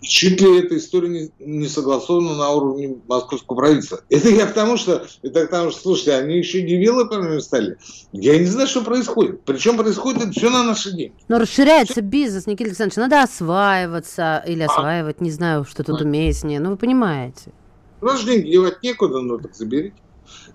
Чуть 0.01 0.41
ли 0.41 0.61
эта 0.61 0.77
история 0.77 1.09
не, 1.09 1.31
не 1.39 1.67
согласована 1.67 2.37
на 2.37 2.51
уровне 2.51 2.97
московского 3.09 3.57
правительства. 3.57 4.01
Это 4.09 4.29
я 4.29 4.47
к 4.47 4.55
тому, 4.55 4.77
что, 4.77 5.07
это 5.23 5.47
к 5.47 5.51
тому, 5.51 5.71
что, 5.71 5.81
слушайте, 5.81 6.15
они 6.15 6.39
еще 6.39 6.61
девелоперами 6.61 7.39
стали. 7.41 7.79
Я 8.13 8.39
не 8.39 8.47
знаю, 8.47 8.69
что 8.69 8.83
происходит. 8.83 9.43
Причем 9.45 9.77
происходит 9.77 10.23
это 10.23 10.33
все 10.33 10.51
на 10.51 10.63
наши 10.63 10.93
деньги. 10.93 11.15
Но 11.29 11.39
расширяется 11.39 11.95
все... 11.95 12.01
бизнес, 12.03 12.47
Никита 12.47 12.71
Александрович, 12.71 12.97
надо 12.97 13.23
осваиваться 13.23 14.43
или 14.47 14.63
осваивать, 14.63 15.17
а. 15.21 15.25
не 15.25 15.31
знаю, 15.31 15.65
что 15.65 15.83
тут 15.83 16.01
уместнее. 16.01 16.61
Ну, 16.61 16.71
вы 16.71 16.77
понимаете. 16.77 17.53
Раз 18.01 18.23
деньги 18.23 18.51
девать 18.51 18.83
некуда, 18.83 19.21
ну 19.21 19.39
так 19.39 19.55
заберите. 19.55 19.97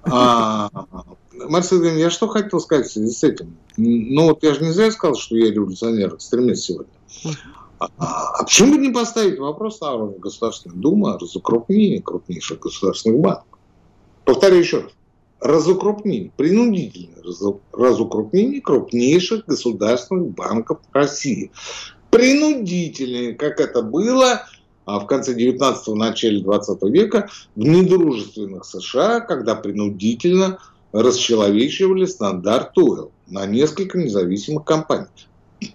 А, 0.03 0.69
Марсель, 1.33 1.85
я 1.99 2.09
что 2.09 2.27
хотел 2.27 2.59
сказать 2.59 2.87
в 2.87 2.91
связи 2.91 3.11
с 3.11 3.23
этим? 3.23 3.57
Ну, 3.77 4.29
вот 4.29 4.43
я 4.43 4.53
же 4.53 4.63
не 4.63 4.71
зря 4.71 4.91
сказал, 4.91 5.15
что 5.15 5.35
я 5.35 5.51
революционер, 5.51 6.15
экстремист 6.15 6.63
сегодня. 6.63 6.93
А, 7.97 8.39
а 8.39 8.43
почему 8.43 8.73
бы 8.73 8.77
не 8.77 8.91
поставить 8.91 9.39
вопрос 9.39 9.81
уровне 9.81 10.17
Государственной 10.19 10.75
Думы 10.75 11.13
о 11.13 11.19
разукрупнении 11.19 11.99
крупнейших 11.99 12.59
государственных 12.59 13.21
банков? 13.21 13.59
Повторяю 14.25 14.61
еще 14.61 14.81
раз. 14.81 14.91
Разукрупнение, 15.39 16.31
принудительное 16.38 17.21
разукрупнение 17.73 18.61
крупнейших 18.61 19.45
государственных 19.45 20.29
банков 20.29 20.79
России. 20.93 21.51
Принудительное, 22.11 23.34
как 23.34 23.59
это 23.59 23.81
было 23.81 24.45
а 24.86 24.99
в 24.99 25.07
конце 25.07 25.34
19-го, 25.34 25.95
начале 25.95 26.41
20 26.41 26.84
века 26.84 27.29
в 27.55 27.59
недружественных 27.59 28.65
США, 28.65 29.21
когда 29.21 29.55
принудительно 29.55 30.59
расчеловечивали 30.91 32.05
стандарт 32.05 32.77
УЭЛ 32.77 33.11
на 33.27 33.45
несколько 33.45 33.97
независимых 33.97 34.65
компаний. 34.65 35.07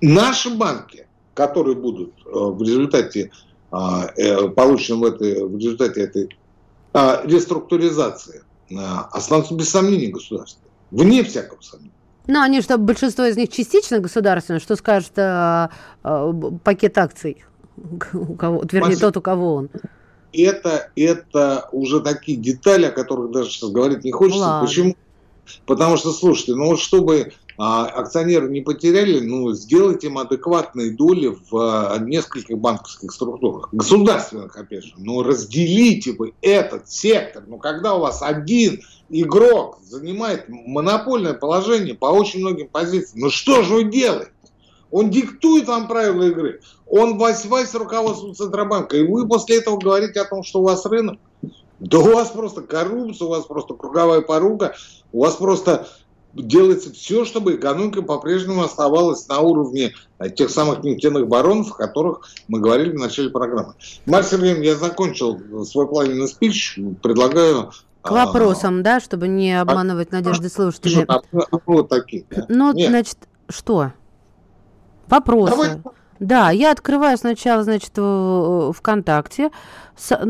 Наши 0.01 0.51
банки, 0.51 1.08
которые 1.39 1.77
будут 1.77 2.15
э, 2.27 2.31
в 2.33 2.61
результате 2.63 3.31
а, 3.71 4.07
э, 4.17 4.49
полученном 4.49 5.03
в, 5.03 5.05
этой, 5.05 5.47
в 5.47 5.57
результате 5.57 6.01
этой 6.01 6.37
а, 6.93 7.23
реструктуризации 7.25 8.43
останутся 9.13 9.55
без 9.55 9.71
сомнения 9.71 10.09
государственными, 10.09 10.73
вне 10.91 11.23
всякого 11.23 11.61
сомнения. 11.61 11.93
Ну, 12.27 12.43
они, 12.43 12.61
что 12.61 12.77
большинство 12.77 13.25
из 13.25 13.37
них 13.37 13.51
частично 13.51 14.01
государственные, 14.01 14.61
что 14.61 14.75
скажет 14.77 15.13
э, 15.17 15.69
э, 16.03 16.33
пакет 16.65 16.99
акций? 16.99 17.45
у 18.13 18.35
кого, 18.35 18.65
вернее, 18.71 18.91
Маш, 18.91 18.99
тот, 18.99 19.17
у 19.17 19.23
кого 19.23 19.55
он. 19.55 19.71
Это, 20.33 20.91
это 20.97 21.69
уже 21.71 22.01
такие 22.01 22.37
детали, 22.37 22.87
о 22.87 22.91
которых 22.91 23.31
даже 23.31 23.51
сейчас 23.51 23.71
говорить 23.71 24.03
не 24.03 24.11
хочется. 24.11 24.41
Ладно. 24.41 24.67
Почему? 24.67 24.97
Потому 25.67 25.97
что, 25.97 26.11
слушайте, 26.11 26.55
ну 26.57 26.67
вот 26.67 26.81
чтобы 26.81 27.33
а, 27.61 27.87
акционеры 27.87 28.49
не 28.49 28.61
потеряли, 28.61 29.19
ну, 29.19 29.53
сделайте 29.53 30.07
им 30.07 30.19
адекватные 30.19 30.93
доли 30.93 31.37
в 31.51 31.57
а, 31.57 31.99
нескольких 31.99 32.57
банковских 32.57 33.11
структурах, 33.11 33.69
государственных, 33.73 34.57
опять 34.57 34.85
же. 34.85 34.95
Ну, 34.97 35.25
разделите 35.25 36.13
вы 36.13 36.35
этот 36.41 36.89
сектор. 36.89 37.43
Ну, 37.49 37.59
когда 37.59 37.97
у 37.97 38.01
вас 38.01 38.23
один 38.23 38.81
игрок 39.09 39.81
занимает 39.83 40.45
монопольное 40.49 41.35
положение 41.35 41.97
по 41.97 42.07
очень 42.07 42.41
многим 42.41 42.69
позициям, 42.69 43.23
ну, 43.23 43.31
что 43.31 43.65
же 43.65 43.75
вы 43.75 43.85
делаете? 43.85 44.31
Он 44.93 45.11
диктует 45.11 45.67
вам 45.67 45.89
правила 45.89 46.23
игры. 46.23 46.61
Он 46.87 47.19
вась-вась 47.19 47.75
руководством 47.75 48.37
Центробанка. 48.37 48.97
И 48.97 49.03
вы 49.03 49.27
после 49.27 49.59
этого 49.59 49.79
говорите 49.79 50.21
о 50.21 50.25
том, 50.25 50.45
что 50.45 50.61
у 50.61 50.65
вас 50.65 50.87
рынок. 50.87 51.19
Да 51.81 51.99
у 51.99 52.15
вас 52.15 52.31
просто 52.31 52.63
коррупция, 52.63 53.27
у 53.27 53.31
вас 53.31 53.45
просто 53.47 53.75
круговая 53.75 54.21
поруга, 54.21 54.75
у 55.13 55.23
вас 55.23 55.35
просто 55.35 55.89
делается 56.35 56.93
все, 56.93 57.25
чтобы 57.25 57.57
экономика 57.57 58.03
по-прежнему 58.03 58.63
оставалась 58.63 59.27
на 59.29 59.41
уровне 59.41 59.95
тех 60.37 60.51
самых 60.51 60.83
нефтяных 60.83 61.27
баронов, 61.27 61.73
о 61.73 61.75
которых 61.75 62.29
мы 62.49 62.61
говорили 62.61 62.91
в 62.91 62.99
начале 63.01 63.31
программы. 63.31 63.75
Марк 64.07 64.27
Сергеевна, 64.27 64.65
я 64.65 64.77
закончил 64.77 65.65
свой 65.65 65.89
пламенный 65.89 66.29
спич, 66.29 66.79
предлагаю 67.03 67.73
к 68.03 68.11
вопросам, 68.11 68.81
а, 68.81 68.83
да, 68.83 69.01
чтобы 69.01 69.29
не 69.29 69.61
обманывать 69.61 70.13
надежды 70.13 70.49
слушателей. 70.49 71.05
А, 71.09 71.21
вот 71.67 71.89
такие. 71.89 72.25
Да? 72.31 72.47
Ну, 72.49 72.73
Нет. 72.73 72.91
значит, 72.91 73.19
что? 73.49 73.93
Вопросы. 75.09 75.51
Давай. 75.51 75.83
Да, 76.21 76.51
я 76.51 76.73
открываю 76.73 77.17
сначала, 77.17 77.63
значит, 77.63 77.93
ВКонтакте. 77.93 79.51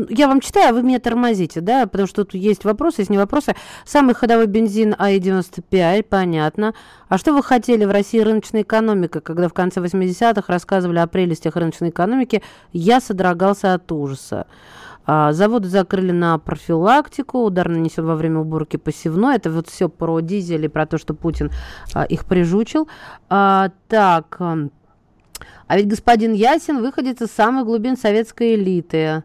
Я 0.09 0.27
вам 0.27 0.41
читаю, 0.41 0.69
а 0.69 0.73
вы 0.73 0.83
меня 0.83 0.99
тормозите, 0.99 1.61
да, 1.61 1.85
потому 1.85 2.07
что 2.07 2.23
тут 2.23 2.33
есть 2.33 2.63
вопросы, 2.63 3.01
есть 3.01 3.09
не 3.09 3.17
вопросы. 3.17 3.55
Самый 3.85 4.15
ходовой 4.15 4.47
бензин 4.47 4.95
АИ-95, 4.97 6.03
понятно. 6.03 6.73
А 7.07 7.17
что 7.17 7.33
вы 7.33 7.43
хотели 7.43 7.85
в 7.85 7.91
России 7.91 8.19
рыночная 8.19 8.61
экономика, 8.61 9.19
когда 9.21 9.47
в 9.47 9.53
конце 9.53 9.79
80-х 9.79 10.51
рассказывали 10.51 10.99
о 10.99 11.07
прелестях 11.07 11.55
рыночной 11.55 11.89
экономики, 11.89 12.43
я 12.71 12.99
содрогался 12.99 13.73
от 13.73 13.91
ужаса. 13.91 14.47
А, 15.11 15.33
заводы 15.33 15.69
закрыли 15.69 16.11
на 16.11 16.37
профилактику, 16.37 17.43
удар 17.43 17.67
нанесен 17.67 18.05
во 18.05 18.15
время 18.15 18.41
уборки 18.41 18.77
посевной. 18.77 19.37
Это 19.37 19.49
вот 19.49 19.67
все 19.67 19.89
про 19.89 20.19
дизели, 20.19 20.67
про 20.67 20.85
то, 20.85 20.99
что 20.99 21.15
Путин 21.15 21.49
а, 21.95 22.03
их 22.03 22.25
прижучил. 22.25 22.87
А, 23.27 23.71
так, 23.87 24.39
а 25.67 25.77
ведь 25.77 25.87
господин 25.87 26.33
Ясин 26.33 26.81
выходит 26.81 27.21
из 27.21 27.29
самых 27.29 27.65
глубин 27.65 27.97
советской 27.97 28.55
элиты. 28.55 29.23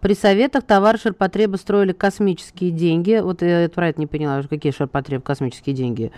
При 0.00 0.14
советах 0.14 0.64
товар 0.64 0.98
ширпотреба 0.98 1.56
строили 1.56 1.92
космические 1.92 2.70
деньги. 2.72 3.20
Вот 3.22 3.42
я 3.42 3.68
про 3.68 3.88
это 3.88 4.00
не 4.00 4.06
поняла, 4.06 4.42
какие 4.42 4.72
ширпотреб 4.72 5.22
космические 5.22 5.76
деньги. 5.76 6.10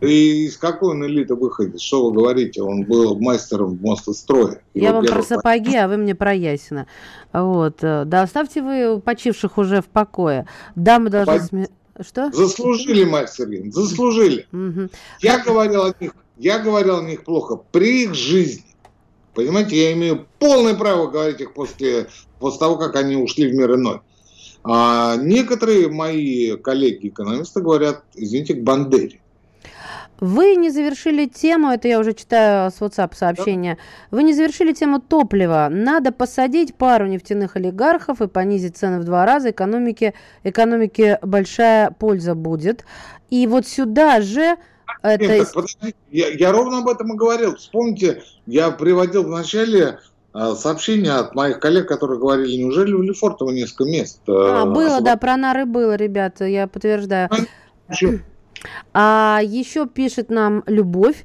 И 0.00 0.46
из 0.46 0.56
какой 0.56 0.90
он 0.90 1.06
элиты 1.06 1.34
выходит? 1.34 1.80
Что 1.80 2.06
вы 2.06 2.12
говорите? 2.12 2.62
Он 2.62 2.84
был 2.84 3.18
мастером 3.18 3.76
в 3.76 3.82
мостострое. 3.82 4.62
Я 4.74 4.92
вам 4.92 5.06
про 5.06 5.22
сапоги, 5.22 5.74
а 5.76 5.88
вы 5.88 5.96
мне 5.96 6.14
про 6.14 6.34
Ясина. 6.34 6.86
Вот. 7.32 7.78
Да 7.80 8.22
оставьте 8.22 8.62
вы 8.62 9.00
почивших 9.00 9.56
уже 9.58 9.80
в 9.80 9.86
покое. 9.86 10.46
Дамы 10.76 11.10
должны... 11.10 11.40
Сме... 11.40 11.68
Что? 12.00 12.30
Заслужили, 12.32 13.04
Сергеевна, 13.26 13.70
заслужили. 13.70 14.46
Угу. 14.52 14.90
Я 15.20 15.38
говорил 15.38 15.84
о 15.84 15.94
них, 16.00 16.14
я 16.36 16.58
говорил 16.58 16.98
о 16.98 17.02
них 17.02 17.22
плохо 17.22 17.56
при 17.70 18.04
их 18.04 18.14
жизни. 18.14 18.73
Понимаете, 19.34 19.76
я 19.76 19.92
имею 19.92 20.26
полное 20.38 20.74
право 20.74 21.08
говорить 21.08 21.40
их 21.40 21.54
после, 21.54 22.08
после 22.38 22.58
того, 22.60 22.76
как 22.76 22.96
они 22.96 23.16
ушли 23.16 23.50
в 23.50 23.54
мир 23.54 23.74
иной. 23.74 24.00
А 24.62 25.16
некоторые 25.16 25.88
мои 25.88 26.56
коллеги-экономисты 26.56 27.60
говорят, 27.60 28.02
извините, 28.14 28.54
к 28.54 28.62
Бандере. 28.62 29.20
Вы 30.20 30.54
не 30.54 30.70
завершили 30.70 31.26
тему, 31.26 31.70
это 31.70 31.88
я 31.88 31.98
уже 31.98 32.14
читаю 32.14 32.70
с 32.70 32.80
WhatsApp 32.80 33.16
сообщения, 33.16 33.78
вы 34.12 34.22
не 34.22 34.32
завершили 34.32 34.72
тему 34.72 35.00
топлива. 35.00 35.68
Надо 35.70 36.12
посадить 36.12 36.76
пару 36.76 37.06
нефтяных 37.06 37.56
олигархов 37.56 38.22
и 38.22 38.28
понизить 38.28 38.76
цены 38.76 39.00
в 39.00 39.04
два 39.04 39.26
раза. 39.26 39.50
Экономике, 39.50 40.14
экономике 40.44 41.18
большая 41.20 41.90
польза 41.90 42.36
будет. 42.36 42.84
И 43.28 43.46
вот 43.48 43.66
сюда 43.66 44.20
же 44.20 44.56
это... 45.02 45.24
Нет, 45.26 45.52
подождите, 45.52 45.94
я, 46.10 46.28
я 46.28 46.52
ровно 46.52 46.78
об 46.78 46.88
этом 46.88 47.12
и 47.12 47.16
говорил. 47.16 47.56
Вспомните, 47.56 48.22
я 48.46 48.70
приводил 48.70 49.24
в 49.24 49.28
начале 49.28 49.98
а, 50.32 50.54
сообщения 50.56 51.12
от 51.12 51.34
моих 51.34 51.60
коллег, 51.60 51.86
которые 51.86 52.18
говорили, 52.18 52.56
неужели 52.56 52.92
в 52.92 53.02
Лефортово 53.02 53.50
несколько 53.50 53.84
мест? 53.84 54.20
Э, 54.26 54.32
а, 54.32 54.66
было, 54.66 55.00
да, 55.00 55.16
про 55.16 55.36
нары 55.36 55.64
было, 55.64 55.94
ребята, 55.94 56.44
я 56.44 56.66
подтверждаю. 56.66 57.30
А 58.92 59.40
еще 59.44 59.86
пишет 59.86 60.30
нам 60.30 60.64
Любовь. 60.66 61.24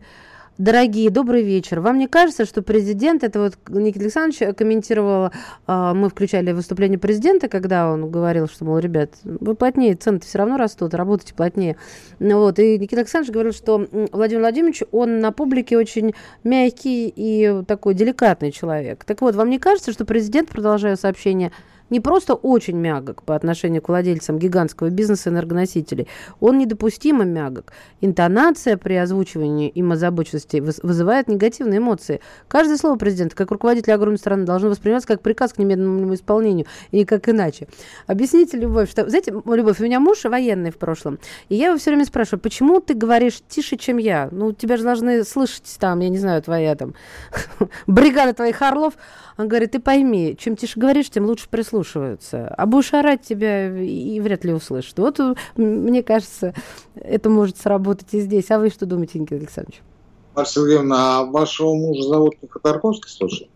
Дорогие, 0.60 1.10
добрый 1.10 1.42
вечер. 1.42 1.80
Вам 1.80 1.98
не 1.98 2.08
кажется, 2.10 2.44
что 2.44 2.62
президент, 2.62 3.24
это 3.24 3.40
вот 3.40 3.54
Никита 3.70 4.02
Александрович 4.02 4.58
комментировал, 4.58 5.32
а, 5.68 5.94
мы 5.94 6.10
включали 6.10 6.52
выступление 6.52 7.00
президента, 7.00 7.48
когда 7.48 7.90
он 7.90 8.12
говорил, 8.12 8.50
что, 8.50 8.66
мол, 8.66 8.80
ребят, 8.80 9.12
вы 9.24 9.56
плотнее, 9.56 9.96
цены 9.96 10.20
все 10.20 10.38
равно 10.38 10.58
растут, 10.58 10.94
работайте 10.94 11.34
плотнее. 11.34 11.78
Ну 12.20 12.40
вот, 12.40 12.60
и 12.60 12.78
Никита 12.78 12.98
Александрович 12.98 13.32
говорил, 13.32 13.54
что 13.54 13.88
Владимир 14.12 14.42
Владимирович, 14.42 14.84
он 14.92 15.20
на 15.20 15.32
публике 15.32 15.78
очень 15.78 16.14
мягкий 16.44 17.08
и 17.16 17.64
такой 17.66 17.94
деликатный 17.94 18.52
человек. 18.52 19.06
Так 19.06 19.22
вот, 19.22 19.36
вам 19.36 19.50
не 19.50 19.60
кажется, 19.60 19.94
что 19.94 20.04
президент, 20.04 20.50
продолжая 20.50 20.98
сообщение, 20.98 21.54
не 21.90 22.00
просто 22.00 22.34
очень 22.34 22.78
мягок 22.78 23.24
по 23.24 23.36
отношению 23.36 23.82
к 23.82 23.90
владельцам 23.90 24.40
гигантского 24.40 24.90
бизнеса 24.90 25.30
энергоносителей, 25.30 26.08
он 26.40 26.58
недопустимо 26.58 27.24
мягок. 27.24 27.74
Интонация 28.02 28.78
при 28.78 28.96
озвучивании 28.96 29.70
им 29.70 29.92
озабоченности 29.92 30.58
вызывает 30.58 31.28
негативные 31.28 31.80
эмоции. 31.80 32.22
Каждое 32.48 32.78
слово 32.78 32.98
президента, 32.98 33.36
как 33.36 33.52
руководителя 33.52 33.96
огромной 33.96 34.18
страны, 34.18 34.46
должно 34.46 34.70
восприниматься 34.70 35.08
как 35.08 35.22
приказ 35.22 35.54
к 35.54 35.58
немедленному 35.58 36.14
исполнению, 36.14 36.66
и 36.92 37.00
никак 37.00 37.28
иначе. 37.30 37.68
Объясните, 38.08 38.58
Любовь, 38.58 38.90
что... 38.90 39.10
Знаете, 39.10 39.32
Любовь, 39.32 39.80
у 39.80 39.84
меня 39.84 40.00
муж 40.00 40.24
военный 40.24 40.72
в 40.72 40.78
прошлом, 40.78 41.20
и 41.50 41.56
я 41.56 41.68
его 41.68 41.78
все 41.78 41.92
время 41.92 42.06
спрашиваю, 42.06 42.40
почему 42.40 42.80
ты 42.80 42.94
говоришь 42.94 43.42
тише, 43.48 43.78
чем 43.78 43.98
я? 43.98 44.30
Ну, 44.32 44.52
тебя 44.54 44.78
же 44.78 44.84
должны 44.84 45.24
слышать 45.24 45.78
там, 45.80 46.00
я 46.00 46.10
не 46.10 46.18
знаю, 46.18 46.42
твоя 46.42 46.76
там 46.76 46.94
бригада 47.88 48.34
твоих 48.34 48.62
орлов. 48.62 48.94
Он 49.40 49.48
говорит, 49.48 49.72
ты 49.72 49.80
пойми, 49.80 50.36
чем 50.38 50.58
тише 50.58 50.78
говоришь, 50.78 51.10
тем 51.10 51.26
лучше 51.26 51.48
прислушиваются. 51.50 52.54
А 52.58 52.66
будешь 52.66 52.94
орать 52.94 53.22
тебя 53.22 53.74
и 53.74 54.20
вряд 54.20 54.44
ли 54.44 54.52
услышат. 54.52 55.00
Вот, 55.00 55.18
мне 55.56 56.04
кажется, 56.04 56.54
это 56.96 57.30
может 57.30 57.58
сработать 57.58 58.14
и 58.14 58.20
здесь. 58.20 58.52
А 58.52 58.60
вы 58.60 58.70
что 58.70 58.86
думаете, 58.86 59.18
Никита 59.18 59.36
Александрович? 59.36 59.82
Марья 60.36 60.50
Сергеевна, 60.50 61.20
а 61.20 61.24
вашего 61.24 61.74
мужа 61.74 62.04
зовут 62.04 62.36
не 62.42 62.50
Ходорковский, 62.50 63.10
слушай? 63.10 63.50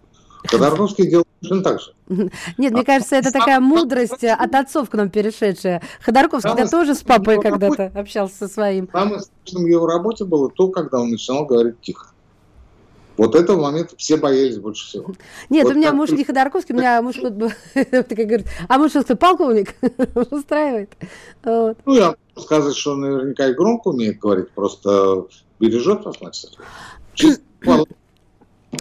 Ходорковский 0.46 1.10
делал 1.10 1.26
точно 1.42 1.64
так 1.64 1.82
же. 1.82 1.94
Нет, 2.58 2.72
мне 2.72 2.86
кажется, 2.86 3.18
это 3.18 3.34
такая 3.34 3.60
мудрость 3.60 4.24
от 4.24 4.56
отцов 4.56 4.90
к 4.90 4.94
нам 4.94 5.10
перешедшая. 5.10 5.82
Ходорковский 6.00 6.56
да 6.56 6.66
тоже 6.66 6.96
с 6.96 7.02
папой 7.02 7.42
когда-то 7.42 7.92
общался 7.94 8.36
со 8.36 8.48
своим. 8.48 8.88
Самое 8.90 9.20
страшное 9.20 9.66
в 9.66 9.68
его 9.68 9.86
работе 9.86 10.24
было 10.24 10.50
то, 10.50 10.70
когда 10.70 11.02
он 11.02 11.10
начинал 11.10 11.46
говорить 11.46 11.82
тихо. 11.82 12.13
Вот 13.18 13.36
этого 13.36 13.62
момента 13.62 13.96
все 13.98 14.18
боялись 14.18 14.58
больше 14.58 14.86
всего. 14.88 15.14
Нет, 15.50 15.66
вот 15.66 15.74
у 15.74 15.78
меня 15.78 15.90
так... 15.90 15.96
муж 15.96 16.10
не 16.10 16.24
Ходорковский, 16.24 16.74
у 16.74 16.78
меня 16.78 17.02
муж 17.02 17.18
говорит, 17.76 18.48
а 18.68 18.78
муж 18.78 18.92
что, 18.92 19.16
полковник 19.16 19.76
устраивает. 20.32 20.92
Вот. 21.44 21.78
Ну, 21.86 21.94
я 21.94 22.08
могу 22.08 22.42
сказать, 22.42 22.76
что 22.76 22.92
он 22.92 23.02
наверняка 23.02 23.48
и 23.48 23.54
громко 23.54 23.90
умеет 23.90 24.20
говорить, 24.20 24.50
просто 24.52 25.28
бережет 25.60 26.04
вас, 26.06 26.20
Максим. 26.22 26.50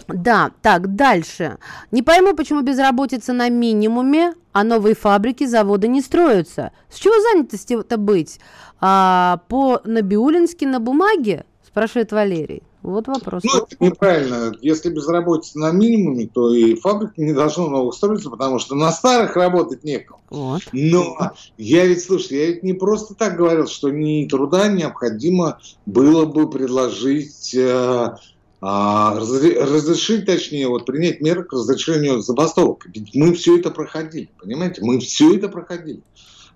Да, 0.07 0.49
так, 0.63 0.95
дальше. 0.95 1.59
Не 1.91 2.01
пойму, 2.01 2.35
почему 2.35 2.61
безработица 2.61 3.31
на 3.31 3.49
минимуме, 3.49 4.33
а 4.51 4.63
новые 4.63 4.95
фабрики, 4.95 5.45
заводы 5.45 5.87
не 5.87 6.01
строятся. 6.01 6.71
С 6.89 6.97
чего 6.97 7.13
занятости-то 7.21 7.97
быть? 7.97 8.39
А, 8.81 9.41
по 9.49 9.81
Набиулински 9.85 10.65
на 10.65 10.79
бумаге? 10.79 11.45
Спрашивает 11.63 12.11
Валерий. 12.11 12.63
Вот 12.83 13.07
вопрос. 13.07 13.43
Ну, 13.45 13.59
это 13.59 13.75
неправильно. 13.79 14.53
Если 14.61 14.89
безработица 14.89 15.57
на 15.57 15.71
минимуме, 15.71 16.27
то 16.27 16.53
и 16.53 16.75
фабрики 16.75 17.21
не 17.21 17.33
должны 17.33 17.69
новых 17.69 17.95
строиться, 17.95 18.29
потому 18.29 18.59
что 18.59 18.75
на 18.75 18.91
старых 18.91 19.37
работать 19.37 19.85
некому. 19.85 20.19
Вот. 20.29 20.61
Но 20.73 21.31
я 21.57 21.85
ведь, 21.85 22.03
слушай, 22.03 22.37
я 22.37 22.47
ведь 22.47 22.63
не 22.63 22.73
просто 22.73 23.15
так 23.15 23.37
говорил, 23.37 23.67
что 23.67 23.89
не 23.89 24.27
труда 24.27 24.67
необходимо 24.67 25.59
было 25.85 26.25
бы 26.25 26.49
предложить 26.49 27.55
э, 27.55 28.17
а, 28.59 29.15
разрешить, 29.15 30.25
точнее, 30.25 30.67
вот 30.67 30.85
принять 30.85 31.21
меры 31.21 31.45
к 31.45 31.53
разрешению 31.53 32.21
забастовок. 32.21 32.85
Ведь 32.93 33.15
мы 33.15 33.33
все 33.33 33.59
это 33.59 33.71
проходили, 33.71 34.29
понимаете? 34.37 34.81
Мы 34.83 34.99
все 34.99 35.37
это 35.37 35.47
проходили. 35.47 36.01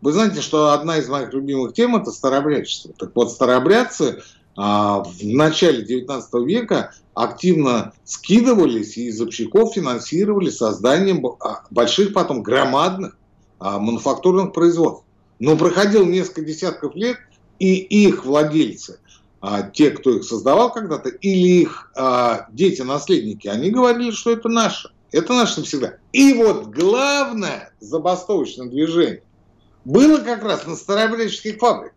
Вы 0.01 0.11
знаете, 0.11 0.41
что 0.41 0.73
одна 0.73 0.97
из 0.97 1.07
моих 1.07 1.33
любимых 1.33 1.73
тем– 1.73 1.95
это 1.97 2.11
старообрядчество. 2.11 2.93
Так 2.97 3.11
вот, 3.15 3.31
старообрядцы 3.31 4.21
в 4.57 5.07
начале 5.21 5.83
19 5.83 6.33
века 6.47 6.91
активно 7.13 7.93
скидывались 8.05 8.97
и 8.97 9.07
из 9.07 9.21
общаков 9.21 9.73
финансировали 9.73 10.49
создание 10.49 11.19
а, 11.39 11.63
больших 11.71 12.13
потом 12.13 12.43
громадных 12.43 13.17
а, 13.59 13.79
мануфактурных 13.79 14.53
производств. 14.53 15.03
Но 15.39 15.57
проходил 15.57 16.05
несколько 16.05 16.41
десятков 16.41 16.95
лет, 16.95 17.17
и 17.57 17.73
их 17.75 18.23
владельцы 18.25 18.99
а, 19.41 19.63
те, 19.63 19.91
кто 19.91 20.15
их 20.15 20.23
создавал 20.23 20.71
когда-то, 20.71 21.09
или 21.09 21.61
их 21.61 21.91
а, 21.95 22.47
дети-наследники, 22.51 23.47
они 23.47 23.71
говорили, 23.71 24.11
что 24.11 24.31
это 24.31 24.47
наше. 24.47 24.89
Это 25.11 25.33
наше 25.33 25.61
навсегда. 25.61 25.95
И 26.11 26.33
вот 26.33 26.67
главное 26.67 27.71
забастовочное 27.79 28.67
движение 28.67 29.23
было 29.85 30.19
как 30.19 30.43
раз 30.43 30.67
на 30.67 30.75
старообрядческих 30.75 31.57
фабриках. 31.57 31.96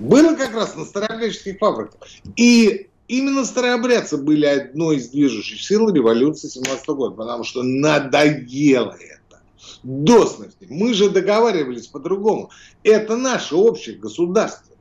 Было 0.00 0.34
как 0.34 0.54
раз 0.54 0.76
на 0.76 0.86
старообрядческих 0.86 1.58
фабриках. 1.58 2.00
И 2.34 2.88
именно 3.06 3.44
старообрядцы 3.44 4.16
были 4.16 4.46
одной 4.46 4.96
из 4.96 5.10
движущих 5.10 5.62
сил 5.62 5.90
революции 5.90 6.48
17 6.48 6.88
года, 6.88 7.14
потому 7.14 7.44
что 7.44 7.62
надоело 7.62 8.96
это. 8.98 9.42
До 9.82 10.26
смерти. 10.26 10.66
Мы 10.70 10.94
же 10.94 11.10
договаривались 11.10 11.86
по-другому. 11.86 12.50
Это 12.82 13.16
наше 13.16 13.56
общее 13.56 13.96
государство. 13.96 14.74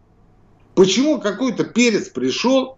Почему 0.73 1.19
какой-то 1.19 1.65
перец 1.65 2.07
пришел, 2.07 2.77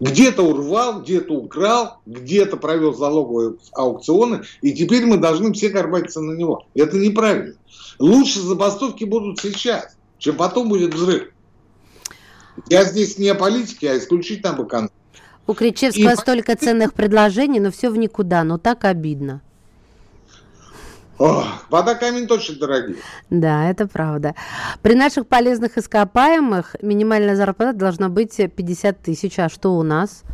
где-то 0.00 0.42
урвал, 0.42 1.02
где-то 1.02 1.34
украл, 1.34 1.98
где-то 2.06 2.56
провел 2.56 2.94
залоговые 2.94 3.56
аукционы, 3.72 4.44
и 4.62 4.72
теперь 4.72 5.04
мы 5.04 5.18
должны 5.18 5.52
все 5.52 5.68
горбатиться 5.68 6.22
на 6.22 6.32
него. 6.32 6.66
Это 6.74 6.96
неправильно. 6.96 7.54
Лучше 7.98 8.40
забастовки 8.40 9.04
будут 9.04 9.40
сейчас, 9.40 9.95
чем 10.18 10.36
потом 10.36 10.68
будет 10.68 10.94
взрыв. 10.94 11.28
Я 12.68 12.84
здесь 12.84 13.18
не 13.18 13.28
о 13.28 13.34
политике, 13.34 13.90
а 13.90 13.98
исключительно 13.98 14.50
об 14.50 14.66
экономике. 14.66 14.94
У 15.46 15.54
Кричевского 15.54 16.12
и... 16.12 16.16
столько 16.16 16.56
ценных 16.56 16.94
предложений, 16.94 17.60
но 17.60 17.70
все 17.70 17.90
в 17.90 17.96
никуда, 17.96 18.42
но 18.44 18.58
так 18.58 18.84
обидно. 18.84 19.42
Ох, 21.18 21.46
вода 21.70 21.94
камень 21.94 22.26
точно 22.26 22.56
дорогие. 22.56 22.96
Да, 23.30 23.70
это 23.70 23.86
правда. 23.86 24.34
При 24.82 24.94
наших 24.94 25.26
полезных 25.26 25.78
ископаемых 25.78 26.76
минимальная 26.82 27.36
зарплата 27.36 27.78
должна 27.78 28.08
быть 28.08 28.36
50 28.36 29.00
тысяч. 29.00 29.38
А 29.38 29.48
что 29.48 29.76
у 29.76 29.82
нас? 29.82 30.24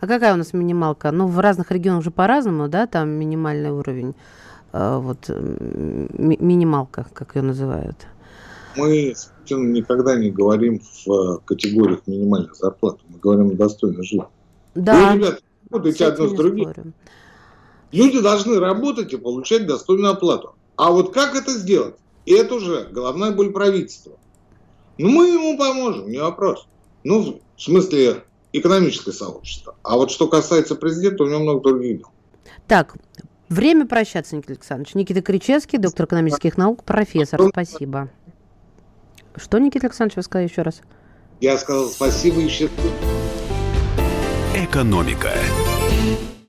А 0.00 0.06
какая 0.06 0.34
у 0.34 0.36
нас 0.36 0.52
минималка? 0.52 1.10
Ну, 1.10 1.26
в 1.26 1.40
разных 1.40 1.72
регионах 1.72 2.04
же 2.04 2.12
по-разному, 2.12 2.68
да, 2.68 2.86
там 2.86 3.08
минимальный 3.08 3.70
уровень. 3.70 4.14
Э, 4.72 4.98
вот 4.98 5.28
ми- 5.28 6.38
минималка, 6.38 7.06
как 7.12 7.34
ее 7.34 7.42
называют. 7.42 8.06
Мы 8.76 9.14
с 9.14 9.32
Путиным 9.40 9.72
никогда 9.72 10.16
не 10.16 10.30
говорим 10.30 10.80
в 10.80 11.10
э, 11.10 11.38
категориях 11.44 12.00
минимальной 12.06 12.54
зарплаты. 12.54 13.00
Мы 13.08 13.18
говорим 13.18 13.50
о 13.50 13.54
достойной 13.54 14.04
жизни. 14.04 14.26
Да. 14.74 15.12
Вы, 15.12 15.18
ребята, 15.18 15.38
будете 15.70 16.06
одно 16.06 16.28
с 16.28 16.32
другим. 16.32 16.70
Спорим. 16.70 16.94
Люди 17.92 18.20
должны 18.20 18.60
работать 18.60 19.12
и 19.12 19.16
получать 19.16 19.66
достойную 19.66 20.12
оплату. 20.12 20.54
А 20.76 20.90
вот 20.90 21.12
как 21.12 21.34
это 21.34 21.52
сделать? 21.52 21.96
Это 22.26 22.54
уже 22.54 22.88
головная 22.90 23.32
боль 23.32 23.50
правительства. 23.52 24.12
Ну, 24.98 25.08
мы 25.08 25.28
ему 25.28 25.56
поможем, 25.56 26.10
не 26.10 26.18
вопрос. 26.18 26.66
Ну, 27.04 27.40
в 27.56 27.62
смысле, 27.62 28.24
экономическое 28.52 29.12
сообщество. 29.12 29.76
А 29.82 29.96
вот 29.96 30.10
что 30.10 30.28
касается 30.28 30.74
президента, 30.74 31.24
у 31.24 31.28
него 31.28 31.40
много 31.40 31.70
других 31.70 31.98
дел. 31.98 32.08
Так, 32.66 32.96
время 33.48 33.86
прощаться, 33.86 34.36
Никита 34.36 34.52
Александрович. 34.52 34.94
Никита 34.94 35.22
Кричевский, 35.22 35.78
доктор 35.78 36.06
экономических 36.06 36.58
наук, 36.58 36.84
профессор. 36.84 37.40
Спасибо. 37.48 38.10
Что, 39.38 39.58
Никита 39.58 39.86
Александрович, 39.86 40.16
вы 40.16 40.22
сказали 40.22 40.48
еще 40.48 40.62
раз? 40.62 40.80
Я 41.40 41.56
сказал 41.56 41.86
спасибо 41.86 42.40
и 42.40 42.48
счастливо. 42.48 42.92
Экономика. 44.54 45.30